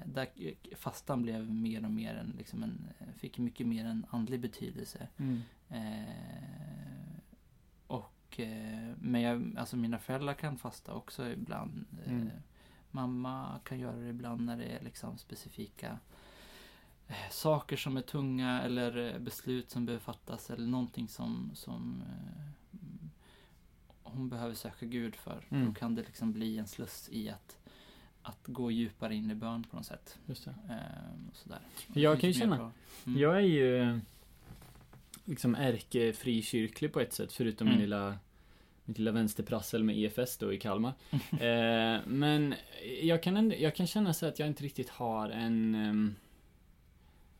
där 0.04 0.28
fastan 0.76 1.22
blev 1.22 1.50
mer 1.50 1.85
och 1.85 1.90
mer 1.90 2.14
en, 2.14 2.35
liksom 2.38 2.62
en, 2.62 2.88
fick 3.16 3.38
mycket 3.38 3.66
mer 3.66 3.85
en 3.85 4.07
andlig 4.11 4.40
betydelse. 4.40 5.09
Eh, 5.68 7.20
och, 7.87 8.40
eh, 8.40 8.94
men 9.00 9.20
jag, 9.20 9.54
alltså 9.59 9.76
mina 9.76 9.98
föräldrar 9.98 10.35
kan 10.35 10.59
fasta 10.59 10.94
också 10.94 11.28
ibland. 11.31 11.85
Eh, 12.07 12.12
Mm. 12.12 12.31
Mamma 12.90 13.61
kan 13.64 13.78
göra 13.78 13.96
det 13.96 14.09
ibland 14.09 14.40
när 14.44 14.57
det 14.57 14.64
är 14.64 14.83
liksom 14.85 15.18
specifika 15.18 15.98
eh, 17.09 17.31
saker 17.31 17.76
som 17.76 17.96
är 17.96 18.02
tunga 18.02 18.62
eller 18.62 19.14
eh, 19.14 19.18
beslut 19.18 19.70
som 19.70 19.87
behöver 19.87 20.04
fattas 20.04 20.50
eller 20.50 20.66
någonting 20.66 21.09
som, 21.09 21.50
som 21.54 22.02
eh, 22.02 22.42
mm, 22.72 23.11
hon 24.02 24.28
behöver 24.28 24.54
söka 24.54 24.87
Gud 24.87 25.16
för. 25.16 25.46
Mm. 25.48 25.66
Då 25.66 25.74
kan 25.74 25.94
det 25.94 26.02
liksom 26.02 26.33
bli 26.33 26.59
en 26.59 26.66
sluss 26.66 27.09
i 27.12 27.31
att, 27.31 27.58
att 28.28 28.46
gå 28.46 28.70
djupare 28.70 29.14
in 29.14 29.30
i 29.30 29.34
bön 29.34 29.64
på 29.70 29.76
något 29.76 29.86
sätt. 29.86 30.18
Just 30.26 30.44
det. 30.44 30.54
Eh, 30.68 31.30
och 31.30 31.36
sådär. 31.36 31.58
Jag 31.92 32.20
kan 32.20 32.30
ju 32.30 32.34
känna-. 32.34 32.72
Mm. 33.06 33.20
Jag 33.20 33.36
är 33.36 33.40
ju 33.40 33.82
eh, 33.82 33.98
liksom 35.24 35.54
ärkefrikyrklig 35.54 36.92
på 36.92 37.00
ett 37.00 37.12
sätt, 37.12 37.32
förutom 37.32 37.66
min 37.66 37.74
Mm. 37.74 37.84
lilla 37.84 38.18
mitt 38.84 38.98
lilla 38.98 39.12
vänsterprassel 39.12 39.84
med 39.84 39.98
EFS 39.98 40.36
då 40.38 40.52
i 40.52 40.58
Kalmar. 40.58 40.92
eh, 41.30 42.00
men 42.06 42.54
jag 43.02 43.22
kan, 43.22 43.36
ändå, 43.36 43.54
jag 43.58 43.74
kan 43.74 43.86
känna 43.86 44.14
så 44.14 44.26
att 44.26 44.38
jag 44.38 44.48
inte 44.48 44.64
riktigt 44.64 44.88
har 44.88 45.30
en... 45.30 45.74
ehm, 45.74 46.14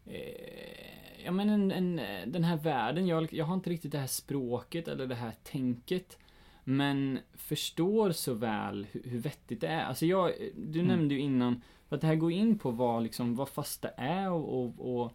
eh, 0.07 1.25
ja 1.25 1.31
men 1.31 1.51
en, 1.51 1.71
en, 1.73 1.97
den 2.33 2.45
här 2.45 2.57
världen, 2.57 3.07
jag, 3.07 3.33
jag 3.33 3.45
har 3.45 3.55
inte 3.55 3.71
riktigt 3.71 3.93
det 3.93 3.99
här 3.99 4.07
språket 4.07 4.89
eller 4.89 5.07
det 5.07 5.15
här 5.15 5.33
tänket. 5.43 6.19
Men 6.69 7.19
förstår 7.37 8.13
så 8.13 8.35
väl 8.35 8.87
hur, 8.93 9.03
hur 9.05 9.19
vettigt 9.19 9.61
det 9.61 9.67
är. 9.69 9.85
Alltså 9.85 10.07
jag, 10.07 10.33
du 10.57 10.81
Mm. 10.81 10.87
nämnde 10.87 11.15
ju 11.15 11.21
innan, 11.21 11.63
för 11.89 11.97
att 11.97 12.01
det 12.01 12.07
här 12.07 12.15
går 12.17 12.33
in 12.33 12.59
på 12.59 12.71
vad, 12.71 13.03
liksom, 13.03 13.35
vad 13.37 13.49
fasta 13.49 13.89
är 13.89 14.31
och, 14.31 14.65
och, 14.65 15.03
och 15.03 15.13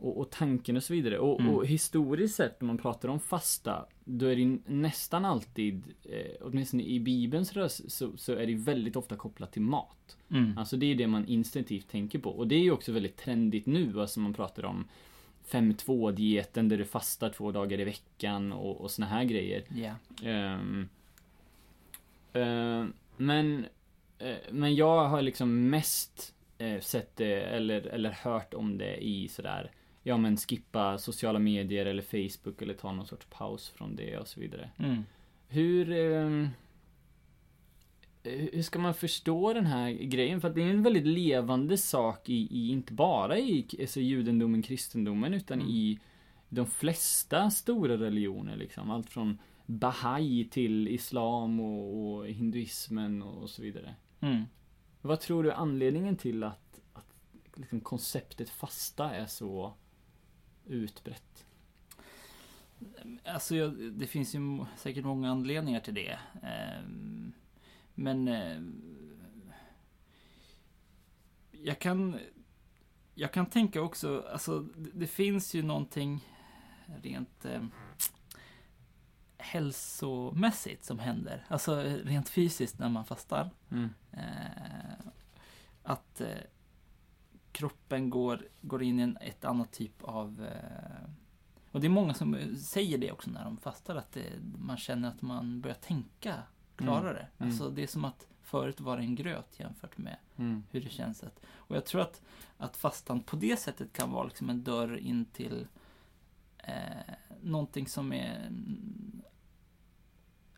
och, 0.00 0.18
och 0.20 0.30
tanken 0.30 0.76
och 0.76 0.82
så 0.82 0.92
vidare. 0.92 1.18
Och, 1.18 1.40
Mm. 1.40 1.54
och 1.54 1.66
historiskt 1.66 2.34
sett 2.36 2.60
när 2.60 2.66
man 2.66 2.78
pratar 2.78 3.08
om 3.08 3.20
fasta, 3.20 3.86
då 4.04 4.26
är 4.26 4.36
det 4.36 4.58
nästan 4.66 5.24
alltid, 5.24 5.82
eh, 6.04 6.36
åtminstone 6.40 6.82
i 6.82 7.00
Bibelns 7.00 7.52
röst, 7.52 7.92
så, 7.92 8.16
så 8.16 8.32
är 8.32 8.46
det 8.46 8.54
väldigt 8.54 8.96
ofta 8.96 9.16
kopplat 9.16 9.52
till 9.52 9.62
mat. 9.62 10.16
Mm. 10.30 10.58
Alltså 10.58 10.76
det 10.76 10.86
är 10.86 10.94
det 10.94 11.06
man 11.06 11.26
instinktivt 11.28 11.88
tänker 11.90 12.18
på. 12.18 12.30
Och 12.30 12.48
det 12.48 12.54
är 12.54 12.60
ju 12.60 12.70
också 12.70 12.92
väldigt 12.92 13.16
trendigt 13.16 13.66
nu, 13.66 14.00
alltså 14.00 14.20
man 14.20 14.34
pratar 14.34 14.64
om 14.64 14.84
5-2-dieten 15.50 16.68
där 16.68 16.78
du 16.78 16.84
fastar 16.84 17.30
två 17.30 17.52
dagar 17.52 17.80
i 17.80 17.84
veckan 17.84 18.52
och, 18.52 18.80
och 18.80 18.90
såna 18.90 19.06
här 19.06 19.24
grejer. 19.24 19.62
Ja. 19.68 19.94
Ehm, 20.28 20.88
ehm, 22.32 22.92
men, 23.16 23.66
eh, 24.18 24.36
men 24.50 24.74
jag 24.74 25.08
har 25.08 25.22
liksom 25.22 25.70
mest 25.70 26.34
eh, 26.58 26.80
sett 26.80 27.16
det 27.16 27.40
eller, 27.40 27.80
eller 27.80 28.10
hört 28.10 28.54
om 28.54 28.78
det 28.78 28.96
i 29.04 29.28
sådär 29.28 29.70
Ja 30.02 30.16
men 30.16 30.36
skippa 30.36 30.98
sociala 30.98 31.38
medier 31.38 31.86
eller 31.86 32.02
Facebook 32.02 32.62
eller 32.62 32.74
ta 32.74 32.92
någon 32.92 33.06
sorts 33.06 33.26
paus 33.30 33.68
från 33.68 33.96
det 33.96 34.18
och 34.18 34.28
så 34.28 34.40
vidare. 34.40 34.70
Mm. 34.78 35.04
Hur 35.48 35.92
eh, 35.92 36.48
hur 38.22 38.62
ska 38.62 38.78
man 38.78 38.94
förstå 38.94 39.52
den 39.52 39.66
här 39.66 39.90
grejen? 39.90 40.40
För 40.40 40.48
att 40.48 40.54
det 40.54 40.62
är 40.62 40.70
en 40.70 40.82
väldigt 40.82 41.06
levande 41.06 41.78
sak 41.78 42.28
i, 42.28 42.48
i 42.50 42.70
inte 42.70 42.92
bara 42.92 43.38
i 43.38 43.66
alltså, 43.80 44.00
judendomen, 44.00 44.62
kristendomen, 44.62 45.34
utan 45.34 45.60
Mm. 45.60 45.70
i 45.70 45.98
de 46.48 46.66
flesta 46.66 47.50
stora 47.50 47.96
religioner 47.96 48.56
liksom. 48.56 48.90
Allt 48.90 49.10
från 49.10 49.38
Bahai 49.66 50.48
till 50.50 50.88
Islam 50.88 51.60
och, 51.60 52.16
och 52.18 52.28
hinduismen 52.28 53.22
och 53.22 53.50
så 53.50 53.62
vidare. 53.62 53.94
Mm. 54.20 54.44
Vad 55.02 55.20
tror 55.20 55.42
du 55.42 55.50
är 55.50 55.54
anledningen 55.54 56.16
till 56.16 56.44
att, 56.44 56.80
att 56.92 57.14
liksom, 57.54 57.80
konceptet 57.80 58.50
fasta 58.50 59.10
är 59.14 59.26
så 59.26 59.74
utbrett? 60.66 61.46
Alltså, 63.24 63.56
jag, 63.56 63.74
det 63.92 64.06
finns 64.06 64.34
ju 64.34 64.64
säkert 64.76 65.04
många 65.04 65.30
anledningar 65.30 65.80
till 65.80 65.94
det. 65.94 66.18
Ehm, 66.42 67.32
men 67.98 68.28
eh, 68.28 68.60
jag 71.50 71.78
kan 71.78 72.18
jag 73.14 73.32
kan 73.32 73.46
tänka 73.46 73.82
också, 73.82 74.24
alltså 74.32 74.60
det, 74.60 74.90
det 74.94 75.06
finns 75.06 75.54
ju 75.54 75.62
någonting 75.62 76.24
rent 77.02 77.44
eh, 77.44 77.62
hälsomässigt 79.38 80.84
som 80.84 80.98
händer. 80.98 81.46
Alltså 81.48 81.82
eh, 81.82 81.94
rent 81.94 82.28
fysiskt 82.28 82.78
när 82.78 82.88
man 82.88 83.04
fastar. 83.04 83.50
Mm. 83.70 83.90
Eh, 84.12 85.06
att 85.82 86.20
eh, 86.20 86.28
kroppen 87.52 88.10
går, 88.10 88.48
går 88.60 88.82
in 88.82 89.00
i 89.00 89.02
en, 89.02 89.18
ett 89.20 89.44
annat 89.44 89.72
typ 89.72 90.02
av... 90.02 90.46
Eh, 90.46 91.10
och 91.72 91.80
det 91.80 91.86
är 91.86 91.90
många 91.90 92.14
som 92.14 92.34
eh, 92.34 92.54
säger 92.54 92.98
det 92.98 93.12
också 93.12 93.30
när 93.30 93.44
de 93.44 93.56
fastar, 93.56 93.96
att 93.96 94.12
det, 94.12 94.32
man 94.58 94.76
känner 94.76 95.08
att 95.08 95.22
man 95.22 95.60
börjar 95.60 95.76
tänka 95.76 96.42
klarare. 96.78 97.26
Mm. 97.38 97.48
Alltså 97.50 97.70
det 97.70 97.82
är 97.82 97.86
som 97.86 98.04
att 98.04 98.26
förut 98.42 98.80
var 98.80 98.96
det 98.96 99.02
en 99.02 99.14
gröt 99.14 99.60
jämfört 99.60 99.98
med 99.98 100.16
Mm. 100.36 100.62
hur 100.70 100.80
det 100.80 100.90
känns. 100.90 101.22
Att, 101.22 101.40
och 101.48 101.76
jag 101.76 101.84
tror 101.84 102.00
att, 102.00 102.20
att 102.58 102.76
fastan 102.76 103.20
på 103.22 103.36
det 103.36 103.56
sättet 103.60 103.92
kan 103.92 104.10
vara 104.10 104.24
liksom 104.24 104.50
en 104.50 104.62
dörr 104.62 104.96
in 104.96 105.24
till 105.24 105.66
eh, 106.58 107.14
någonting 107.42 107.86
som 107.88 108.12
är 108.12 108.50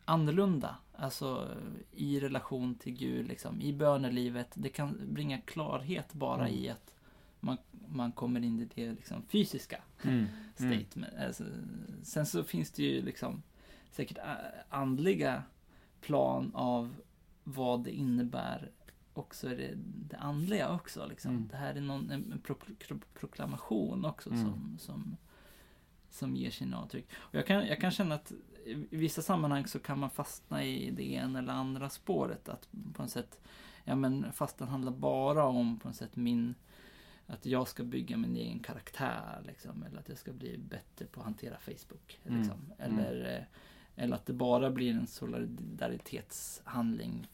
annorlunda. 0.05 0.77
Alltså 0.93 1.59
i 1.93 2.21
relation 2.21 2.75
till 2.75 2.93
Gud, 2.93 3.27
liksom, 3.29 3.61
i 3.61 3.73
bönelivet. 3.73 4.49
Det 4.55 4.69
kan 4.69 5.01
bringa 5.13 5.41
klarhet 5.41 6.13
bara 6.15 6.49
Mm. 6.49 6.55
i 6.59 6.69
att 6.69 6.95
man, 7.41 7.57
man 7.89 8.13
kommer 8.13 8.41
in 8.41 8.61
i 8.61 8.69
det 8.75 8.93
liksom, 8.93 9.23
fysiska 9.29 9.83
Mm. 10.05 10.17
Mm. 10.19 10.29
state. 10.55 10.99
Men, 10.99 11.27
alltså, 11.27 11.45
sen 12.03 12.27
så 12.27 12.45
finns 12.45 12.71
det 12.71 12.83
ju 12.83 13.03
liksom 13.03 13.43
säkert 13.91 14.19
andliga 14.69 15.43
plan 16.01 16.51
av 16.55 16.97
vad 17.45 17.85
det 17.85 17.91
innebär 17.91 18.71
också 19.15 19.49
det, 19.49 19.75
det 19.85 20.17
andliga 20.17 20.73
också. 20.75 21.07
Liksom. 21.07 21.31
Mm. 21.31 21.49
Det 21.49 21.57
här 21.57 21.75
är 21.75 21.81
någon, 21.81 22.11
en, 22.11 22.41
pro, 22.45 22.55
pro, 22.55 22.99
proklamation 23.15 24.05
också 24.05 24.31
Mm. 24.31 24.45
som, 24.45 24.79
som, 24.79 25.17
som 26.11 26.37
ger 26.37 26.51
sin 26.51 26.75
avtryck. 26.75 27.07
Och 27.13 27.35
jag, 27.35 27.47
kan, 27.47 27.67
jag 27.67 27.81
kan 27.81 27.91
känna 27.91 28.15
att 28.15 28.33
i 28.65 28.97
vissa 28.97 29.23
sammanhang 29.23 29.67
så 29.67 29.79
kan 29.79 29.99
man 29.99 30.11
fastna 30.11 30.65
i 30.65 30.91
det 30.91 31.13
ena 31.13 31.39
eller 31.39 31.53
andra 31.53 31.91
spåret. 31.91 32.49
Att 32.49 32.69
på 32.95 33.03
något 33.03 33.11
sätt, 33.11 33.41
ja 33.85 33.95
men 33.95 34.33
fastan 34.33 34.69
handlar 34.69 34.93
bara 34.93 35.45
om 35.45 35.79
på 35.79 35.89
något 35.89 35.97
sätt 35.97 36.17
min 36.17 36.55
att 37.27 37.47
jag 37.47 37.69
ska 37.69 37.83
bygga 37.85 38.17
min 38.17 38.37
egen 38.37 38.59
karaktär 38.61 39.43
liksom, 39.47 39.83
eller 39.83 39.99
att 40.01 40.09
jag 40.09 40.19
ska 40.19 40.33
bli 40.33 40.59
bättre 40.59 41.07
på 41.07 41.21
att 41.21 41.25
hantera 41.25 41.59
Facebook. 41.59 42.21
Mm. 42.25 42.39
Liksom. 42.39 42.73
Eller, 42.79 43.37
eh, 43.37 43.45
eller 44.01 44.17
att 44.17 44.27
det 44.27 44.33
bara 44.33 44.71
blir 44.71 44.95
en 44.95 45.07
solidaritetshandling 45.07 47.27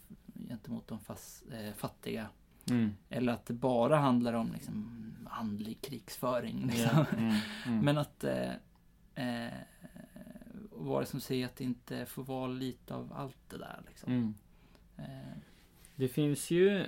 gentemot 0.48 0.88
de 0.88 1.00
fas, 1.00 1.42
eh, 1.52 1.72
fattiga. 1.72 2.28
Mm. 2.70 2.90
Eller 3.08 3.32
att 3.32 3.46
det 3.46 3.54
bara 3.54 3.96
handlar 3.96 4.32
om 4.32 4.52
liksom, 4.52 5.02
andlig 5.30 5.80
krigsföring. 5.80 6.66
Liksom. 6.66 6.88
Ja. 6.92 7.06
Mm. 7.18 7.34
Mm. 7.66 7.80
Men 7.84 7.98
att 7.98 8.24
eh, 8.24 8.52
eh, 9.14 9.52
vad 10.70 11.02
det 11.02 11.06
som 11.06 11.20
säger 11.20 11.46
att 11.46 11.56
det 11.56 11.64
inte 11.64 12.06
får 12.06 12.24
vara 12.24 12.46
lite 12.46 12.94
av 12.94 13.12
allt 13.16 13.50
det 13.50 13.58
där. 13.58 13.80
Liksom. 13.86 14.12
Mm. 14.12 14.34
Eh, 14.96 15.36
Det 15.96 16.08
finns 16.08 16.50
ju 16.50 16.84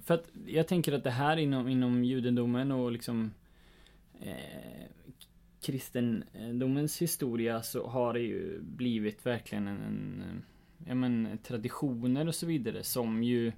För 0.00 0.14
att 0.14 0.28
jag 0.46 0.68
tänker 0.68 0.92
att 0.92 1.04
det 1.04 1.10
här 1.10 1.36
inom, 1.36 1.68
inom 1.68 2.04
judendomen 2.04 2.72
och 2.72 2.92
liksom 2.92 3.32
eh, 4.20 4.86
kristendomens 5.62 7.02
historia 7.02 7.62
så 7.62 7.86
har 7.86 8.12
det 8.12 8.20
ju 8.20 8.60
blivit 8.62 9.26
verkligen 9.26 9.68
en, 9.68 9.82
en 9.82 10.42
ja 10.86 10.94
men 10.94 11.38
traditioner 11.42 12.28
och 12.28 12.34
så 12.34 12.46
vidare 12.46 12.82
som 12.82 13.22
ju 13.22 13.52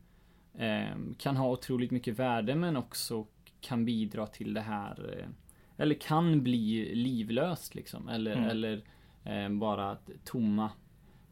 eh, 0.55 0.97
kan 1.19 1.37
ha 1.37 1.51
otroligt 1.51 1.91
mycket 1.91 2.19
värde 2.19 2.55
men 2.55 2.77
också 2.77 3.27
kan 3.61 3.85
bidra 3.85 4.27
till 4.27 4.55
det 4.55 4.61
här 4.61 5.19
eh, 5.19 5.29
eller 5.77 5.95
kan 5.95 6.43
bli 6.43 6.95
livlöst 6.95 7.75
liksom 7.75 8.09
eller, 8.09 8.37
Mm. 8.37 8.49
eller 8.49 8.83
eh, 9.25 9.49
bara 9.49 9.97
tomma 10.25 10.71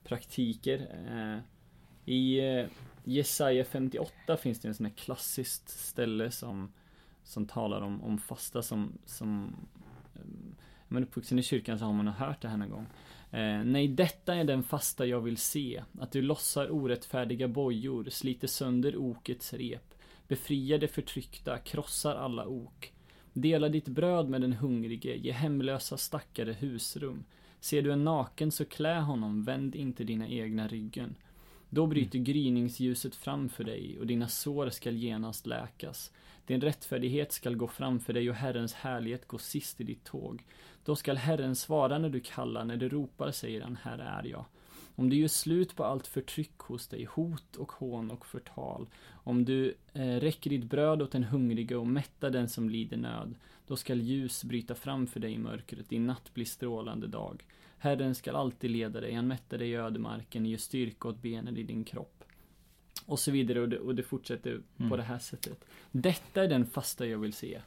praktiker. 0.04 0.78
Eh, 1.10 1.38
I 2.14 2.38
eh, 2.58 2.66
Jesaja 3.04 3.64
58 3.64 4.36
finns 4.36 4.60
det 4.60 4.68
en 4.68 4.74
sån 4.74 4.86
här 4.86 4.92
klassiskt 4.92 5.68
ställe 5.68 6.30
som 6.30 6.72
Som 7.24 7.46
talar 7.46 7.80
om, 7.80 8.02
om 8.02 8.18
fasta 8.18 8.62
som, 8.62 8.98
som 9.04 9.56
man 10.92 11.02
uppvuxen 11.02 11.38
i 11.38 11.42
kyrkan 11.42 11.78
så 11.78 11.84
har 11.84 11.92
man 11.92 12.08
hört 12.08 12.42
det 12.42 12.48
här 12.48 12.56
någon 12.56 12.70
gång. 12.70 12.86
Eh, 13.30 13.64
Nej, 13.64 13.88
detta 13.88 14.34
är 14.34 14.44
den 14.44 14.62
fasta 14.62 15.06
jag 15.06 15.20
vill 15.20 15.36
se. 15.36 15.82
Att 16.00 16.12
du 16.12 16.22
lossar 16.22 16.72
orättfärdiga 16.72 17.48
bojor, 17.48 18.10
sliter 18.10 18.48
sönder 18.48 18.96
okets 18.96 19.52
rep 19.52 19.92
Befriar 20.32 20.78
det 20.78 20.88
förtryckta, 20.88 21.58
krossar 21.58 22.14
alla 22.14 22.46
ok. 22.46 22.92
Dela 23.32 23.68
ditt 23.68 23.88
bröd 23.88 24.28
med 24.28 24.40
den 24.40 24.52
hungrige, 24.52 25.16
ge 25.16 25.32
hemlösa 25.32 25.96
stackare 25.96 26.52
husrum. 26.52 27.24
Ser 27.60 27.82
du 27.82 27.92
en 27.92 28.04
naken 28.04 28.50
så 28.50 28.64
klä 28.64 29.00
honom, 29.00 29.44
vänd 29.44 29.74
inte 29.74 30.04
dina 30.04 30.28
egna 30.28 30.68
ryggen. 30.68 31.14
Då 31.70 31.86
bryter 31.86 32.18
gryningsljuset 32.18 33.14
framför 33.14 33.64
dig 33.64 33.96
och 34.00 34.06
dina 34.06 34.28
sår 34.28 34.70
skall 34.70 34.96
genast 34.96 35.46
läkas. 35.46 36.12
Din 36.46 36.60
rättfärdighet 36.60 37.32
skall 37.32 37.56
gå 37.56 37.68
framför 37.68 38.12
dig 38.12 38.30
och 38.30 38.36
Herrens 38.36 38.74
härlighet 38.74 39.28
gå 39.28 39.38
sist 39.38 39.80
i 39.80 39.84
ditt 39.84 40.04
tåg. 40.04 40.44
Då 40.84 40.96
skall 40.96 41.16
Herren 41.16 41.56
svara 41.56 41.98
när 41.98 42.08
du 42.08 42.20
kallar, 42.20 42.64
när 42.64 42.76
du 42.76 42.88
ropar 42.88 43.30
säger 43.30 43.60
han, 43.60 43.78
här 43.82 43.98
är 43.98 44.28
jag. 44.28 44.44
Om 44.94 45.10
du 45.10 45.16
gör 45.16 45.28
slut 45.28 45.76
på 45.76 45.84
allt 45.84 46.06
förtryck 46.06 46.58
hos 46.58 46.88
dig, 46.88 47.04
hot 47.04 47.56
och 47.56 47.72
hån 47.72 48.10
och 48.10 48.26
förtal. 48.26 48.86
Om 49.10 49.44
du 49.44 49.74
eh, 49.92 50.06
räcker 50.06 50.50
ditt 50.50 50.64
bröd 50.64 51.02
åt 51.02 51.12
den 51.12 51.24
hungrige 51.24 51.76
och 51.76 51.86
mättar 51.86 52.30
den 52.30 52.48
som 52.48 52.68
lider 52.70 52.96
nöd. 52.96 53.34
Då 53.66 53.76
skall 53.76 54.00
ljus 54.00 54.44
bryta 54.44 54.74
fram 54.74 55.06
för 55.06 55.20
dig 55.20 55.32
i 55.32 55.38
mörkret, 55.38 55.88
din 55.88 56.06
natt 56.06 56.34
blir 56.34 56.44
strålande 56.44 57.06
dag. 57.06 57.44
Herren 57.78 58.14
skall 58.14 58.36
alltid 58.36 58.70
leda 58.70 59.00
dig, 59.00 59.14
han 59.14 59.28
mättar 59.28 59.58
dig 59.58 59.70
i 59.70 59.74
ödemarken, 59.74 60.46
ger 60.46 60.56
styrka 60.56 61.08
åt 61.08 61.22
benen 61.22 61.56
i 61.56 61.62
din 61.62 61.84
kropp. 61.84 62.24
Och 63.06 63.18
så 63.18 63.30
vidare, 63.30 63.60
och 63.60 63.68
det, 63.68 63.78
och 63.78 63.94
det 63.94 64.02
fortsätter 64.02 64.60
Mm. 64.78 64.90
på 64.90 64.96
det 64.96 65.02
här 65.02 65.18
sättet. 65.18 65.64
Detta 65.90 66.44
är 66.44 66.48
den 66.48 66.66
fasta 66.66 67.06
jag 67.06 67.18
vill 67.18 67.32
se. 67.32 67.60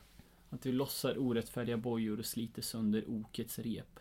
Att 0.56 0.62
du 0.62 0.72
lossar 0.72 1.18
orättfärdiga 1.18 1.78
bojor 1.78 2.20
och 2.20 2.26
sliter 2.26 2.62
sönder 2.62 3.04
okets 3.08 3.60
rep. 3.60 4.00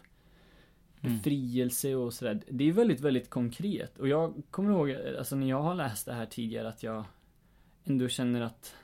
Mm. 1.00 1.16
Befrielse 1.16 1.94
och 1.94 2.12
sådär. 2.14 2.42
Det 2.50 2.64
är 2.64 2.72
väldigt, 2.72 3.00
väldigt 3.00 3.30
konkret. 3.30 3.98
Och 3.98 4.08
jag 4.08 4.42
kommer 4.50 4.70
ihåg, 4.70 5.16
alltså 5.18 5.36
när 5.36 5.48
jag 5.48 5.62
har 5.62 5.74
läst 5.74 6.06
det 6.06 6.12
här 6.12 6.26
tidigare, 6.26 6.68
att 6.68 6.82
jag 6.82 7.04
ändå 7.84 8.08
känner 8.08 8.40
att 8.40 8.74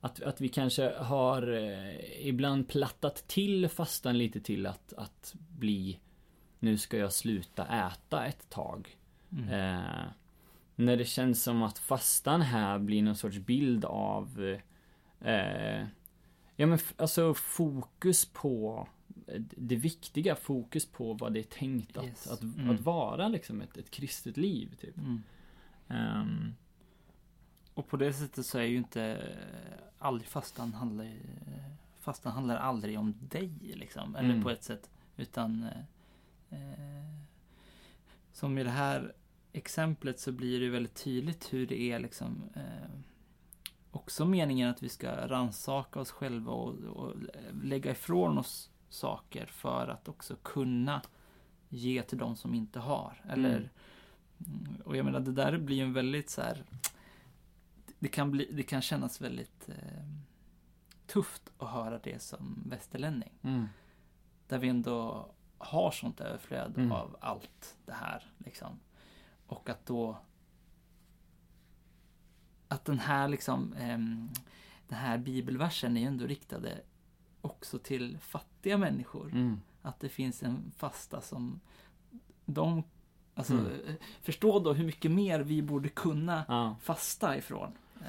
att, 0.00 0.22
att 0.22 0.40
vi 0.40 0.48
kanske 0.48 0.94
har 0.98 1.52
eh, 1.52 2.26
ibland 2.28 2.68
plattat 2.68 3.28
till 3.28 3.68
fastan 3.68 4.18
lite 4.18 4.40
till 4.40 4.66
att, 4.66 4.92
att 4.96 5.34
bli 5.38 6.00
Nu 6.58 6.78
ska 6.78 6.96
jag 6.96 7.12
sluta 7.12 7.66
äta 7.66 8.26
ett 8.26 8.50
tag. 8.50 8.96
Mm. 9.32 9.48
Eh, 9.48 10.04
när 10.76 10.96
det 10.96 11.04
känns 11.04 11.42
som 11.42 11.62
att 11.62 11.78
fastan 11.78 12.42
här 12.42 12.78
blir 12.78 13.02
någon 13.02 13.16
sorts 13.16 13.38
bild 13.38 13.84
av 13.84 14.56
eh, 15.20 15.86
Ja 16.56 16.66
men 16.66 16.78
alltså 16.96 17.34
fokus 17.34 18.24
på 18.24 18.88
eh, 19.26 19.40
det 19.40 19.76
viktiga, 19.76 20.36
fokus 20.36 20.86
på 20.86 21.12
vad 21.14 21.32
det 21.32 21.40
är 21.40 21.42
tänkt 21.44 21.96
att, 21.96 22.04
Yes. 22.04 22.26
att, 22.26 22.42
Mm. 22.42 22.70
att 22.70 22.80
vara 22.80 23.28
liksom 23.28 23.60
ett, 23.60 23.76
ett 23.76 23.90
kristet 23.90 24.36
liv 24.36 24.76
typ. 24.80 24.96
Mm. 24.98 25.22
Ehm, 25.88 26.54
Och 27.74 27.88
på 27.88 27.96
det 27.96 28.12
sättet 28.12 28.46
så 28.46 28.58
är 28.58 28.62
ju 28.62 28.76
inte 28.76 29.02
eh, 29.02 29.78
aldrig 29.98 30.28
fastan 30.28 30.74
handlar 30.74 31.12
Fastan 32.00 32.32
handlar 32.32 32.56
aldrig 32.56 32.98
om 32.98 33.14
dig 33.20 33.50
liksom. 33.62 34.16
Eller 34.16 34.30
Mm. 34.30 34.42
på 34.42 34.50
ett 34.50 34.62
sätt. 34.64 34.90
Utan 35.16 35.62
eh, 36.50 36.58
eh, 36.58 37.04
Som 38.32 38.58
i 38.58 38.64
det 38.64 38.70
här 38.70 39.12
exemplet 39.52 40.20
så 40.20 40.32
blir 40.32 40.60
det 40.60 40.68
väldigt 40.68 40.94
tydligt 41.04 41.52
hur 41.52 41.66
det 41.66 41.80
är 41.80 41.98
liksom 41.98 42.42
eh, 42.54 42.90
också 43.96 44.24
meningen 44.24 44.70
att 44.70 44.82
vi 44.82 44.88
ska 44.88 45.28
ransaka 45.28 46.00
oss 46.00 46.10
själva 46.10 46.52
och, 46.52 46.74
och 46.74 47.14
lägga 47.62 47.90
ifrån 47.90 48.38
oss 48.38 48.70
saker 48.88 49.46
för 49.46 49.88
att 49.88 50.08
också 50.08 50.36
kunna 50.42 51.02
ge 51.68 52.02
till 52.02 52.18
de 52.18 52.36
som 52.36 52.54
inte 52.54 52.78
har. 52.78 53.20
Eller, 53.28 53.56
mm. 54.46 54.82
Och 54.84 54.96
jag 54.96 55.04
menar, 55.04 55.20
det 55.20 55.32
där 55.32 55.58
blir 55.58 55.76
ju 55.76 55.82
en 55.82 55.92
väldigt 55.92 56.30
så 56.30 56.40
här, 56.40 56.64
det 57.98 58.08
kan, 58.08 58.30
bli, 58.30 58.50
det 58.52 58.62
kan 58.62 58.82
kännas 58.82 59.20
väldigt 59.20 59.68
eh, 59.68 60.04
tufft 61.06 61.52
att 61.58 61.68
höra 61.68 61.98
det 61.98 62.22
som 62.22 62.62
västerlänning. 62.66 63.32
Mm. 63.42 63.68
Där 64.48 64.58
vi 64.58 64.68
ändå 64.68 65.28
har 65.58 65.90
sånt 65.90 66.20
överflöd 66.20 66.72
Mm. 66.76 66.92
av 66.92 67.16
allt 67.20 67.76
det 67.86 67.92
här. 67.92 68.32
Liksom. 68.38 68.80
Och 69.46 69.70
att 69.70 69.86
då 69.86 70.16
att 72.74 72.84
den 72.84 72.98
här 72.98 73.28
liksom 73.28 73.72
ehm, 73.80 74.30
den 74.88 74.98
här 74.98 75.18
bibelversen 75.18 75.96
är 75.96 76.00
ju 76.00 76.06
ändå 76.06 76.26
riktade 76.26 76.80
också 77.40 77.78
till 77.78 78.18
fattiga 78.20 78.78
människor. 78.78 79.30
Mm. 79.32 79.60
Att 79.82 80.00
det 80.00 80.08
finns 80.08 80.42
en 80.42 80.72
fasta 80.76 81.20
som 81.20 81.60
de 82.44 82.82
Alltså, 83.36 83.52
Mm. 83.54 83.66
eh, 83.66 83.94
förstå 84.22 84.58
då 84.58 84.72
hur 84.72 84.84
mycket 84.84 85.10
mer 85.10 85.40
vi 85.40 85.62
borde 85.62 85.88
kunna 85.88 86.44
Ja. 86.48 86.76
fasta 86.82 87.36
ifrån. 87.36 87.72
Eh, 88.00 88.06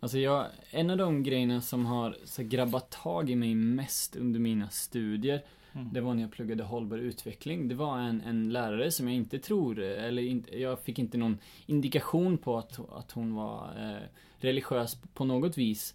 Alltså 0.00 0.18
jag, 0.18 0.46
en 0.70 0.90
av 0.90 0.96
de 0.96 1.22
grejerna 1.22 1.60
som 1.60 1.86
har 1.86 2.16
så 2.24 2.42
grabbat 2.42 2.90
tag 2.90 3.30
i 3.30 3.36
mig 3.36 3.54
mest 3.54 4.16
under 4.16 4.40
mina 4.40 4.68
studier 4.68 5.42
mm. 5.80 5.92
Det 5.92 6.00
var 6.00 6.14
när 6.14 6.22
jag 6.22 6.32
pluggade 6.32 6.62
hållbar 6.62 6.98
utveckling. 6.98 7.68
Det 7.68 7.74
var 7.74 7.98
en, 7.98 8.20
en 8.20 8.52
lärare 8.52 8.90
som 8.90 9.08
jag 9.08 9.16
inte 9.16 9.38
tror, 9.38 9.78
eller 9.80 10.22
inte, 10.22 10.60
jag 10.60 10.80
fick 10.80 10.98
inte 10.98 11.18
någon 11.18 11.38
indikation 11.66 12.38
på 12.38 12.58
att, 12.58 12.80
att 12.92 13.12
hon 13.12 13.34
var 13.34 13.74
eh, 13.78 14.08
religiös 14.38 15.02
på 15.14 15.24
något 15.24 15.58
vis. 15.58 15.94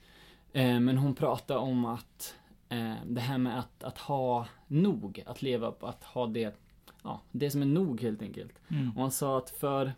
Eh, 0.54 0.80
men 0.80 0.98
hon 0.98 1.16
pratade 1.16 1.60
om 1.60 1.86
att 1.86 2.36
eh, 2.70 2.94
det 3.06 3.22
här 3.22 3.38
med 3.38 3.60
att, 3.60 3.84
att 3.84 3.98
ha 3.98 4.48
nog, 4.68 5.24
att 5.26 5.42
leva 5.42 5.72
på, 5.72 5.88
att 5.88 6.04
ha 6.04 6.28
det, 6.28 6.56
ja, 7.04 7.22
det 7.32 7.52
som 7.52 7.62
är 7.62 7.66
nog 7.66 8.02
helt 8.02 8.22
enkelt. 8.22 8.54
Mm. 8.68 8.90
Och 8.96 9.02
han 9.02 9.12
sa 9.12 9.38
att 9.38 9.50
för, 9.50 9.94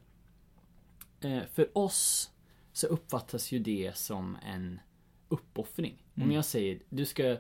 eh, 1.21 1.41
för 1.54 1.78
oss 1.78 2.32
så 2.74 2.88
uppfattas 2.88 3.52
ju 3.52 3.60
det 3.60 3.98
som 3.98 4.38
en 4.45 4.80
uppoffring. 5.30 5.95
Om 6.15 6.24
Mm. 6.24 6.36
jag 6.36 6.45
säger, 6.45 6.80
du 6.89 7.06
ska 7.06 7.38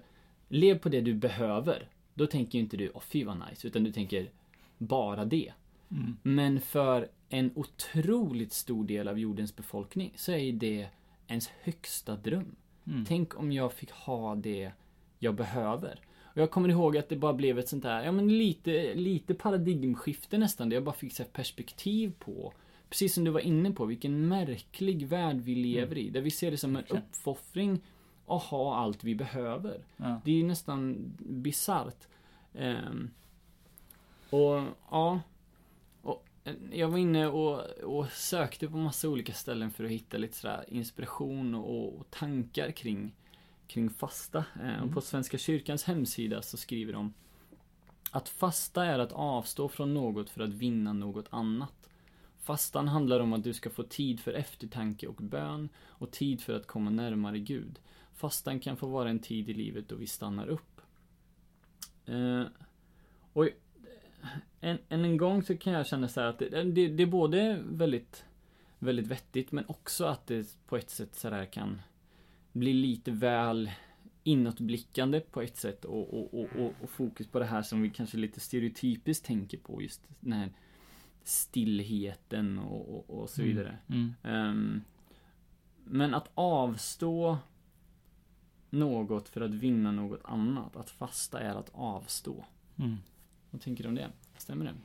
lev 0.49 0.77
på 0.79 0.89
det 0.89 1.01
du 1.01 1.13
behöver. 1.13 1.89
Då 2.15 2.27
tänker 2.27 2.57
ju 2.57 2.63
inte 2.63 2.77
du, 2.77 2.91
åh 2.93 3.01
fy 3.01 3.23
vad 3.23 3.41
nice, 3.49 3.67
utan 3.67 3.83
du 3.83 3.91
tänker 3.91 4.29
bara 4.77 5.25
det. 5.25 5.53
Mm. 5.91 6.17
Men 6.23 6.61
för 6.61 7.07
en 7.29 7.51
otroligt 7.55 8.53
stor 8.53 8.83
del 8.83 9.07
av 9.07 9.19
jordens 9.19 9.55
befolkning 9.55 10.13
så 10.15 10.31
är 10.31 10.53
det 10.53 10.87
ens 11.27 11.47
högsta 11.47 12.15
dröm. 12.15 12.55
Mm. 12.87 13.05
Tänk 13.07 13.39
om 13.39 13.51
jag 13.51 13.73
fick 13.73 13.91
ha 13.91 14.35
det 14.35 14.71
jag 15.19 15.35
behöver. 15.35 15.99
Och 16.23 16.41
jag 16.41 16.51
kommer 16.51 16.69
ihåg 16.69 16.97
att 16.97 17.09
det 17.09 17.15
bara 17.15 17.33
blev 17.33 17.59
ett 17.59 17.69
sånt 17.69 17.83
där, 17.83 18.03
ja 18.03 18.11
men 18.11 18.37
lite, 18.37 18.93
lite 18.93 19.33
paradigmskifte 19.33 20.37
nästan, 20.37 20.69
där 20.69 20.75
jag 20.75 20.83
bara 20.83 20.95
fick 20.95 21.13
så 21.13 21.23
perspektiv 21.23 22.13
på, 22.19 22.53
precis 22.89 23.13
som 23.13 23.23
du 23.23 23.31
var 23.31 23.39
inne 23.39 23.71
på, 23.71 23.85
vilken 23.85 24.27
märklig 24.27 25.07
värld 25.07 25.37
vi 25.37 25.55
lever 25.55 25.97
i. 25.97 26.09
Där 26.09 26.21
vi 26.21 26.31
ser 26.31 26.51
det 26.51 26.57
som 26.57 26.69
en 26.69 26.75
Verkligen. 26.75 27.03
Att 28.27 28.43
ha 28.43 28.75
allt 28.75 29.03
vi 29.03 29.15
behöver. 29.15 29.83
Ja. 29.97 30.21
Det 30.25 30.31
är 30.31 30.35
ju 30.35 30.43
nästan 30.43 31.13
bisarrt. 31.19 32.07
Ehm, 32.53 33.09
och 34.29 34.63
ja. 34.91 35.19
Och, 36.01 36.25
eh, 36.43 36.53
jag 36.71 36.87
var 36.87 36.97
inne 36.97 37.27
och, 37.27 37.59
och 37.83 38.11
sökte 38.11 38.67
på 38.67 38.77
massa 38.77 39.09
olika 39.09 39.33
ställen 39.33 39.71
för 39.71 39.83
att 39.83 39.91
hitta 39.91 40.17
lite 40.17 40.37
sådär 40.37 40.65
inspiration 40.67 41.55
och, 41.55 41.99
och 41.99 42.09
tankar 42.09 42.71
kring, 42.71 43.15
kring 43.67 43.89
fasta. 43.89 44.45
Ehm, 44.63 44.69
Mm. 44.69 44.93
På 44.93 45.01
Svenska 45.01 45.37
kyrkans 45.37 45.83
hemsida 45.83 46.41
så 46.41 46.57
skriver 46.57 46.93
de 46.93 47.13
att 48.11 48.29
fasta 48.29 48.85
är 48.85 48.99
att 48.99 49.11
avstå 49.11 49.69
från 49.69 49.93
något 49.93 50.29
för 50.29 50.41
att 50.41 50.53
vinna 50.53 50.93
något 50.93 51.27
annat. 51.29 51.89
Fastan 52.39 52.87
handlar 52.87 53.19
om 53.19 53.33
att 53.33 53.43
du 53.43 53.53
ska 53.53 53.69
få 53.69 53.83
tid 53.83 54.19
för 54.19 54.33
eftertanke 54.33 55.07
och 55.07 55.15
bön 55.15 55.69
och 55.77 56.11
tid 56.11 56.41
för 56.41 56.53
att 56.53 56.67
komma 56.67 56.89
närmare 56.89 57.39
Gud. 57.39 57.79
Fastan 58.15 58.59
kan 58.59 58.77
få 58.77 58.87
vara 58.87 59.09
en 59.09 59.19
tid 59.19 59.49
i 59.49 59.53
livet 59.53 59.89
då 59.89 59.95
vi 59.95 60.07
stannar 60.07 60.47
upp. 60.47 60.81
Eh, 62.05 62.43
och 63.33 63.49
än, 64.61 64.77
än 64.89 65.05
en 65.05 65.17
gång 65.17 65.43
så 65.43 65.57
kan 65.57 65.73
jag 65.73 65.87
känna 65.87 66.07
så 66.07 66.21
här 66.21 66.27
att 66.27 66.39
det, 66.39 66.63
det, 66.63 66.87
det 66.87 67.03
är 67.03 67.07
både 67.07 67.61
väldigt, 67.65 68.25
väldigt 68.79 69.07
vettigt 69.07 69.51
men 69.51 69.65
också 69.67 70.05
att 70.05 70.27
det 70.27 70.57
på 70.67 70.77
ett 70.77 70.89
sätt 70.89 71.15
så 71.15 71.29
här 71.29 71.45
kan 71.45 71.81
bli 72.51 72.73
lite 72.73 73.11
väl 73.11 73.71
inåtblickande 74.23 75.19
på 75.19 75.41
ett 75.41 75.57
sätt 75.57 75.85
och, 75.85 76.13
och, 76.13 76.33
och, 76.33 76.73
och, 76.81 76.89
fokus 76.89 77.27
på 77.27 77.39
det 77.39 77.45
här 77.45 77.61
som 77.61 77.81
vi 77.81 77.89
kanske 77.89 78.17
lite 78.17 78.39
stereotypiskt 78.39 79.25
tänker 79.25 79.57
på 79.57 79.81
just 79.81 80.07
den 80.19 80.33
här 80.33 80.49
stillheten 81.23 82.59
och, 82.59 83.29
så 83.29 83.41
vidare. 83.41 83.77
Mm. 83.87 84.13
Ehm, 84.23 84.81
men 85.83 86.13
att 86.13 86.31
avstå 86.35 87.37
något 88.69 89.29
för 89.29 89.41
att 89.41 89.51
vinna 89.51 89.91
något 89.91 90.21
annat. 90.23 90.75
Att 90.75 90.89
fasta 90.89 91.39
är 91.39 91.55
att 91.55 91.69
avstå. 91.73 92.45
Mm. 92.77 92.97
Vad 93.51 93.61
tänker 93.61 93.83
du 93.83 93.89
om 93.89 93.95
det? 93.95 94.11
Stämmer 94.37 94.65
det? 94.65 94.75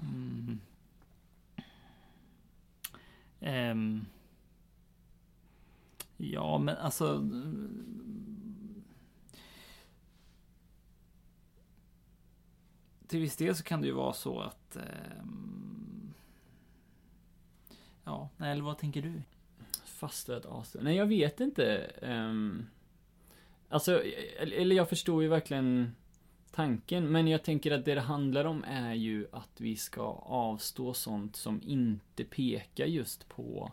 Mm. 0.00 0.60
Ehm. 3.40 4.06
ja, 6.16 6.58
men 6.58 6.76
alltså... 6.76 7.28
Till 13.06 13.20
viss 13.20 13.36
del 13.36 13.56
så 13.56 13.62
kan 13.62 13.80
det 13.80 13.86
ju 13.86 13.92
vara 13.92 14.12
så 14.12 14.40
att... 14.40 14.76
ehm, 14.76 16.14
ja, 18.04 18.28
eller 18.38 18.62
vad 18.62 18.78
tänker 18.78 19.02
du? 19.02 19.22
Fasta 19.84 20.32
är 20.32 20.36
att 20.36 20.46
avstå. 20.46 20.78
Nej, 20.82 20.96
jag 20.96 21.06
vet 21.06 21.40
inte. 21.40 21.92
Um, 22.02 22.66
alltså, 23.68 24.02
eller 24.38 24.76
jag 24.76 24.88
förstår 24.88 25.22
ju 25.22 25.28
verkligen 25.28 25.94
tanken. 26.50 27.12
Men 27.12 27.28
jag 27.28 27.42
tänker 27.44 27.70
att 27.70 27.84
det 27.84 27.94
det 27.94 28.00
handlar 28.00 28.44
om 28.44 28.64
är 28.64 28.94
ju 28.94 29.26
att 29.32 29.60
vi 29.60 29.76
ska 29.76 30.02
avstå 30.22 30.94
sånt 30.94 31.36
som 31.36 31.60
inte 31.64 32.24
pekar 32.24 32.86
just 32.86 33.28
på 33.28 33.72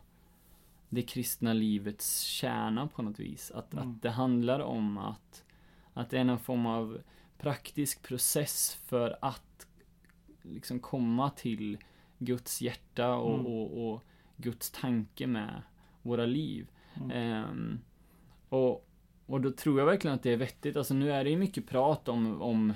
det 0.89 1.01
kristna 1.01 1.53
livets 1.53 2.21
kärna 2.21 2.87
på 2.87 3.01
något 3.01 3.19
vis. 3.19 3.51
Att, 3.51 3.73
Mm. 3.73 3.89
att 3.89 4.01
det 4.01 4.09
handlar 4.09 4.59
om 4.59 4.97
att, 4.97 5.43
att 5.93 6.09
det 6.09 6.19
är 6.19 6.23
någon 6.23 6.39
form 6.39 6.65
av 6.65 7.01
praktisk 7.37 8.01
process 8.01 8.77
för 8.85 9.17
att 9.21 9.67
liksom 10.41 10.79
komma 10.79 11.29
till 11.29 11.77
Guds 12.17 12.61
hjärta 12.61 13.15
och, 13.15 13.39
Mm. 13.39 13.45
och, 13.45 13.91
och 13.93 14.03
Guds 14.37 14.71
tanke 14.71 15.27
med 15.27 15.61
våra 16.01 16.25
liv. 16.25 16.67
Mm. 16.95 17.11
Ehm, 17.11 17.79
och, 18.49 18.87
och 19.25 19.41
då 19.41 19.51
tror 19.51 19.79
jag 19.79 19.85
verkligen 19.85 20.15
att 20.15 20.23
det 20.23 20.33
är 20.33 20.37
vettigt. 20.37 20.77
Alltså 20.77 20.93
nu 20.93 21.11
är 21.11 21.23
det 21.23 21.29
ju 21.29 21.37
mycket 21.37 21.67
prat 21.67 22.07
om, 22.07 22.41
om 22.41 22.73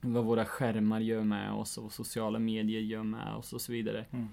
vad 0.00 0.24
våra 0.24 0.44
skärmar 0.44 1.00
gör 1.00 1.24
med 1.24 1.52
oss 1.52 1.78
och 1.78 1.92
sociala 1.92 2.38
medier 2.38 2.80
gör 2.80 3.02
med 3.02 3.34
oss 3.34 3.52
och 3.52 3.60
så 3.60 3.72
vidare. 3.72 4.06
Mm. 4.10 4.28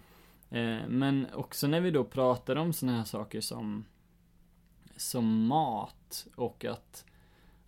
Eh, 0.50 0.88
men 0.90 1.28
också 1.34 1.68
när 1.68 1.82
vi 1.82 1.92
då 1.92 2.04
pratar 2.04 2.56
om 2.56 2.74
såna 2.74 2.98
här 2.98 3.04
saker 3.04 3.42
som 3.42 3.86
som 4.96 5.46
mat 5.46 6.28
och 6.36 6.66
att 6.66 7.06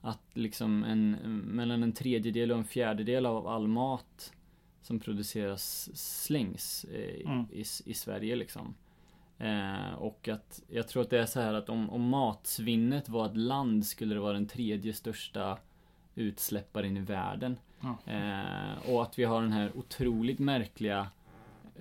att 0.02 0.22
liksom 0.34 0.84
en 0.84 1.12
mellan 1.46 1.84
en 1.84 1.92
tredjedel 1.92 2.52
och 2.52 2.58
en 2.58 2.64
fjärdedel 2.66 3.26
av 3.26 3.48
all 3.48 3.68
mat 3.68 4.34
som 4.82 5.00
produceras 5.00 5.90
slängs 5.94 6.84
eh, 6.84 7.32
Mm. 7.32 7.46
i, 7.52 7.60
i 7.86 7.94
Sverige 7.94 8.36
liksom. 8.36 8.76
Eh, 9.40 9.94
och 9.94 10.28
att 10.28 10.62
jag 10.68 10.88
tror 10.88 11.02
att 11.02 11.10
det 11.10 11.20
är 11.20 11.26
så 11.26 11.40
här 11.42 11.54
att 11.54 11.70
om, 11.70 11.90
om 11.90 12.10
matsvinnet 12.10 13.10
var 13.10 13.26
ett 13.26 13.38
land 13.38 13.86
skulle 13.86 14.14
det 14.14 14.20
vara 14.20 14.34
den 14.34 14.48
tredje 14.48 14.94
största 14.94 15.58
utsläpparen 16.16 16.98
i 16.98 17.00
världen. 17.00 17.58
Ja. 17.82 18.14
Eh, 18.14 18.90
och 18.94 19.02
att 19.04 19.20
vi 19.20 19.24
har 19.24 19.42
den 19.42 19.52
här 19.52 19.72
otroligt 19.78 20.40
märkliga 20.40 21.08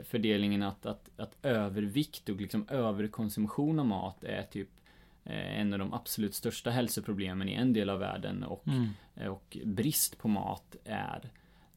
fördelningen 0.04 0.62
att, 0.62 0.86
att, 0.86 1.10
att 1.16 1.36
övervikt 1.42 2.28
och 2.28 2.36
liksom 2.36 2.66
överkonsumtion 2.68 3.78
av 3.78 3.86
mat 3.86 4.24
är 4.24 4.42
typ 4.42 4.68
eh, 5.24 5.60
en 5.60 5.72
av 5.72 5.78
de 5.78 5.92
absolut 5.94 6.34
största 6.34 6.70
hälsoproblemen 6.70 7.48
i 7.48 7.54
en 7.54 7.72
del 7.72 7.90
av 7.90 7.98
världen 7.98 8.42
och, 8.44 8.68
Mm. 8.68 8.88
eh, 9.14 9.26
och 9.26 9.58
brist 9.64 10.18
på 10.18 10.28
mat 10.28 10.76
är 10.84 11.30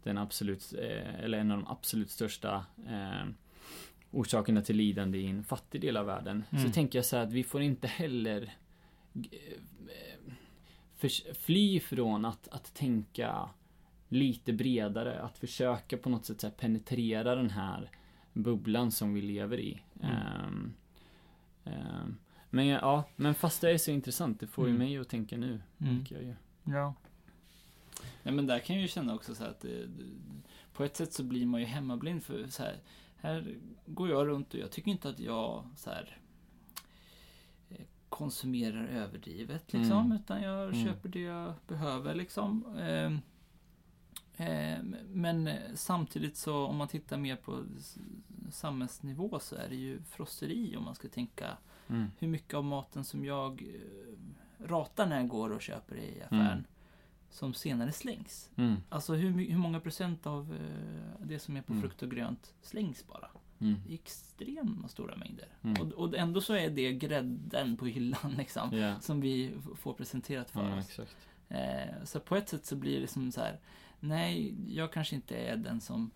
den 0.03 0.17
absolut, 0.17 0.73
eh, 0.73 1.23
eller 1.23 1.37
en 1.37 1.51
av 1.51 1.57
de 1.57 1.67
absolut 1.67 2.09
största 2.11 2.65
orsakerna 4.11 4.61
till 4.61 4.75
lidande 4.75 5.17
i 5.17 5.27
en 5.27 5.43
fattig 5.43 5.81
del 5.81 5.97
av 5.97 6.05
världen. 6.05 6.43
Mm. 6.51 6.65
Så 6.65 6.71
tänker 6.71 6.99
jag 6.99 7.05
så 7.05 7.15
här 7.17 7.23
att 7.23 7.33
vi 7.33 7.43
får 7.43 7.61
inte 7.61 7.87
heller 7.87 8.53
eh, 9.13 11.09
fly 11.33 11.79
från 11.79 12.25
att, 12.25 12.47
att 12.47 12.73
tänka 12.73 13.49
lite 14.09 14.53
bredare, 14.53 15.21
att 15.21 15.37
försöka 15.37 15.97
på 15.97 16.09
något 16.09 16.25
sätt 16.25 16.57
penetrera 16.57 17.35
den 17.35 17.49
här 17.49 17.91
bubblan 18.33 18.91
som 18.91 19.13
vi 19.13 19.21
lever 19.21 19.59
i. 19.59 19.81
Mm. 20.01 20.15
Ehm, 20.15 20.73
ehm, 21.65 22.17
Men 22.49 22.67
ja, 22.67 23.03
men 23.15 23.35
fasta 23.35 23.71
är 23.71 23.77
så 23.77 23.91
intressant. 23.91 24.39
Det 24.39 24.47
får 24.47 24.67
ju 24.67 24.75
Mm. 24.75 24.87
mig 24.87 24.97
att 24.97 25.09
tänka 25.09 25.37
nu. 25.37 25.61
Mm. 25.81 25.99
tycker 25.99 26.15
jag 26.15 26.23
ju. 26.23 26.35
Ja. 26.63 26.93
Nej 28.23 28.33
men 28.33 28.47
där 28.47 28.59
kan 28.59 28.75
jag 28.75 28.81
ju 28.81 28.87
känna 28.87 29.15
också 29.15 29.35
så 29.35 29.43
här 29.43 29.49
att 29.49 29.59
det, 29.61 29.89
på 30.73 30.83
ett 30.83 30.95
sätt 30.95 31.13
så 31.13 31.23
blir 31.23 31.45
man 31.45 31.59
ju 31.59 31.65
hemmablind 31.65 32.23
för 32.23 32.47
så 32.47 32.63
här, 32.63 32.75
här 33.21 33.57
går 33.85 34.09
jag 34.09 34.27
runt 34.27 34.53
och 34.53 34.59
jag 34.59 34.71
tycker 34.71 34.91
inte 34.91 35.09
att 35.09 35.19
jag 35.19 35.65
så 35.75 35.89
här 35.89 36.17
eh, 37.69 37.85
konsumerar 38.09 38.87
överdrivet 38.87 39.73
liksom, 39.73 40.05
Mm. 40.05 40.11
utan 40.17 40.41
jag 40.41 40.63
Mm. 40.63 40.85
köper 40.85 41.09
det 41.09 41.19
jag 41.21 41.53
behöver 41.67 42.15
liksom. 42.15 42.75
Ehm, 42.79 43.19
ehm, 44.37 44.95
men 45.07 45.49
samtidigt 45.75 46.37
så 46.37 46.65
om 46.65 46.75
man 46.77 46.87
tittar 46.87 47.17
mer 47.17 47.35
på 47.35 47.63
samhällsnivå 48.51 49.39
så 49.39 49.55
är 49.55 49.69
det 49.69 49.75
ju 49.75 50.01
frosseri 50.03 50.75
om 50.77 50.83
man 50.83 50.95
ska 50.95 51.07
tänka 51.09 51.57
Mm. 51.87 52.07
hur 52.19 52.27
mycket 52.27 52.53
av 52.53 52.63
maten 52.63 53.03
som 53.03 53.25
jag 53.25 53.61
eh, 53.61 54.67
ratar 54.67 55.05
när 55.07 55.17
jag 55.17 55.27
går 55.27 55.49
och 55.49 55.61
köper 55.61 55.95
i 55.95 56.21
affären 56.23 56.41
Mm. 56.47 56.63
Som 57.31 57.53
senare 57.53 57.91
slängs. 57.91 58.49
Mm. 58.55 58.75
Alltså 58.89 59.13
hur, 59.13 59.31
hur 59.49 59.57
många 59.57 59.79
procent 59.79 60.27
av 60.27 60.53
eh, 60.53 61.25
det 61.25 61.39
som 61.39 61.57
är 61.57 61.61
på 61.61 61.73
Mm. 61.73 61.81
frukt 61.81 62.03
och 62.03 62.11
grönt 62.11 62.53
slängs 62.61 63.07
bara? 63.07 63.27
Mm. 63.59 63.75
Extrema 63.89 64.87
stora 64.87 65.15
mängder. 65.15 65.47
Mm. 65.63 65.81
Och, 65.81 65.93
och 65.93 66.17
ändå 66.17 66.41
så 66.41 66.53
är 66.53 66.69
det 66.69 66.93
grädden 66.93 67.77
på 67.77 67.85
hyllan 67.85 68.33
liksom. 68.37 68.77
Ja. 68.77 68.99
Som 68.99 69.21
vi 69.21 69.51
får 69.75 69.93
presenterat 69.93 70.49
för 70.51 70.69
ja, 70.69 70.77
oss. 70.77 70.99
Eh, 71.49 72.03
så 72.03 72.19
på 72.19 72.35
ett 72.35 72.49
sätt 72.49 72.65
så 72.65 72.75
blir 72.75 73.01
det 73.01 73.07
som 73.07 73.31
så 73.31 73.41
här. 73.41 73.59
Nej, 73.99 74.55
jag 74.67 74.93
kanske 74.93 75.15
inte 75.15 75.35
är 75.35 75.57
den 75.57 75.81
som 75.81 76.11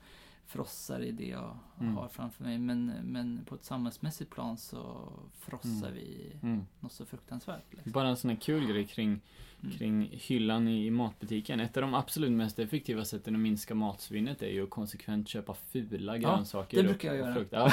frossar 0.47 0.99
i 0.99 1.11
det 1.11 1.27
jag 1.27 1.57
Mm. 1.79 1.95
har 1.95 2.07
framför 2.07 2.43
mig. 2.43 2.57
Men, 2.57 2.85
men 3.03 3.45
på 3.45 3.55
ett 3.55 3.63
samhällsmässigt 3.65 4.31
plan 4.31 4.57
så 4.57 5.09
frossar 5.39 5.87
Mm. 5.87 5.93
vi 5.93 6.35
Mm. 6.43 6.65
något 6.79 6.91
så 6.91 7.05
fruktansvärt. 7.05 7.63
Liksom. 7.73 7.91
Bara 7.91 8.07
en 8.07 8.17
sån 8.17 8.29
här 8.29 8.37
kul 8.37 8.65
grej 8.67 8.85
kring, 8.87 9.21
Mm. 9.63 9.77
kring 9.77 10.09
hyllan 10.11 10.67
i 10.67 10.89
matbutiken. 10.91 11.59
Ett 11.59 11.77
av 11.77 11.81
de 11.81 11.93
absolut 11.93 12.31
mest 12.31 12.59
effektiva 12.59 13.05
sätten 13.05 13.35
att 13.35 13.41
minska 13.41 13.75
matsvinnet 13.75 14.41
är 14.41 14.47
ju 14.49 14.63
att 14.63 14.69
konsekvent 14.69 15.27
köpa 15.27 15.53
fula 15.53 16.17
grönsaker. 16.17 16.77
det 16.77 16.83
och- 16.83 16.89
brukar 16.89 17.07
jag 17.07 17.17
göra. 17.17 17.33
frukt. 17.33 17.51
Ja. 17.53 17.71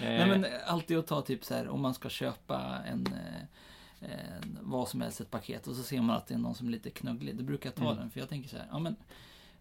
Nej 0.00 0.20
Eh, 0.20 0.28
men 0.28 0.46
alltid 0.66 0.98
att 0.98 1.06
ta 1.06 1.22
typ 1.22 1.44
så 1.44 1.54
här 1.54 1.68
om 1.68 1.80
man 1.80 1.94
ska 1.94 2.08
köpa 2.08 2.78
en, 2.86 3.06
eh, 3.06 3.42
en 4.00 4.58
vad 4.62 4.88
som 4.88 5.00
helst, 5.00 5.20
ett 5.20 5.30
paket 5.30 5.66
och 5.66 5.74
så 5.76 5.82
ser 5.82 6.00
man 6.00 6.16
att 6.16 6.26
det 6.26 6.34
är 6.34 6.38
någon 6.38 6.54
som 6.54 6.66
är 6.66 6.72
lite 6.72 6.90
knögglig. 6.90 7.36
Då 7.36 7.44
brukar 7.44 7.66
jag 7.70 7.74
ta 7.74 7.84
Mm. 7.84 7.96
den 7.96 8.10
för 8.10 8.20
jag 8.20 8.28
tänker 8.28 8.48
så 8.48 8.56
här, 8.56 8.66
ja 8.70 8.78
men 8.78 8.96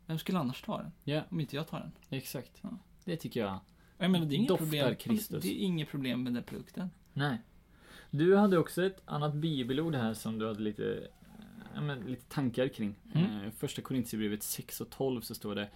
vem 0.05 0.19
skulle 0.19 0.39
annars 0.39 0.61
ta 0.61 0.77
den? 0.81 0.91
Ja, 1.03 1.21
Om 1.29 1.39
inte 1.39 1.55
jag 1.55 1.67
tar 1.67 1.79
den. 1.79 1.91
exakt. 2.09 2.51
Ja. 2.61 2.69
Det 3.03 3.17
tycker 3.17 3.39
jag. 3.39 3.59
Jag 3.97 4.11
menar, 4.11 4.25
det 4.25 4.35
är 4.35 4.37
inget 4.37 4.57
problem. 4.57 4.95
Kristus. 4.95 5.43
Det 5.43 5.49
är 5.49 5.65
inget 5.65 5.89
problem 5.89 6.23
med 6.23 6.33
den 6.33 6.43
produkten. 6.43 6.89
Nej. 7.13 7.37
Du 8.11 8.35
hade 8.35 8.57
också 8.57 8.83
ett 8.85 9.01
annat 9.05 9.33
bibelord 9.33 9.95
här 9.95 10.13
som 10.13 10.39
du 10.39 10.47
hade 10.47 10.61
lite, 10.61 11.07
ja, 11.75 11.81
men, 11.81 11.99
lite 11.99 12.25
tankar 12.25 12.67
kring. 12.67 12.95
Mm. 13.13 13.41
Eh, 13.43 13.51
Första 13.51 13.81
Korintierbrevet 13.81 14.43
6 14.43 14.81
och 14.81 14.89
12 14.89 15.21
så 15.21 15.35
står 15.35 15.55
det 15.55 15.69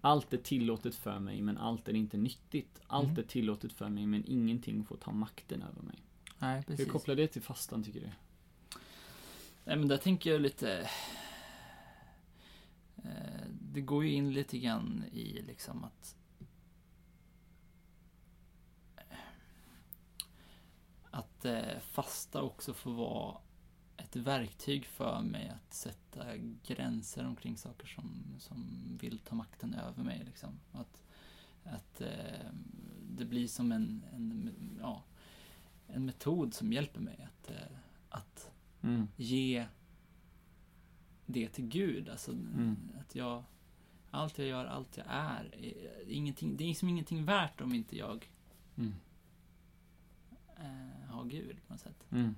Allt 0.00 0.32
är 0.32 0.38
tillåtet 0.38 0.94
för 0.94 1.18
mig 1.18 1.42
men 1.42 1.58
allt 1.58 1.88
är 1.88 1.94
inte 1.94 2.16
nyttigt. 2.16 2.80
Allt 2.86 3.04
Mm. 3.08 3.18
är 3.18 3.22
tillåtet 3.22 3.72
för 3.72 3.88
mig 3.88 4.06
men 4.06 4.24
ingenting 4.26 4.84
får 4.84 4.96
ta 4.96 5.12
makten 5.12 5.62
över 5.62 5.82
mig. 5.82 5.98
Nej, 6.38 6.62
Hur 6.68 6.84
kopplar 6.84 7.14
det 7.14 7.26
till 7.26 7.42
fastan 7.42 7.82
tycker 7.84 8.00
du? 8.00 8.10
Nej 9.64 9.76
men 9.76 9.88
där 9.88 9.96
tänker 9.96 10.32
jag 10.32 10.40
lite... 10.40 10.88
Eh, 13.04 13.41
det 13.72 13.80
går 13.80 14.04
ju 14.04 14.10
in 14.12 14.32
lite 14.32 14.58
grann 14.58 15.04
i 15.12 15.42
liksom 15.42 15.84
att... 15.84 16.16
Att 21.10 21.44
eh, 21.44 21.78
fasta 21.80 22.42
också 22.42 22.74
får 22.74 22.92
vara 22.92 23.36
ett 23.96 24.16
verktyg 24.16 24.86
för 24.86 25.22
mig 25.22 25.48
att 25.48 25.74
sätta 25.74 26.36
gränser 26.66 27.26
omkring 27.26 27.56
saker 27.56 27.86
som, 27.86 28.34
som 28.38 28.64
vill 29.00 29.18
ta 29.18 29.34
makten 29.34 29.74
över 29.74 30.02
mig. 30.04 30.22
Liksom. 30.24 30.60
Att, 30.72 31.02
att 31.64 32.00
eh, 32.00 32.50
det 33.10 33.24
blir 33.24 33.48
som 33.48 33.72
en, 33.72 34.04
en, 34.12 34.50
ja, 34.80 35.02
en 35.86 36.04
metod 36.04 36.54
som 36.54 36.72
hjälper 36.72 37.00
mig 37.00 37.28
att, 37.28 37.50
eh, 37.50 37.76
att 38.08 38.48
Mm. 38.84 39.08
ge 39.16 39.66
det 41.26 41.48
till 41.48 41.66
Gud. 41.68 42.08
Alltså 42.08 42.30
Mm. 42.32 42.76
att 43.00 43.14
jag, 43.14 43.44
allt 44.12 44.38
jag 44.38 44.46
gör, 44.48 44.64
allt 44.64 44.96
jag 44.96 45.06
är, 45.08 45.54
är 45.54 46.10
ingenting, 46.10 46.56
det 46.56 46.64
är 46.64 46.68
liksom 46.68 46.88
ingenting 46.88 47.24
värt 47.24 47.60
om 47.60 47.74
inte 47.74 47.96
jag 47.96 48.28
Mm. 48.76 48.94
eh, 50.56 51.10
har 51.10 51.24
Gud 51.24 51.56
på 51.66 51.72
något 51.72 51.80
sätt. 51.80 52.04
Mm. 52.10 52.34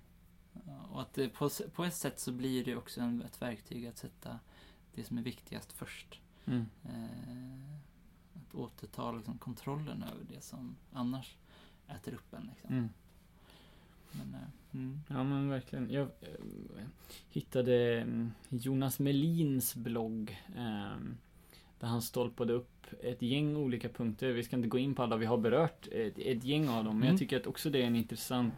Och 0.90 1.00
att 1.00 1.14
det, 1.14 1.28
på, 1.28 1.50
på 1.74 1.84
ett 1.84 1.94
sätt 1.94 2.20
så 2.20 2.32
blir 2.32 2.64
det 2.64 2.76
också 2.76 3.00
en, 3.00 3.22
ett 3.22 3.42
verktyg 3.42 3.86
att 3.86 3.98
sätta 3.98 4.38
det 4.94 5.04
som 5.04 5.18
är 5.18 5.22
viktigast 5.22 5.72
först. 5.72 6.20
Mm. 6.46 6.66
Eh, 6.84 7.74
att 8.34 8.54
återta 8.54 9.12
liksom, 9.12 9.38
kontrollen 9.38 10.02
över 10.02 10.24
det 10.34 10.40
som 10.40 10.76
annars 10.92 11.36
äter 11.88 12.14
upp 12.14 12.34
en. 12.34 12.46
Liksom. 12.52 12.70
Mm. 12.72 12.88
Men, 14.12 14.34
eh, 14.34 14.48
mm. 14.80 15.00
Ja 15.08 15.24
men 15.24 15.48
verkligen. 15.48 15.90
Jag 15.90 16.08
eh, 16.20 16.84
hittade 17.30 18.00
mm, 18.00 18.32
Jonas 18.48 18.98
Melins 18.98 19.74
blogg. 19.74 20.42
Eh, 20.56 20.96
där 21.84 21.90
han 21.90 22.02
stolpade 22.02 22.52
upp 22.52 22.86
ett 23.02 23.22
gäng 23.22 23.56
olika 23.56 23.88
punkter. 23.88 24.32
Vi 24.32 24.42
ska 24.42 24.56
inte 24.56 24.68
gå 24.68 24.78
in 24.78 24.94
på 24.94 25.02
alla, 25.02 25.16
vi 25.16 25.26
har 25.26 25.36
berört 25.38 25.88
ett, 25.92 26.18
ett 26.18 26.44
gäng 26.44 26.68
av 26.68 26.84
dem. 26.84 26.94
Men 26.94 27.02
Mm. 27.02 27.08
jag 27.08 27.18
tycker 27.18 27.36
att 27.36 27.46
också 27.46 27.70
det 27.70 27.82
är 27.82 27.86
en 27.86 27.96
intressant 27.96 28.54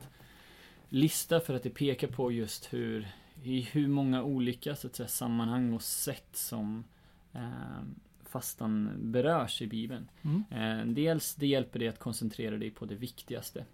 lista 0.89 1.41
för 1.41 1.55
att 1.55 1.62
det 1.62 1.71
pekar 1.71 2.09
på 2.09 2.33
just 2.33 2.73
hur, 2.73 3.09
i 3.43 3.61
hur 3.61 3.89
många 3.89 4.23
olika 4.23 4.77
så 4.77 4.87
att 4.87 4.97
säga, 4.97 5.09
sammanhang 5.09 5.73
och 5.73 5.83
sätt 5.83 6.29
som 6.33 6.85
eh, 7.33 7.83
fastan 8.25 8.91
berörs 8.99 9.62
i 9.62 9.67
Bibeln. 9.67 10.09
Mm. 10.23 10.45
Eh, 10.51 10.87
dels 10.95 11.35
det 11.35 11.47
hjälper 11.47 11.79
dig 11.79 11.89
att 11.89 11.99
koncentrera 11.99 12.57
dig 12.57 12.71
på 12.71 12.85
det 12.87 12.95
viktigaste. 12.95 13.65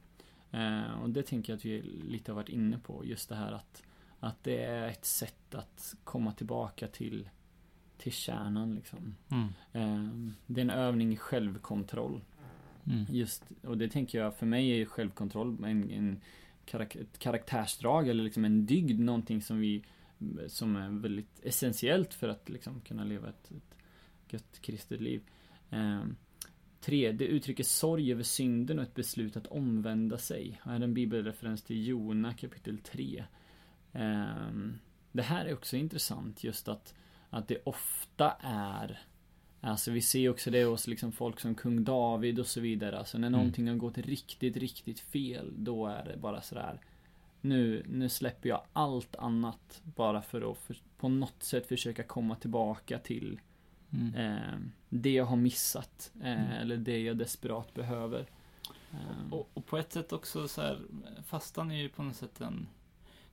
Eh, 0.51 1.01
och 1.03 1.11
det 1.11 1.23
tänker 1.23 1.53
jag 1.53 1.57
att 1.59 1.65
vi 1.65 1.83
lite 2.09 2.33
har 2.33 2.37
varit 2.37 2.49
inne 2.49 2.79
på. 2.79 3.05
Just 3.05 3.29
det 3.29 3.35
här 3.35 3.53
att, 3.53 3.83
att 4.21 4.45
det 4.45 4.65
är 4.65 4.89
ett 4.89 5.05
sätt 5.05 5.55
att 5.55 5.95
komma 6.05 6.33
tillbaka 6.33 6.87
till, 6.89 7.29
till 8.03 8.13
kärnan. 8.13 8.75
Liksom. 8.75 9.15
Mm. 9.31 9.49
Eh, 9.73 10.35
det 10.47 10.61
är 10.61 10.65
en 10.65 10.71
övning 10.71 11.13
i 11.13 11.17
självkontroll. 11.17 12.21
Mm. 12.87 13.05
Just, 13.09 13.45
och 13.63 13.79
det 13.79 13.89
tänker 13.89 14.19
jag, 14.19 14.37
för 14.37 14.47
mig 14.47 14.81
är 14.81 14.85
självkontroll 14.85 15.65
en, 15.65 15.91
en 15.91 16.21
karak 16.65 16.97
ett 16.97 17.19
karaktärsdrag 17.19 18.09
eller 18.09 18.25
liksom 18.25 18.45
en 18.45 18.67
dygd, 18.67 19.01
någonting 19.01 19.43
som 19.43 19.59
vi 19.59 19.85
som 20.47 20.77
är 20.77 20.89
väldigt 20.89 21.41
essentiellt 21.43 22.15
för 22.15 22.29
att 22.29 22.49
liksom 22.49 22.81
kunna 22.81 23.05
leva 23.05 23.29
ett, 23.29 23.51
ett 23.51 23.77
gött 24.33 24.59
kristet 24.61 25.01
liv. 25.01 25.23
Eh, 25.71 26.03
tre, 26.81 27.13
det 27.13 27.25
uttrycker 27.25 27.65
sorg 27.65 28.13
över 28.13 28.23
synden 28.23 28.79
och 28.79 28.85
ett 28.85 28.95
beslut 28.95 29.37
att 29.37 29.47
omvända 29.47 30.19
sig. 30.19 30.61
Här 30.65 30.77
är 30.77 30.81
en 30.81 30.95
bibelreferens 30.95 31.63
till 31.63 31.87
Jona 31.87 32.35
kapitel 32.35 32.79
3. 32.79 33.25
Eh, 33.93 34.51
det 35.13 35.23
här 35.23 35.45
är 35.45 35.55
också 35.55 35.77
intressant, 35.77 36.45
just 36.45 36.69
att, 36.69 36.95
att 37.33 37.49
det 37.49 37.59
ofta 37.65 38.37
är 38.41 39.01
Alltså 39.65 39.91
vi 39.91 40.03
ser 40.03 40.29
också 40.29 40.51
det 40.51 40.65
hos 40.65 40.87
liksom 40.87 41.13
folk 41.13 41.41
som 41.41 41.55
kung 41.55 41.85
David 41.85 42.39
och 42.39 42.47
så 42.47 42.61
vidare. 42.61 42.99
Alltså 42.99 43.19
när 43.19 43.29
Mm. 43.29 43.39
någonting 43.41 43.69
har 43.69 43.75
gått 43.77 43.99
riktigt, 43.99 44.57
riktigt 44.57 45.01
fel. 45.01 45.53
Då 45.57 45.87
är 45.87 46.05
det 46.05 46.17
bara 46.17 46.41
sådär. 46.43 46.81
Nu, 47.41 47.83
nu 47.89 48.09
släpper 48.09 48.49
jag 48.49 48.63
allt 48.73 49.17
annat. 49.17 49.81
Bara 49.85 50.23
för 50.23 50.51
att 50.53 50.59
för, 50.59 50.77
på 50.99 51.09
något 51.09 51.43
sätt 51.43 51.67
försöka 51.67 52.03
komma 52.03 52.35
tillbaka 52.37 52.99
till 52.99 53.41
Mm. 53.93 54.15
eh, 54.15 54.59
det 54.89 55.13
jag 55.13 55.25
har 55.25 55.37
missat. 55.37 56.11
Eh, 56.23 56.33
Mm. 56.33 56.53
Eller 56.53 56.77
det 56.77 57.01
jag 57.01 57.17
desperat 57.17 57.75
behöver. 57.75 58.27
Eh, 58.93 59.33
Och, 59.33 59.51
och 59.55 59.67
på 59.67 59.79
ett 59.79 59.93
sätt 59.93 60.13
också 60.13 60.49
så 60.49 60.61
här, 60.61 60.79
fastan 61.27 61.71
är 61.71 61.77
ju 61.83 61.89
på 61.89 62.03
något 62.03 62.17
sätt 62.17 62.41
en... 62.41 62.67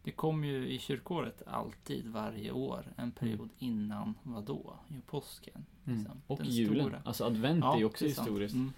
Det 0.03 0.11
kommer 0.11 0.47
ju 0.47 0.69
i 0.69 0.79
kyrkåret 0.79 1.41
alltid 1.47 2.07
varje 2.07 2.51
år 2.51 2.93
en 2.97 3.11
period 3.11 3.49
innan 3.59 4.13
vad 4.23 4.43
då? 4.43 4.79
Jo, 4.87 5.01
påsken. 5.05 5.65
mm. 5.85 5.99
liksom. 5.99 6.21
Och 6.27 6.37
Den 6.37 6.47
julen. 6.49 6.85
stora. 6.85 7.01
Alltså 7.05 7.23
advent 7.25 7.63
är 7.63 7.77
ju 7.77 7.85
också 7.85 8.05
är 8.05 8.09
historiskt. 8.09 8.55
Mm. 8.55 8.73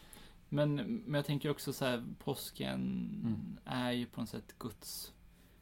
Men, 0.50 0.76
men 0.76 1.14
jag 1.14 1.26
tänker 1.26 1.50
också 1.50 1.74
så 1.74 1.86
här, 1.86 2.04
påsken 2.20 2.82
Mm. 3.24 3.58
är 3.66 3.92
ju 3.92 4.06
på 4.06 4.20
något 4.22 4.30
sätt 4.30 4.56
Guds 4.60 5.14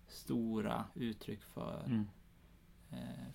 stora 0.08 0.86
uttryck 0.96 1.44
för 1.44 1.84
Mm. 1.86 2.08
eh, 2.92 3.28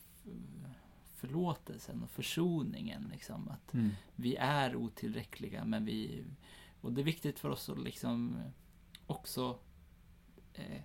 förlåtelsen 1.15 2.03
och 2.03 2.11
försoningen. 2.11 3.09
Liksom. 3.13 3.49
Att 3.49 3.75
Mm. 3.75 3.91
vi 4.17 4.37
är 4.37 4.77
otillräckliga 4.77 5.65
men 5.65 5.85
vi... 5.85 6.25
Och 6.81 6.93
det 6.93 7.01
är 7.01 7.05
viktigt 7.05 7.39
för 7.39 7.49
oss 7.51 7.69
att 7.69 7.79
liksom 7.79 8.39
också 9.07 9.59
eh, 10.55 10.81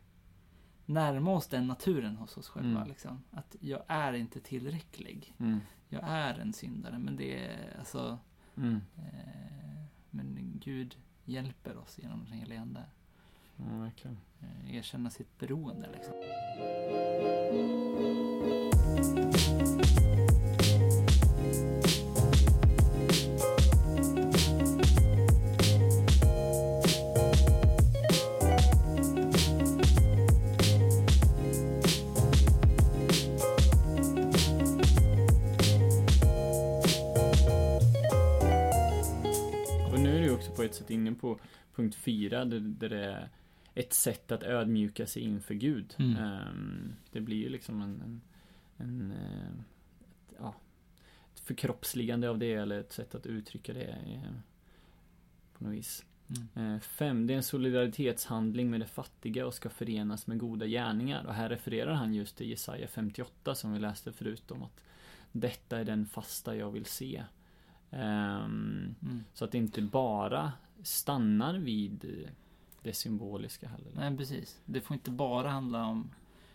närma 0.90 1.32
oss 1.32 1.48
den 1.48 1.68
naturen 1.68 2.16
hos 2.16 2.38
oss 2.38 2.50
själva. 2.50 2.78
Mm. 2.78 2.88
Liksom. 2.88 3.24
Att 3.32 3.56
jag 3.60 3.82
är 3.88 4.14
inte 4.14 4.40
tillräcklig. 4.40 5.36
Mm. 5.40 5.60
Jag 5.90 6.04
är 6.04 6.40
en 6.40 6.54
syndare 6.54 7.00
men 7.00 7.16
det 7.16 7.46
är 7.46 7.76
alltså... 7.80 8.20
Mm. 8.58 8.82
Eh, 8.98 9.84
men 10.10 10.60
Gud 10.64 10.98
hjälper 11.26 11.78
oss 11.78 12.00
genom 12.00 12.24
den 12.24 12.34
heliga 12.34 12.62
Ande. 12.62 12.84
Ja, 13.56 13.78
verkligen. 13.78 14.18
Eh, 14.40 14.76
erkänna 14.76 15.10
sitt 15.10 15.40
beroende 15.40 15.90
liksom. 15.92 16.14
Sätt 40.76 40.90
inne 40.90 41.12
på 41.12 41.40
punkt 41.76 41.96
fyra 41.96 42.46
där, 42.46 42.60
där 42.60 42.90
det 42.90 43.06
är 43.06 43.30
ett 43.74 43.94
sätt 43.94 44.32
att 44.32 44.44
ödmjuka 44.44 45.08
sig 45.08 45.22
inför 45.22 45.54
Gud. 45.54 45.96
Mm. 46.00 46.18
Ehm, 46.18 46.94
det 47.12 47.22
blir 47.22 47.38
ju 47.38 47.50
liksom 47.50 47.82
en, 47.82 48.02
en, 48.02 48.22
en 48.78 49.12
eh, 49.12 49.50
ett, 50.00 50.34
ja, 50.40 50.56
ett 51.34 51.40
förkroppsligande 51.40 52.30
av 52.30 52.38
det 52.38 52.54
eller 52.54 52.80
ett 52.80 52.94
sätt 52.94 53.16
att 53.16 53.26
uttrycka 53.26 53.74
det 53.74 53.84
eh, 53.84 54.32
på 55.54 55.64
något 55.64 55.74
vis. 55.74 56.06
Mm. 56.30 56.74
Eh, 56.74 56.80
Fem, 56.80 57.28
det 57.28 57.34
är 57.34 57.38
en 57.38 57.44
solidaritetshandling 57.44 58.70
med 58.70 58.80
det 58.80 58.88
fattiga 58.88 59.48
och 59.48 59.54
ska 59.54 59.70
förenas 59.70 60.28
med 60.28 60.38
goda 60.38 60.66
gärningar. 60.66 61.26
Och 61.26 61.34
här 61.34 61.50
refererar 61.50 61.94
han 61.94 62.14
just 62.14 62.38
till 62.38 62.50
Jesaja 62.50 62.88
58 62.88 63.56
som 63.56 63.74
vi 63.74 63.80
läste 63.80 64.12
förut 64.12 64.52
om 64.52 64.64
att 64.64 64.82
detta 65.32 65.80
är 65.80 65.86
den 65.86 66.06
fasta 66.06 66.56
jag 66.56 66.72
vill 66.72 66.86
se. 66.86 67.24
Ehm, 67.92 68.96
Mm. 69.02 69.24
så 69.34 69.46
att 69.46 69.52
det 69.52 69.58
inte 69.58 69.82
bara 69.82 70.52
stannar 70.84 71.54
vid 71.54 72.28
det 72.84 72.94
symboliska 72.94 73.68
heller. 73.68 73.92
Nej, 73.96 74.18
precis. 74.18 74.62
Det 74.66 74.82
får 74.82 74.94
inte 74.94 75.12
bara 75.12 75.50
handla 75.50 75.86
om 75.86 76.10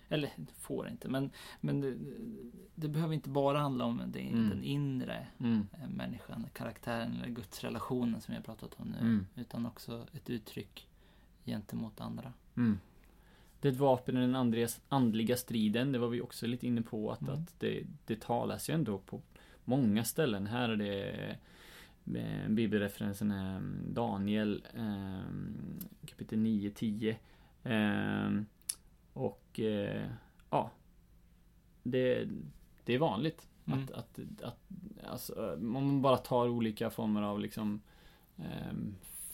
eller 0.08 0.30
får 0.58 0.88
inte, 0.88 1.08
men, 1.08 1.30
men 1.60 1.80
det, 1.80 1.94
det 2.74 2.88
behöver 2.88 3.14
inte 3.14 3.28
bara 3.28 3.58
handla 3.58 3.84
om 3.84 4.02
det, 4.06 4.20
Mm. 4.20 4.48
den 4.48 4.62
inre 4.64 5.26
Mm. 5.38 5.66
eh, 5.82 5.88
människan, 5.88 6.46
karaktären 6.52 7.16
eller 7.16 7.28
gudsrelationen 7.28 8.20
som 8.20 8.32
vi 8.32 8.36
har 8.36 8.42
pratat 8.44 8.74
om 8.80 8.88
nu. 8.88 8.98
Mm. 8.98 9.26
Utan 9.34 9.66
också 9.66 10.06
ett 10.12 10.30
uttryck 10.30 10.88
gentemot 11.44 12.00
andra. 12.00 12.32
Mm. 12.56 12.78
Det 13.60 13.68
är 13.68 13.72
ett 13.72 13.78
vapen 13.78 14.16
i 14.16 14.20
den 14.20 14.34
andliga, 14.36 14.68
andliga 14.88 15.36
striden. 15.36 15.92
Det 15.92 15.98
var 15.98 16.08
vi 16.08 16.20
också 16.20 16.46
lite 16.46 16.66
inne 16.66 16.82
på 16.82 17.12
att, 17.12 17.20
Mm. 17.22 17.34
att 17.34 17.60
det, 17.60 17.84
det 18.06 18.20
talas 18.20 18.70
ju 18.70 18.74
ändå 18.74 18.98
på 18.98 19.20
många 19.64 20.04
ställen. 20.04 20.46
Här 20.46 20.68
är 20.68 20.76
det 20.76 21.36
eh, 22.20 22.48
bibelreferensen 22.48 23.30
är 23.30 23.60
Daniel 23.88 24.64
eh, 24.74 25.34
kapitel 26.06 26.38
9, 26.38 26.70
10. 26.70 27.16
Eh, 27.62 28.30
och 29.12 29.60
ja, 30.50 30.70
det, 31.82 32.28
det 32.84 32.94
är 32.94 32.98
vanligt. 32.98 33.48
Mm. 33.66 33.82
Att, 33.82 33.90
att, 33.90 34.18
att 34.42 34.58
alltså, 35.06 35.54
om 35.54 35.72
man 35.72 36.02
bara 36.02 36.16
tar 36.16 36.48
olika 36.48 36.90
former 36.90 37.22
av 37.22 37.40
liksom 37.40 37.80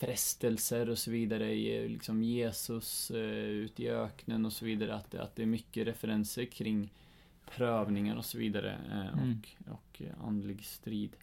frestelser 0.01 0.91
och 0.91 0.99
så 0.99 1.11
vidare. 1.11 1.55
i, 1.55 1.89
Liksom 1.89 2.23
Jesus 2.23 3.11
eh, 3.11 3.21
ut 3.37 3.81
i 3.81 3.89
öknen 3.89 4.47
och 4.47 4.53
så 4.53 4.65
vidare. 4.65 4.95
Att, 4.95 5.15
att 5.15 5.37
det 5.37 5.43
är 5.43 5.47
mycket 5.47 5.87
referenser 5.87 6.45
kring 6.45 6.93
prövningar 7.57 8.17
och 8.17 8.25
så 8.25 8.39
vidare. 8.39 8.79
Eh, 8.91 9.19
Mm. 9.23 9.41
och, 9.67 9.73
och 9.73 10.03
eh, 10.03 10.25
andlig 10.25 10.65
strid. 10.65 11.17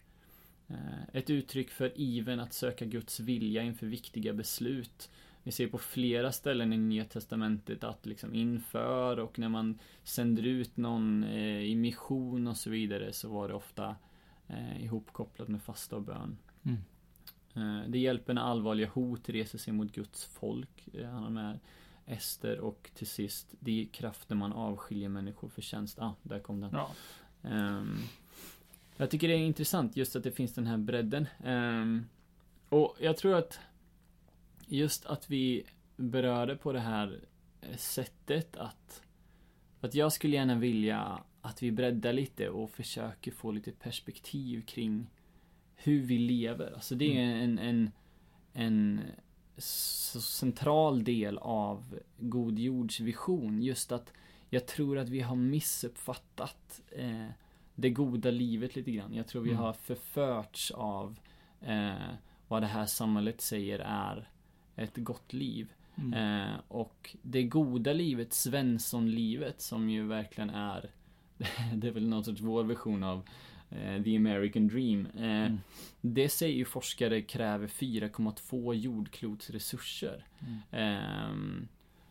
Eh, 0.68 1.02
ett 1.12 1.30
uttryck 1.30 1.70
för 1.70 1.92
iven 2.00 2.40
att 2.40 2.52
söka 2.52 2.84
Guds 2.84 3.20
vilja 3.20 3.62
inför 3.62 3.86
viktiga 3.86 4.32
beslut. 4.32 5.10
Vi 5.42 5.52
ser 5.52 5.66
på 5.68 5.78
flera 5.78 6.32
ställen 6.32 6.72
i 6.72 6.76
Nya 6.76 7.04
Testamentet 7.04 7.84
att 7.84 8.06
liksom 8.06 8.34
inför 8.34 9.18
och 9.18 9.38
när 9.38 9.48
man 9.48 9.78
sänder 10.04 10.42
ut 10.42 10.76
någon 10.76 11.24
i 11.24 11.74
mission 11.74 12.46
och 12.46 12.56
så 12.56 12.70
vidare 12.70 13.12
så 13.12 13.28
var 13.28 13.48
det 13.48 13.54
ofta 13.54 13.96
ihopkopplat 14.80 15.48
med 15.48 15.62
fasta 15.62 15.96
och 15.96 16.02
bön. 16.02 16.38
Mm. 16.62 17.90
Det 17.90 17.98
hjälper 17.98 18.34
när 18.34 18.42
allvarliga 18.42 18.88
hot 18.88 19.28
reser 19.28 19.58
sig 19.58 19.72
mot 19.72 19.92
Guds 19.92 20.24
folk. 20.24 20.88
Han 20.94 21.22
har 21.22 21.30
med 21.30 21.58
Ester 22.08 22.60
och 22.60 22.90
till 22.94 23.06
sist, 23.06 23.54
det 23.60 23.82
är 23.82 23.86
kraften 23.86 24.38
man 24.38 24.52
avskiljer 24.52 25.08
människor 25.08 25.48
för 25.48 25.62
tjänst. 25.62 25.98
Ah, 25.98 26.14
där 26.22 26.40
kom 26.40 26.60
den. 26.60 26.70
Ja. 26.72 26.90
Ehm, 27.42 27.98
jag 28.96 29.10
tycker 29.10 29.28
det 29.28 29.34
är 29.34 29.38
intressant 29.38 29.96
just 29.96 30.16
att 30.16 30.22
det 30.22 30.32
finns 30.32 30.54
den 30.54 30.66
här 30.66 30.76
bredden. 30.76 31.26
Ehm, 31.44 32.06
och 32.68 32.96
jag 33.00 33.16
tror 33.16 33.34
att 33.34 33.58
just 34.66 35.06
att 35.06 35.30
vi 35.30 35.64
berörde 35.96 36.56
på 36.56 36.72
det 36.72 36.80
här 36.80 37.20
eh, 37.60 37.76
sättet 37.76 38.56
att 38.56 39.02
att 39.80 39.94
jag 39.94 40.12
skulle 40.12 40.36
gärna 40.36 40.54
vilja 40.54 41.22
att 41.40 41.62
vi 41.62 41.72
breddar 41.72 42.12
lite 42.12 42.48
och 42.48 42.70
försöker 42.70 43.30
få 43.30 43.50
lite 43.50 43.72
perspektiv 43.72 44.62
kring 44.66 45.10
hur 45.76 46.02
vi 46.02 46.18
lever. 46.18 46.72
Alltså 46.72 46.94
det 46.94 47.18
är 47.18 47.20
en, 47.20 47.58
en, 47.58 47.90
en 48.52 49.00
så 49.58 50.20
central 50.20 51.04
del 51.04 51.38
av 51.38 51.98
God 52.18 52.58
Jords 52.58 53.00
vision. 53.00 53.62
Just 53.62 53.92
att 53.92 54.12
jag 54.50 54.66
tror 54.66 54.98
att 54.98 55.08
vi 55.08 55.20
har 55.20 55.36
missuppfattat 55.36 56.80
eh, 56.90 57.26
det 57.74 57.90
goda 57.90 58.30
livet 58.30 58.76
lite 58.76 58.90
grann. 58.90 59.14
Jag 59.14 59.26
tror 59.26 59.42
vi 59.42 59.50
Mm. 59.50 59.62
har 59.62 59.72
förförts 59.72 60.70
av 60.70 61.18
eh, 61.60 61.92
vad 62.48 62.62
det 62.62 62.66
här 62.66 62.86
samhället 62.86 63.40
säger 63.40 63.78
är 63.78 64.28
ett 64.76 64.96
gott 64.96 65.32
liv. 65.32 65.72
Mm. 65.96 66.12
Eh, 66.42 66.54
och 66.68 67.16
det 67.22 67.42
goda 67.42 67.92
livet, 67.92 68.32
Svenssonlivet, 68.32 69.60
som 69.62 69.90
ju 69.90 70.06
verkligen 70.06 70.50
är 70.50 70.90
Det 71.74 71.88
är 71.88 71.92
väl 71.92 72.08
någon 72.08 72.24
sorts 72.24 72.40
vår 72.40 72.64
version 72.64 73.02
av 73.02 73.22
The 74.04 74.16
American 74.16 74.68
Dream. 74.68 75.06
Eh, 75.16 75.22
Mm. 75.22 75.58
Det 76.00 76.28
säger 76.28 76.56
ju 76.56 76.64
forskare 76.64 77.22
kräver 77.22 77.66
4,2 77.66 78.74
jordklots 78.74 79.50
resurser. 79.50 80.26
Mm. 80.40 80.58
Ehm, 80.70 81.68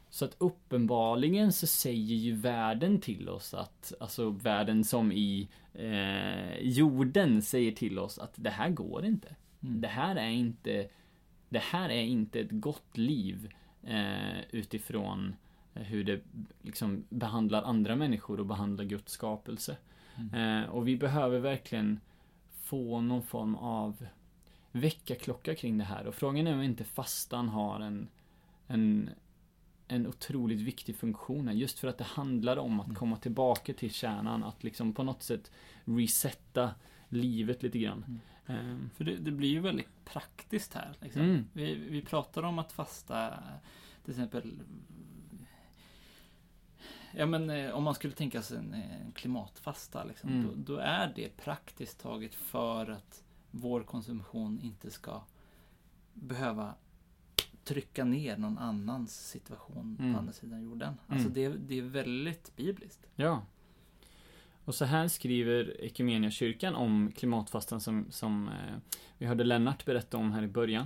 så 0.09 0.25
att 0.25 0.35
uppenbarligen 0.37 1.53
så 1.53 1.67
säger 1.67 2.15
ju 2.15 2.35
världen 2.35 2.99
till 3.01 3.29
oss 3.29 3.53
att, 3.53 3.93
alltså 3.99 4.29
världen 4.29 4.83
som 4.83 5.11
i 5.11 5.47
eh, 5.73 6.59
jorden 6.61 7.41
säger 7.41 7.71
till 7.71 7.99
oss 7.99 8.19
att 8.19 8.33
det 8.35 8.49
här 8.49 8.69
går 8.69 9.05
inte. 9.05 9.35
Mm. 9.63 9.81
Det 9.81 9.87
här 9.87 10.15
är 10.15 10.29
inte 10.29 10.87
Det 11.49 11.59
här 11.59 11.89
är 11.89 12.01
inte 12.01 12.39
ett 12.39 12.51
gott 12.51 12.97
liv 12.97 13.53
eh, 13.83 14.39
utifrån 14.51 15.35
hur 15.73 16.03
det 16.03 16.21
liksom 16.61 17.03
behandlar 17.09 17.63
andra 17.63 17.95
människor 17.95 18.39
och 18.39 18.45
behandlar 18.45 18.85
Guds 18.85 19.11
skapelse. 19.11 19.77
Mm. 20.17 20.63
Eh, 20.63 20.69
och 20.69 20.87
vi 20.87 20.97
behöver 20.97 21.39
verkligen 21.39 21.99
få 22.63 23.01
någon 23.01 23.23
form 23.23 23.55
av 23.55 24.05
väckarklocka 24.71 25.55
kring 25.55 25.77
det 25.77 25.83
här. 25.83 26.07
Och 26.07 26.15
frågan 26.15 26.47
är 26.47 26.53
om 26.53 26.61
inte 26.61 26.83
fastan 26.83 27.49
har 27.49 27.79
en, 27.79 28.07
en, 28.67 29.09
en 29.87 30.07
otroligt 30.07 30.59
viktig 30.59 30.95
funktion 30.95 31.47
här. 31.47 31.55
Just 31.55 31.79
för 31.79 31.87
att 31.87 31.97
det 31.97 32.03
handlar 32.03 32.57
om 32.57 32.79
att 32.79 32.85
Mm. 32.87 32.95
komma 32.95 33.17
tillbaka 33.17 33.73
till 33.73 33.91
kärnan. 33.91 34.43
Att 34.43 34.63
liksom 34.63 34.93
på 34.93 35.03
något 35.03 35.23
sätt 35.23 35.51
resetta 35.85 36.71
livet 37.09 37.63
lite 37.63 37.79
grann. 37.79 38.05
Mm. 38.05 38.19
Ehm, 38.69 38.89
För 38.95 39.03
det, 39.03 39.15
det 39.15 39.31
blir 39.31 39.49
ju 39.49 39.59
väldigt 39.59 40.05
praktiskt 40.05 40.73
här. 40.73 40.93
Liksom. 41.01 41.21
Mm. 41.21 41.45
Vi, 41.53 41.75
vi 41.75 42.01
pratar 42.01 42.43
om 42.43 42.59
att 42.59 42.71
fasta, 42.71 43.33
till 44.05 44.11
exempel 44.11 44.53
Ja 47.19 47.25
men 47.25 47.49
eh, 47.49 47.71
om 47.71 47.83
man 47.83 47.95
skulle 47.95 48.13
tänka 48.13 48.41
sig 48.41 48.57
en, 48.57 48.73
en 48.73 49.11
klimatfasta 49.11 50.03
liksom, 50.03 50.29
Mm. 50.29 50.43
då, 50.47 50.73
då 50.73 50.79
är 50.79 51.11
det 51.15 51.37
praktiskt 51.37 51.99
taget 51.99 52.35
för 52.35 52.89
att 52.91 53.23
vår 53.51 53.83
konsumtion 53.83 54.59
inte 54.63 54.91
ska 54.91 55.21
behöva 56.13 56.73
trycka 57.63 58.03
ner 58.05 58.37
någon 58.37 58.57
annans 58.57 59.27
situation 59.29 59.97
Mm. 59.99 60.13
på 60.13 60.19
andra 60.19 60.33
sidan 60.33 60.63
jorden. 60.63 60.93
Alltså 61.07 61.29
Mm. 61.29 61.33
det, 61.33 61.49
det 61.49 61.77
är 61.77 61.81
väldigt 61.81 62.55
bibliskt. 62.55 63.07
Ja. 63.15 63.41
Och 64.65 64.75
så 64.75 64.85
här 64.85 65.07
skriver 65.07 65.83
Equmeniakyrkan 65.83 66.75
om 66.75 67.11
klimatfastan 67.15 67.81
som, 67.81 68.05
som 68.09 68.47
eh, 68.47 68.75
vi 69.17 69.25
hörde 69.25 69.43
Lennart 69.43 69.85
berätta 69.85 70.17
om 70.17 70.31
här 70.31 70.43
i 70.43 70.47
början. 70.47 70.85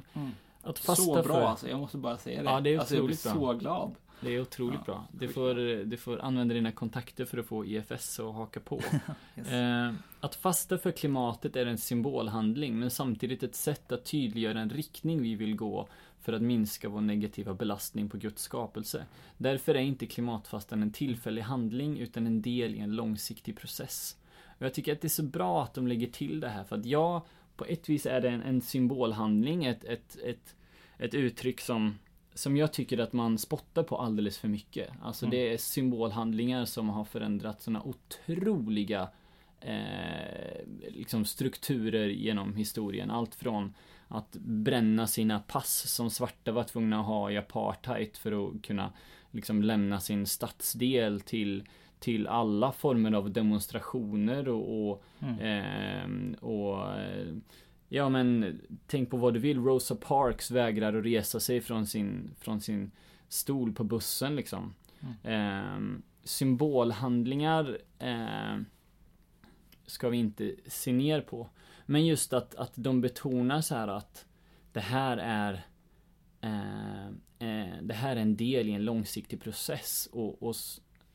Att 0.61 0.79
fasta 0.79 1.03
Så 1.03 1.13
bra 1.13 1.23
för, 1.23 1.41
alltså, 1.41 1.69
jag 1.69 1.79
måste 1.79 1.97
bara 1.97 2.17
säga 2.17 2.43
det. 2.43 2.49
Ja, 2.49 2.59
det 2.61 2.73
är 2.73 2.79
alltså, 2.79 2.95
jag 2.95 3.05
blir 3.05 3.23
bra. 3.23 3.33
så 3.33 3.53
glad. 3.53 3.95
Det 4.21 4.35
är 4.35 4.41
otroligt 4.41 4.79
Ja, 4.79 4.93
bra. 4.93 5.07
Du 5.11 5.27
får, 5.27 5.85
du 5.85 5.97
får 5.97 6.21
använda 6.21 6.53
dina 6.53 6.71
kontakter 6.71 7.25
för 7.25 7.37
att 7.37 7.45
få 7.45 7.65
IFS 7.65 8.19
att 8.19 8.35
haka 8.35 8.59
på. 8.59 8.81
Yes. 9.37 9.51
Eh, 9.51 9.93
att 10.19 10.35
fasta 10.35 10.77
för 10.77 10.91
klimatet 10.91 11.55
är 11.55 11.65
en 11.65 11.77
symbolhandling 11.77 12.79
men 12.79 12.91
samtidigt 12.91 13.43
ett 13.43 13.55
sätt 13.55 13.91
att 13.91 14.05
tydliggöra 14.05 14.59
en 14.59 14.69
riktning 14.69 15.21
vi 15.21 15.35
vill 15.35 15.55
gå 15.55 15.87
för 16.21 16.33
att 16.33 16.41
minska 16.41 16.89
vår 16.89 17.01
negativa 17.01 17.53
belastning 17.53 18.09
på 18.09 18.17
Guds 18.17 18.41
skapelse. 18.41 19.05
Därför 19.37 19.75
är 19.75 19.79
inte 19.79 20.05
klimatfastan 20.05 20.81
en 20.81 20.91
tillfällig 20.91 21.41
handling 21.41 21.99
utan 21.99 22.27
en 22.27 22.41
del 22.41 22.75
i 22.75 22.79
en 22.79 22.95
långsiktig 22.95 23.57
process. 23.57 24.17
Och 24.57 24.65
jag 24.65 24.73
tycker 24.73 24.93
att 24.93 25.01
det 25.01 25.07
är 25.07 25.09
så 25.09 25.23
bra 25.23 25.63
att 25.63 25.73
de 25.73 25.87
lägger 25.87 26.07
till 26.07 26.39
det 26.39 26.49
här 26.49 26.63
för 26.63 26.75
att 26.75 26.85
ja, 26.85 27.25
på 27.55 27.65
ett 27.65 27.89
vis 27.89 28.05
är 28.05 28.21
det 28.21 28.29
en, 28.29 28.41
en 28.41 28.61
symbolhandling, 28.61 29.65
ett, 29.65 29.83
ett, 29.83 30.17
ett, 30.23 30.55
ett 30.97 31.13
uttryck 31.13 31.61
som 31.61 31.95
som 32.33 32.57
jag 32.57 32.73
tycker 32.73 32.97
att 32.97 33.13
man 33.13 33.37
spottar 33.37 33.83
på 33.83 33.97
alldeles 33.97 34.37
för 34.37 34.47
mycket. 34.47 34.89
Alltså 35.01 35.25
Mm. 35.25 35.31
det 35.31 35.53
är 35.53 35.57
symbolhandlingar 35.57 36.65
som 36.65 36.89
har 36.89 37.03
förändrat 37.05 37.61
sådana 37.61 37.83
otroliga 37.83 39.09
eh, 39.59 40.61
liksom 40.89 41.25
strukturer 41.25 42.07
genom 42.07 42.55
historien. 42.55 43.11
Allt 43.11 43.35
från 43.35 43.73
att 44.07 44.31
bränna 44.39 45.07
sina 45.07 45.39
pass 45.39 45.93
som 45.95 46.09
svarta 46.09 46.51
var 46.51 46.63
tvungna 46.63 46.99
att 46.99 47.05
ha 47.05 47.31
i 47.31 47.37
apartheid 47.37 48.17
för 48.17 48.47
att 48.49 48.61
kunna 48.61 48.93
liksom 49.31 49.63
lämna 49.63 49.99
sin 49.99 50.25
stadsdel 50.25 51.21
till, 51.21 51.63
till 51.99 52.27
alla 52.27 52.71
former 52.71 53.11
av 53.11 53.31
demonstrationer 53.31 54.47
och, 54.49 54.89
och 54.91 55.03
Mm. 55.23 55.39
Ehm, 55.39 56.33
och 56.33 56.99
eh, 56.99 57.27
Ja 57.93 58.09
men 58.09 58.61
tänk 58.87 59.09
på 59.09 59.17
vad 59.17 59.33
du 59.33 59.39
vill. 59.39 59.59
Rosa 59.59 59.95
Parks 59.95 60.51
vägrar 60.51 60.93
att 60.93 61.05
resa 61.05 61.39
sig 61.39 61.61
från 61.61 61.87
sin, 61.87 62.35
från 62.39 62.61
sin 62.61 62.91
stol 63.27 63.73
på 63.73 63.83
bussen 63.83 64.35
liksom. 64.35 64.73
Ehm, 65.23 66.01
symbolhandlingar 66.23 67.77
ehm, 67.99 68.65
ska 69.85 70.09
vi 70.09 70.17
inte 70.17 70.55
se 70.67 70.91
ner 70.91 71.21
på. 71.21 71.49
Men 71.85 72.05
just 72.05 72.33
att, 72.33 72.55
att 72.55 72.71
de 72.75 73.01
betonar 73.01 73.61
så 73.61 73.75
här 73.75 73.87
att 73.87 74.25
det 74.71 74.79
här 74.79 75.17
är 75.17 75.65
eh, 76.41 77.07
eh, 77.39 77.81
det 77.81 77.93
här 77.93 78.15
är 78.15 78.21
en 78.21 78.35
del 78.35 78.69
i 78.69 78.71
en 78.71 78.85
långsiktig 78.85 79.41
process 79.41 80.09
och, 80.11 80.43
och 80.43 80.55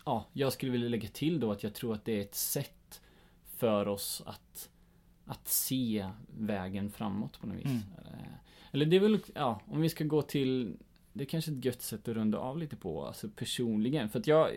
ja, 0.05 0.27
jag 0.33 0.53
skulle 0.53 0.73
vilja 0.73 0.89
lägga 0.89 1.09
till 1.09 1.41
då 1.41 1.53
att 1.53 1.63
jag 1.63 1.75
tror 1.75 1.95
att 1.95 2.05
det 2.05 2.13
är 2.13 2.21
ett 2.21 2.35
sätt 2.35 3.03
för 3.57 3.89
oss 3.89 4.23
att 4.27 4.71
att 5.27 5.49
se 5.49 6.09
vägen 6.39 6.91
framåt 6.91 7.41
på 7.41 7.47
något 7.47 7.57
vis. 7.57 7.65
Mm. 7.65 7.83
Eh, 7.99 8.35
Eller 8.73 8.87
det 8.87 8.97
är 8.97 9.01
väl, 9.01 9.19
ja, 9.35 9.61
om 9.67 9.81
vi 9.81 9.89
ska 9.89 10.05
gå 10.05 10.23
till 10.23 10.77
Det 11.13 11.25
är 11.25 11.27
kanske 11.29 11.53
ett 11.53 11.65
gött 11.65 11.83
sätt 11.83 12.09
att 12.09 12.15
runda 12.15 12.39
av 12.39 12.59
lite 12.59 12.77
på, 12.77 13.07
alltså 13.07 13.29
personligen. 13.29 14.09
För 14.09 14.19
att 14.19 14.27
jag 14.27 14.51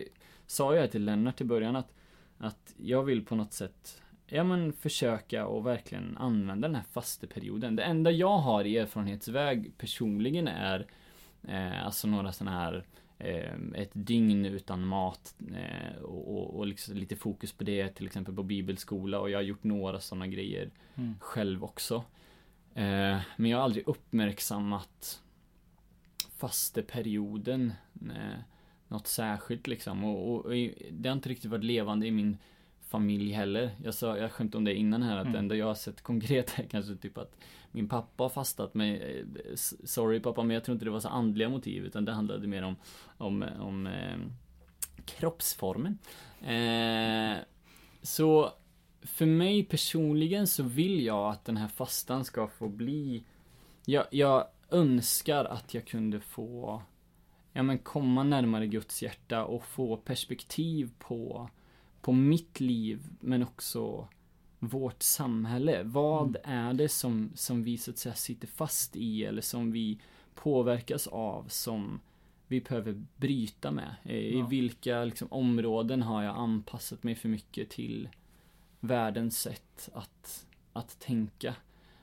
sa 0.46 0.76
ju 0.76 0.86
till 0.86 1.04
Lennart 1.04 1.40
i 1.40 1.44
början 1.44 1.76
att 1.76 1.92
Att 2.38 2.74
jag 2.76 3.02
vill 3.02 3.24
på 3.24 3.34
något 3.34 3.52
sätt 3.52 4.02
Ja 4.32 4.44
men 4.44 4.72
försöka 4.72 5.46
och 5.46 5.66
verkligen 5.66 6.16
använda 6.16 6.68
den 6.68 6.74
här 6.74 6.84
fasteperioden. 6.92 7.76
Det 7.76 7.82
enda 7.82 8.10
jag 8.10 8.38
har 8.38 8.64
i 8.64 8.76
erfarenhetsväg 8.76 9.72
personligen 9.78 10.48
är 10.48 10.86
eh, 11.42 11.84
Alltså 11.86 12.08
några 12.08 12.32
sådana 12.32 12.60
här 12.60 12.84
Ett 13.74 13.90
dygn 13.92 14.46
utan 14.46 14.86
mat 14.86 15.34
eh, 15.54 16.02
och, 16.02 16.34
och, 16.36 16.58
och 16.58 16.66
liksom 16.66 16.96
lite 16.96 17.16
fokus 17.16 17.52
på 17.52 17.64
det, 17.64 17.88
till 17.88 18.06
exempel 18.06 18.34
på 18.34 18.42
bibelskola 18.42 19.20
och 19.20 19.30
jag 19.30 19.38
har 19.38 19.42
gjort 19.42 19.64
några 19.64 20.00
sådana 20.00 20.26
grejer 20.26 20.70
Mm. 20.94 21.14
själv 21.20 21.64
också. 21.64 21.94
Eh, 22.74 23.18
men 23.36 23.50
jag 23.50 23.58
har 23.58 23.64
aldrig 23.64 23.88
uppmärksammat 23.88 25.22
fasteperioden 26.36 27.72
eh, 28.02 28.38
något 28.88 29.06
särskilt 29.06 29.66
liksom. 29.66 30.04
Och, 30.04 30.34
och, 30.34 30.44
och 30.46 30.52
det 30.90 31.08
har 31.08 31.12
inte 31.16 31.28
riktigt 31.28 31.50
varit 31.50 31.64
levande 31.64 32.06
i 32.06 32.10
min 32.10 32.36
familj 32.80 33.32
heller. 33.32 33.70
Jag 33.84 33.94
sa, 33.94 34.16
jag 34.18 34.32
skämtade 34.32 34.58
om 34.58 34.64
det 34.64 34.74
innan 34.74 35.02
här 35.02 35.16
att 35.16 35.20
Mm. 35.22 35.32
det 35.32 35.38
enda 35.38 35.54
jag 35.54 35.66
har 35.66 35.74
sett 35.74 36.00
konkret 36.02 36.58
är 36.58 36.62
kanske 36.64 36.96
typ 36.96 37.18
att 37.18 37.36
min 37.72 37.88
pappa 37.88 38.24
har 38.24 38.28
fastat 38.28 38.74
med, 38.74 39.02
eh, 39.02 39.54
sorry 39.84 40.20
pappa 40.20 40.42
men 40.42 40.54
jag 40.54 40.64
tror 40.64 40.72
inte 40.72 40.84
det 40.84 40.90
var 40.90 41.00
så 41.00 41.08
andliga 41.08 41.48
motiv 41.48 41.84
utan 41.84 42.04
det 42.04 42.12
handlade 42.12 42.46
mer 42.46 42.62
om, 42.62 42.76
om, 43.18 43.44
om 43.60 43.86
eh, 43.86 44.18
kroppsformen. 45.04 45.98
Eh, 46.40 47.38
så 48.02 48.52
för 49.02 49.26
mig 49.26 49.64
personligen 49.64 50.46
så 50.46 50.62
vill 50.62 51.04
jag 51.04 51.30
att 51.30 51.44
den 51.44 51.56
här 51.56 51.68
fastan 51.68 52.24
ska 52.24 52.48
få 52.48 52.68
bli 52.68 53.24
Jag, 53.84 54.06
jag 54.10 54.46
önskar 54.70 55.44
att 55.44 55.74
jag 55.74 55.86
kunde 55.86 56.20
få 56.20 56.82
Ja 57.52 57.62
men 57.62 57.78
komma 57.78 58.22
närmare 58.22 58.66
Guds 58.66 59.02
hjärta 59.02 59.44
och 59.44 59.64
få 59.64 59.96
perspektiv 59.96 60.90
på 60.98 61.50
På 62.00 62.12
mitt 62.12 62.60
liv 62.60 63.02
men 63.20 63.42
också 63.42 64.08
vårt 64.62 65.02
samhälle. 65.02 65.82
Vad 65.82 66.36
är 66.44 66.72
det 66.72 66.88
som, 66.88 67.30
som 67.34 67.62
vi 67.62 67.78
så 67.78 67.90
att 67.90 67.98
säga 67.98 68.14
sitter 68.14 68.46
fast 68.48 68.96
i 68.96 69.24
eller 69.24 69.42
som 69.42 69.72
vi 69.72 69.98
påverkas 70.34 71.06
av 71.06 71.44
som 71.48 72.00
vi 72.46 72.60
behöver 72.60 73.04
bryta 73.16 73.70
med? 73.70 73.94
Eh, 74.04 74.14
I 74.16 74.38
Ja. 74.38 74.46
vilka 74.46 75.04
liksom, 75.04 75.28
områden 75.30 76.02
har 76.02 76.22
jag 76.22 76.36
anpassat 76.36 77.02
mig 77.02 77.14
för 77.14 77.28
mycket 77.28 77.70
till 77.70 78.08
världens 78.80 79.38
sätt 79.40 79.88
att, 79.92 80.46
att 80.72 81.00
tänka? 81.00 81.54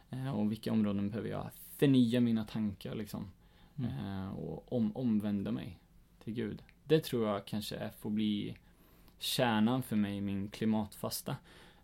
Eh, 0.10 0.36
och 0.39 0.51
vilka 0.51 0.72
områden 0.72 1.10
behöver 1.10 1.30
jag 1.30 1.49
förnya 1.78 2.20
mina 2.22 2.45
tankar 2.45 2.95
liksom? 2.95 3.32
Mm. 3.78 3.91
Eh, 3.91 4.30
och 4.30 4.74
om, 4.74 4.97
omvända 4.97 5.51
mig 5.51 5.80
till 6.24 6.34
Gud. 6.34 6.64
Det 6.84 6.99
tror 6.99 7.28
jag 7.28 7.45
kanske 7.45 7.76
är, 7.76 7.89
får 7.89 8.10
bli 8.10 8.55
kärnan 9.20 9.84
för 9.84 9.95
mig 9.95 10.18
i 10.18 10.22
min 10.22 10.47
klimatfasta. 10.49 11.36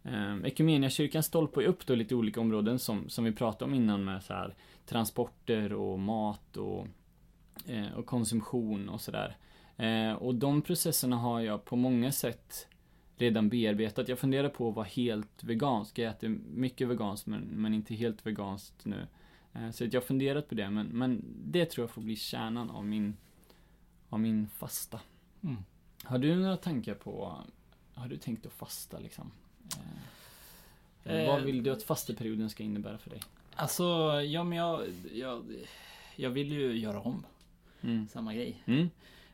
Eh, 0.04 0.36
Equmeniakyrkan 0.44 1.24
stolpar 1.24 1.62
ju 1.62 1.68
upp 1.68 1.86
då 1.86 1.96
lite 1.96 2.16
olika 2.16 2.42
områden 2.42 2.80
som, 2.80 3.10
som 3.10 3.24
vi 3.24 3.32
pratade 3.32 3.66
om 3.66 3.76
innan 3.76 4.04
med 4.04 4.24
så 4.24 4.34
här 4.34 4.56
transporter 4.86 5.74
och 5.74 6.00
mat 6.00 6.58
och, 6.58 6.88
eh, 7.68 7.94
och 7.94 8.06
konsumtion 8.06 8.90
och 8.90 9.02
sådär. 9.02 9.38
Eh, 9.78 10.14
och 10.14 10.36
de 10.36 10.62
processerna 10.62 11.16
har 11.16 11.42
jag 11.42 11.66
på 11.66 11.76
många 11.76 12.12
sätt 12.12 12.68
redan 13.18 13.50
bearbetat. 13.50 14.08
Jag 14.08 14.20
funderar 14.20 14.50
på 14.50 14.70
att 14.70 14.76
vara 14.76 14.86
helt 14.86 15.44
vegansk. 15.44 16.00
Jag 16.00 16.12
äter 16.12 16.30
mycket 16.54 16.88
veganskt 16.88 17.28
men, 17.28 17.42
men 17.42 17.74
inte 17.74 17.94
helt 17.96 18.26
veganskt 18.26 18.86
nu. 18.86 19.08
Eh, 19.54 19.72
Så 19.72 19.84
att 19.84 19.94
jag 19.94 20.02
har 20.02 20.06
funderat 20.06 20.50
på 20.50 20.56
det, 20.56 20.70
men, 20.70 20.88
men 20.88 21.24
det 21.46 21.66
tror 21.66 21.84
jag 21.84 21.92
får 21.92 22.02
bli 22.02 22.16
kärnan 22.16 22.70
av 22.70 22.86
min, 22.86 23.18
av 24.10 24.20
min 24.20 24.48
fasta. 24.48 25.00
Mm. 25.44 25.58
Har 26.04 26.18
du 26.18 26.36
några 26.36 26.58
tankar 26.58 26.94
på, 26.94 27.38
har 27.94 28.08
du 28.08 28.18
tänkt 28.18 28.46
att 28.46 28.54
fasta 28.54 29.00
liksom? 29.00 29.32
Eh, 31.06 31.28
vad 31.28 31.42
vill 31.42 31.64
du 31.64 31.72
att 31.72 31.84
fasteperioden 31.84 32.50
ska 32.50 32.64
innebära 32.64 32.98
för 32.98 33.10
dig? 33.10 33.20
Alltså, 33.56 33.84
ja 34.22 34.44
men 34.44 34.58
jag, 34.58 34.82
jag, 35.14 35.44
jag 36.16 36.30
vill 36.30 36.52
ju 36.52 36.78
göra 36.80 37.00
om 37.02 37.26
Mm. 37.82 38.08
samma 38.08 38.34
grej. 38.34 38.64
Mm. 38.66 38.90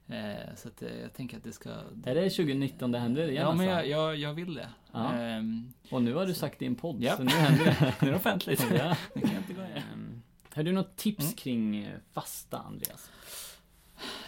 Eh, 0.07 0.55
så 0.55 0.67
att 0.67 0.81
eh, 0.81 0.99
jag 1.01 1.13
tänker 1.13 1.37
att 1.37 1.43
det 1.43 1.51
ska... 1.51 1.69
Är 2.05 2.15
det 2.15 2.29
2019 2.29 2.91
det 2.91 2.99
händer 2.99 3.23
igen 3.29 3.35
Ja 3.43 3.53
men 3.53 3.69
alltså? 3.69 3.87
jag, 3.89 4.09
jag, 4.09 4.15
jag 4.17 4.33
vill 4.33 4.53
det. 4.53 4.69
Ja. 4.91 5.13
Ehm, 5.13 5.73
Och 5.91 6.01
nu 6.03 6.13
har 6.13 6.25
du 6.25 6.33
sagt 6.33 6.59
det 6.59 6.65
i 6.65 6.67
en 6.67 6.75
podd, 6.75 7.03
Japp. 7.03 7.17
så 7.17 7.23
nu 7.23 7.31
händer 7.31 7.65
det. 7.65 7.93
nu 8.01 8.07
är 8.07 8.11
det 8.11 8.17
offentligt. 8.17 8.65
ja. 8.77 8.97
Det 9.13 9.21
kan 9.21 9.29
jag 9.33 9.39
inte 9.41 9.53
gå 9.53 9.61
ner. 9.61 9.83
Ehm, 9.93 10.21
Har 10.53 10.63
du 10.63 10.71
något 10.71 10.95
tips 10.97 11.23
Mm. 11.23 11.33
kring 11.35 11.77
eh, 11.85 11.97
fasta, 12.13 12.57
Andreas? 12.57 13.11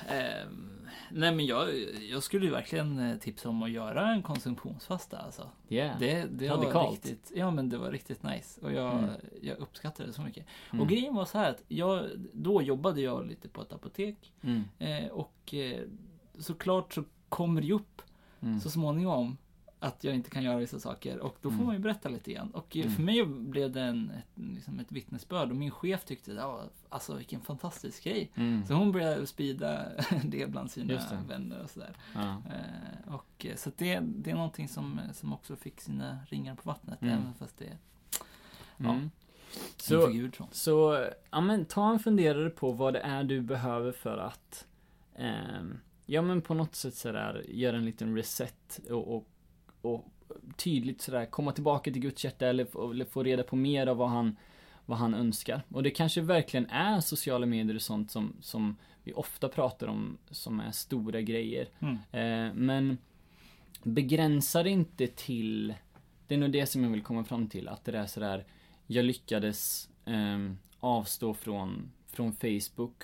Ehm, 0.09 0.87
nej 1.11 1.35
men 1.35 1.45
jag, 1.45 1.67
jag 2.09 2.23
skulle 2.23 2.45
ju 2.45 2.51
verkligen 2.51 2.99
eh, 2.99 3.17
tipsa 3.17 3.49
om 3.49 3.63
att 3.63 3.71
göra 3.71 4.09
en 4.11 4.23
konsumtionsfasta 4.23 5.17
alltså. 5.17 5.49
Yeah. 5.69 5.99
Det, 5.99 6.27
det 6.31 6.49
var 6.49 6.57
Radikalt. 6.57 6.91
riktigt, 7.05 7.31
ja 7.35 7.51
men 7.51 7.69
det 7.69 7.77
var 7.77 7.91
riktigt 7.91 8.23
nice. 8.23 8.61
Och 8.61 8.71
jag, 8.73 8.93
Mm. 8.93 9.09
jag 9.41 9.57
uppskattade 9.57 10.09
det 10.09 10.13
så 10.13 10.21
mycket. 10.21 10.45
Mm. 10.71 10.81
Och 10.81 10.89
grejen 10.89 11.15
var 11.15 11.25
så 11.25 11.37
här 11.37 11.49
att 11.49 11.63
jag, 11.67 12.05
då 12.33 12.61
jobbade 12.61 13.01
jag 13.01 13.27
lite 13.27 13.49
på 13.49 13.61
ett 13.61 13.73
apotek. 13.73 14.33
Mm. 14.41 14.63
Eh, 14.79 15.07
och 15.11 15.53
eh, 15.53 15.81
såklart 16.39 16.93
så 16.93 17.03
kommer 17.29 17.61
det 17.61 17.67
ju 17.67 17.73
upp 17.73 18.01
Mm. 18.43 18.59
så 18.59 18.69
småningom 18.69 19.37
att 19.83 20.03
jag 20.03 20.15
inte 20.15 20.29
kan 20.29 20.43
göra 20.43 20.57
vissa 20.57 20.79
saker 20.79 21.19
och 21.19 21.35
då 21.41 21.49
får 21.49 21.53
Mm. 21.55 21.65
man 21.65 21.75
ju 21.75 21.81
berätta 21.81 22.09
lite 22.09 22.31
igen. 22.31 22.51
Och 22.53 22.77
eh, 22.77 22.81
Mm. 22.81 22.95
för 22.95 23.03
mig 23.03 23.25
blev 23.25 23.71
det 23.71 23.81
en, 23.81 24.11
ett, 24.11 24.25
liksom 24.55 24.79
ett 24.79 24.91
vittnesbörd 24.91 25.49
och 25.49 25.55
min 25.55 25.71
chef 25.71 26.05
tyckte 26.05 26.31
ja, 26.31 26.63
alltså 26.89 27.15
vilken 27.15 27.41
fantastisk 27.41 28.03
grej. 28.03 28.31
Mm. 28.35 28.65
Så 28.65 28.73
hon 28.73 28.91
började 28.91 29.27
sprida 29.27 29.85
det 30.23 30.49
bland 30.51 30.71
sina 30.71 30.93
det. 30.93 31.17
vänner 31.27 31.63
och 31.63 31.69
sådär. 31.69 31.95
Ja. 32.13 32.29
Eh, 32.29 33.13
och, 33.13 33.45
eh, 33.45 33.55
så 33.55 33.69
att 33.69 33.77
det, 33.77 33.99
det 34.03 34.31
är 34.31 34.35
någonting 34.35 34.67
som, 34.67 34.99
som 35.13 35.33
också 35.33 35.55
fick 35.55 35.81
sina 35.81 36.17
ringar 36.29 36.55
på 36.55 36.61
vattnet 36.69 37.01
Mm. 37.01 37.13
även 37.13 37.33
fast 37.33 37.57
det 37.57 37.77
Ja. 38.77 38.89
Mm. 38.89 39.11
Så, 39.77 40.07
Gud 40.07 40.37
så. 40.51 41.05
ja 41.31 41.41
men 41.41 41.65
ta 41.65 41.91
en 41.91 41.99
funderare 41.99 42.49
på 42.49 42.71
vad 42.71 42.93
det 42.93 42.99
är 42.99 43.23
du 43.23 43.41
behöver 43.41 43.91
för 43.91 44.17
att 44.17 44.65
ehm, 45.15 45.79
Ja 46.05 46.21
men 46.21 46.41
på 46.41 46.53
något 46.53 46.75
sätt 46.75 46.95
sådär 46.95 47.45
göra 47.49 47.77
en 47.77 47.85
liten 47.85 48.15
reset 48.15 48.79
och, 48.89 49.15
och, 49.15 49.27
och 49.81 50.05
tydligt 50.57 51.01
sådär 51.01 51.25
komma 51.25 51.51
tillbaka 51.51 51.91
till 51.91 52.01
Guds 52.01 52.23
hjärta 52.23 52.47
eller, 52.47 52.65
få- 52.65 52.91
eller 52.91 53.05
få 53.05 53.23
reda 53.23 53.43
på 53.43 53.55
mer 53.55 53.87
av 53.87 53.97
vad 53.97 54.09
han 54.09 54.35
vad 54.85 54.97
han 54.97 55.13
önskar. 55.13 55.61
Och 55.69 55.83
det 55.83 55.91
kanske 55.91 56.21
verkligen 56.21 56.69
är 56.69 56.99
sociala 56.99 57.45
medier 57.45 57.75
och 57.75 57.81
sånt 57.81 58.11
som, 58.11 58.33
som 58.41 58.75
vi 59.03 59.13
ofta 59.13 59.49
pratar 59.49 59.87
om 59.87 60.17
som 60.31 60.59
är 60.59 60.71
stora 60.71 61.21
grejer. 61.21 61.69
Mm. 61.79 61.95
Eh, 62.11 62.53
men 62.53 62.97
begränsa 63.83 64.63
det 64.63 64.69
inte 64.69 65.07
till 65.07 65.73
Det 66.27 66.35
är 66.35 66.39
nog 66.39 66.51
det 66.51 66.65
som 66.65 66.83
jag 66.83 66.89
vill 66.91 67.01
komma 67.03 67.23
fram 67.23 67.47
till, 67.47 67.67
att 67.67 67.85
det 67.85 67.97
är 67.97 68.05
sådär 68.05 68.45
Jag 68.87 69.05
lyckades 69.05 69.89
ehm, 70.05 70.57
avstå 70.79 71.33
från, 71.33 71.91
från 72.07 72.33
Facebook 72.33 73.03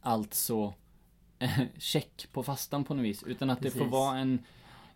Alltså 0.00 0.74
check 1.78 2.26
på 2.32 2.42
fastan 2.42 2.84
på 2.84 2.94
något 2.94 3.04
vis, 3.04 3.22
utan 3.22 3.50
att 3.50 3.60
det 3.60 3.70
får 3.70 3.78
Precis. 3.78 3.92
vara 3.92 4.18
en 4.18 4.38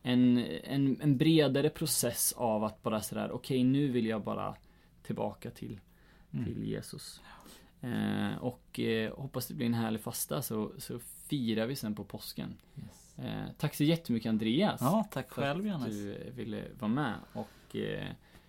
en, 0.07 0.39
en, 0.65 1.01
en 1.01 1.17
bredare 1.17 1.71
process 1.71 2.33
av 2.37 2.65
att 2.65 2.83
bara 2.83 3.01
sådär, 3.01 3.31
okej 3.33 3.65
nu 3.65 3.89
vill 3.89 4.07
jag 4.07 4.23
bara 4.23 4.57
tillbaka 5.03 5.51
till, 5.51 5.81
Mm. 6.33 6.45
till 6.45 6.65
Jesus. 6.67 7.21
Eh, 7.81 8.37
och 8.41 8.81
eh, 8.81 9.15
hoppas 9.19 9.47
det 9.49 9.55
blir 9.55 9.67
en 9.67 9.75
härlig 9.75 10.01
fasta 10.01 10.43
så, 10.43 10.73
så 10.79 10.99
firar 10.99 11.67
vi 11.67 11.77
sen 11.77 11.95
på 11.95 12.05
påsken. 12.05 12.55
Yes. 12.79 13.19
Eh, 13.19 13.45
tack 13.59 13.75
så 13.75 13.85
jättemycket 13.85 14.29
Andreas. 14.29 14.81
Ja, 14.81 15.09
tack 15.11 15.33
för 15.33 15.43
själv 15.43 15.61
att 15.61 15.67
Johannes. 15.67 15.95
du 15.97 16.31
ville 16.37 16.63
vara 16.79 16.89
med. 16.91 17.15
Och 17.33 17.77
eh, 17.77 18.07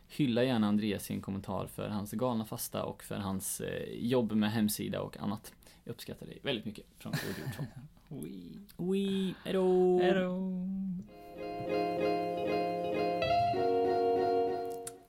hylla 0.07 0.43
gärna 0.43 0.67
Andreas 0.67 1.11
i 1.11 1.13
en 1.13 1.21
kommentar 1.21 1.67
för 1.67 1.89
hans 1.89 2.11
galna 2.11 2.45
fasta 2.45 2.83
och 2.83 3.03
för 3.03 3.15
hans 3.17 3.61
eh, 3.61 3.93
jobb 3.93 4.31
med 4.31 4.51
hemsida 4.51 5.01
och 5.01 5.17
annat. 5.17 5.53
Jag 5.83 5.91
uppskattar 5.91 6.25
dig 6.25 6.39
väldigt 6.41 6.65
mycket 6.65 6.85
från 6.97 7.13
Jord 7.13 7.55
2. 7.55 7.63
Oui. 8.09 8.59
Oui, 8.77 9.33
hejdå! 9.45 9.99
Hejdå. 10.01 10.53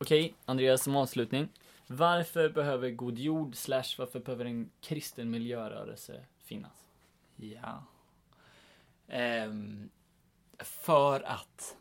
Okej, 0.00 0.34
Andreas 0.44 0.82
som 0.82 0.96
avslutning. 0.96 1.48
Varför 1.86 2.48
behöver 2.50 2.90
God 2.90 3.18
Jord 3.18 3.56
slash 3.56 3.94
varför 3.98 4.20
behöver 4.20 4.44
en 4.44 4.70
kristen 4.80 5.30
miljörörelse 5.30 6.24
finnas? 6.42 6.84
Ja. 7.36 7.84
Ehm, 9.08 9.88
för 10.58 11.20
att 11.20 11.76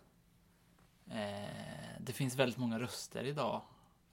eh, 1.09 1.97
det 1.99 2.13
finns 2.13 2.35
väldigt 2.35 2.57
många 2.57 2.79
röster 2.79 3.23
idag 3.23 3.61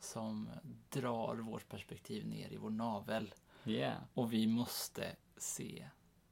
som 0.00 0.48
drar 0.90 1.36
vårt 1.36 1.68
perspektiv 1.68 2.26
ner 2.26 2.52
i 2.52 2.56
vår 2.56 2.70
navel. 2.70 3.34
Yeah. 3.64 3.96
Och 4.14 4.32
vi 4.32 4.46
måste 4.46 5.16
se 5.36 5.88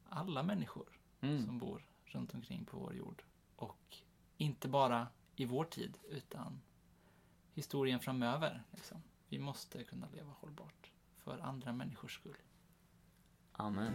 alla 0.08 0.42
människor 0.42 0.88
Mm. 1.20 1.46
som 1.46 1.58
bor 1.58 1.86
runt 2.04 2.34
omkring 2.34 2.64
på 2.64 2.78
vår 2.78 2.94
jord. 2.94 3.22
Och 3.62 3.96
inte 4.36 4.68
bara 4.68 5.08
i 5.36 5.44
vår 5.44 5.64
tid, 5.64 5.98
utan 6.08 6.60
historien 7.52 8.00
framöver. 8.00 8.62
Liksom. 8.70 9.02
Vi 9.28 9.38
måste 9.38 9.84
kunna 9.84 10.08
leva 10.14 10.30
hållbart 10.40 10.90
för 11.18 11.38
andra 11.38 11.72
människors 11.72 12.14
skull. 12.14 12.36
Amen. 13.52 13.92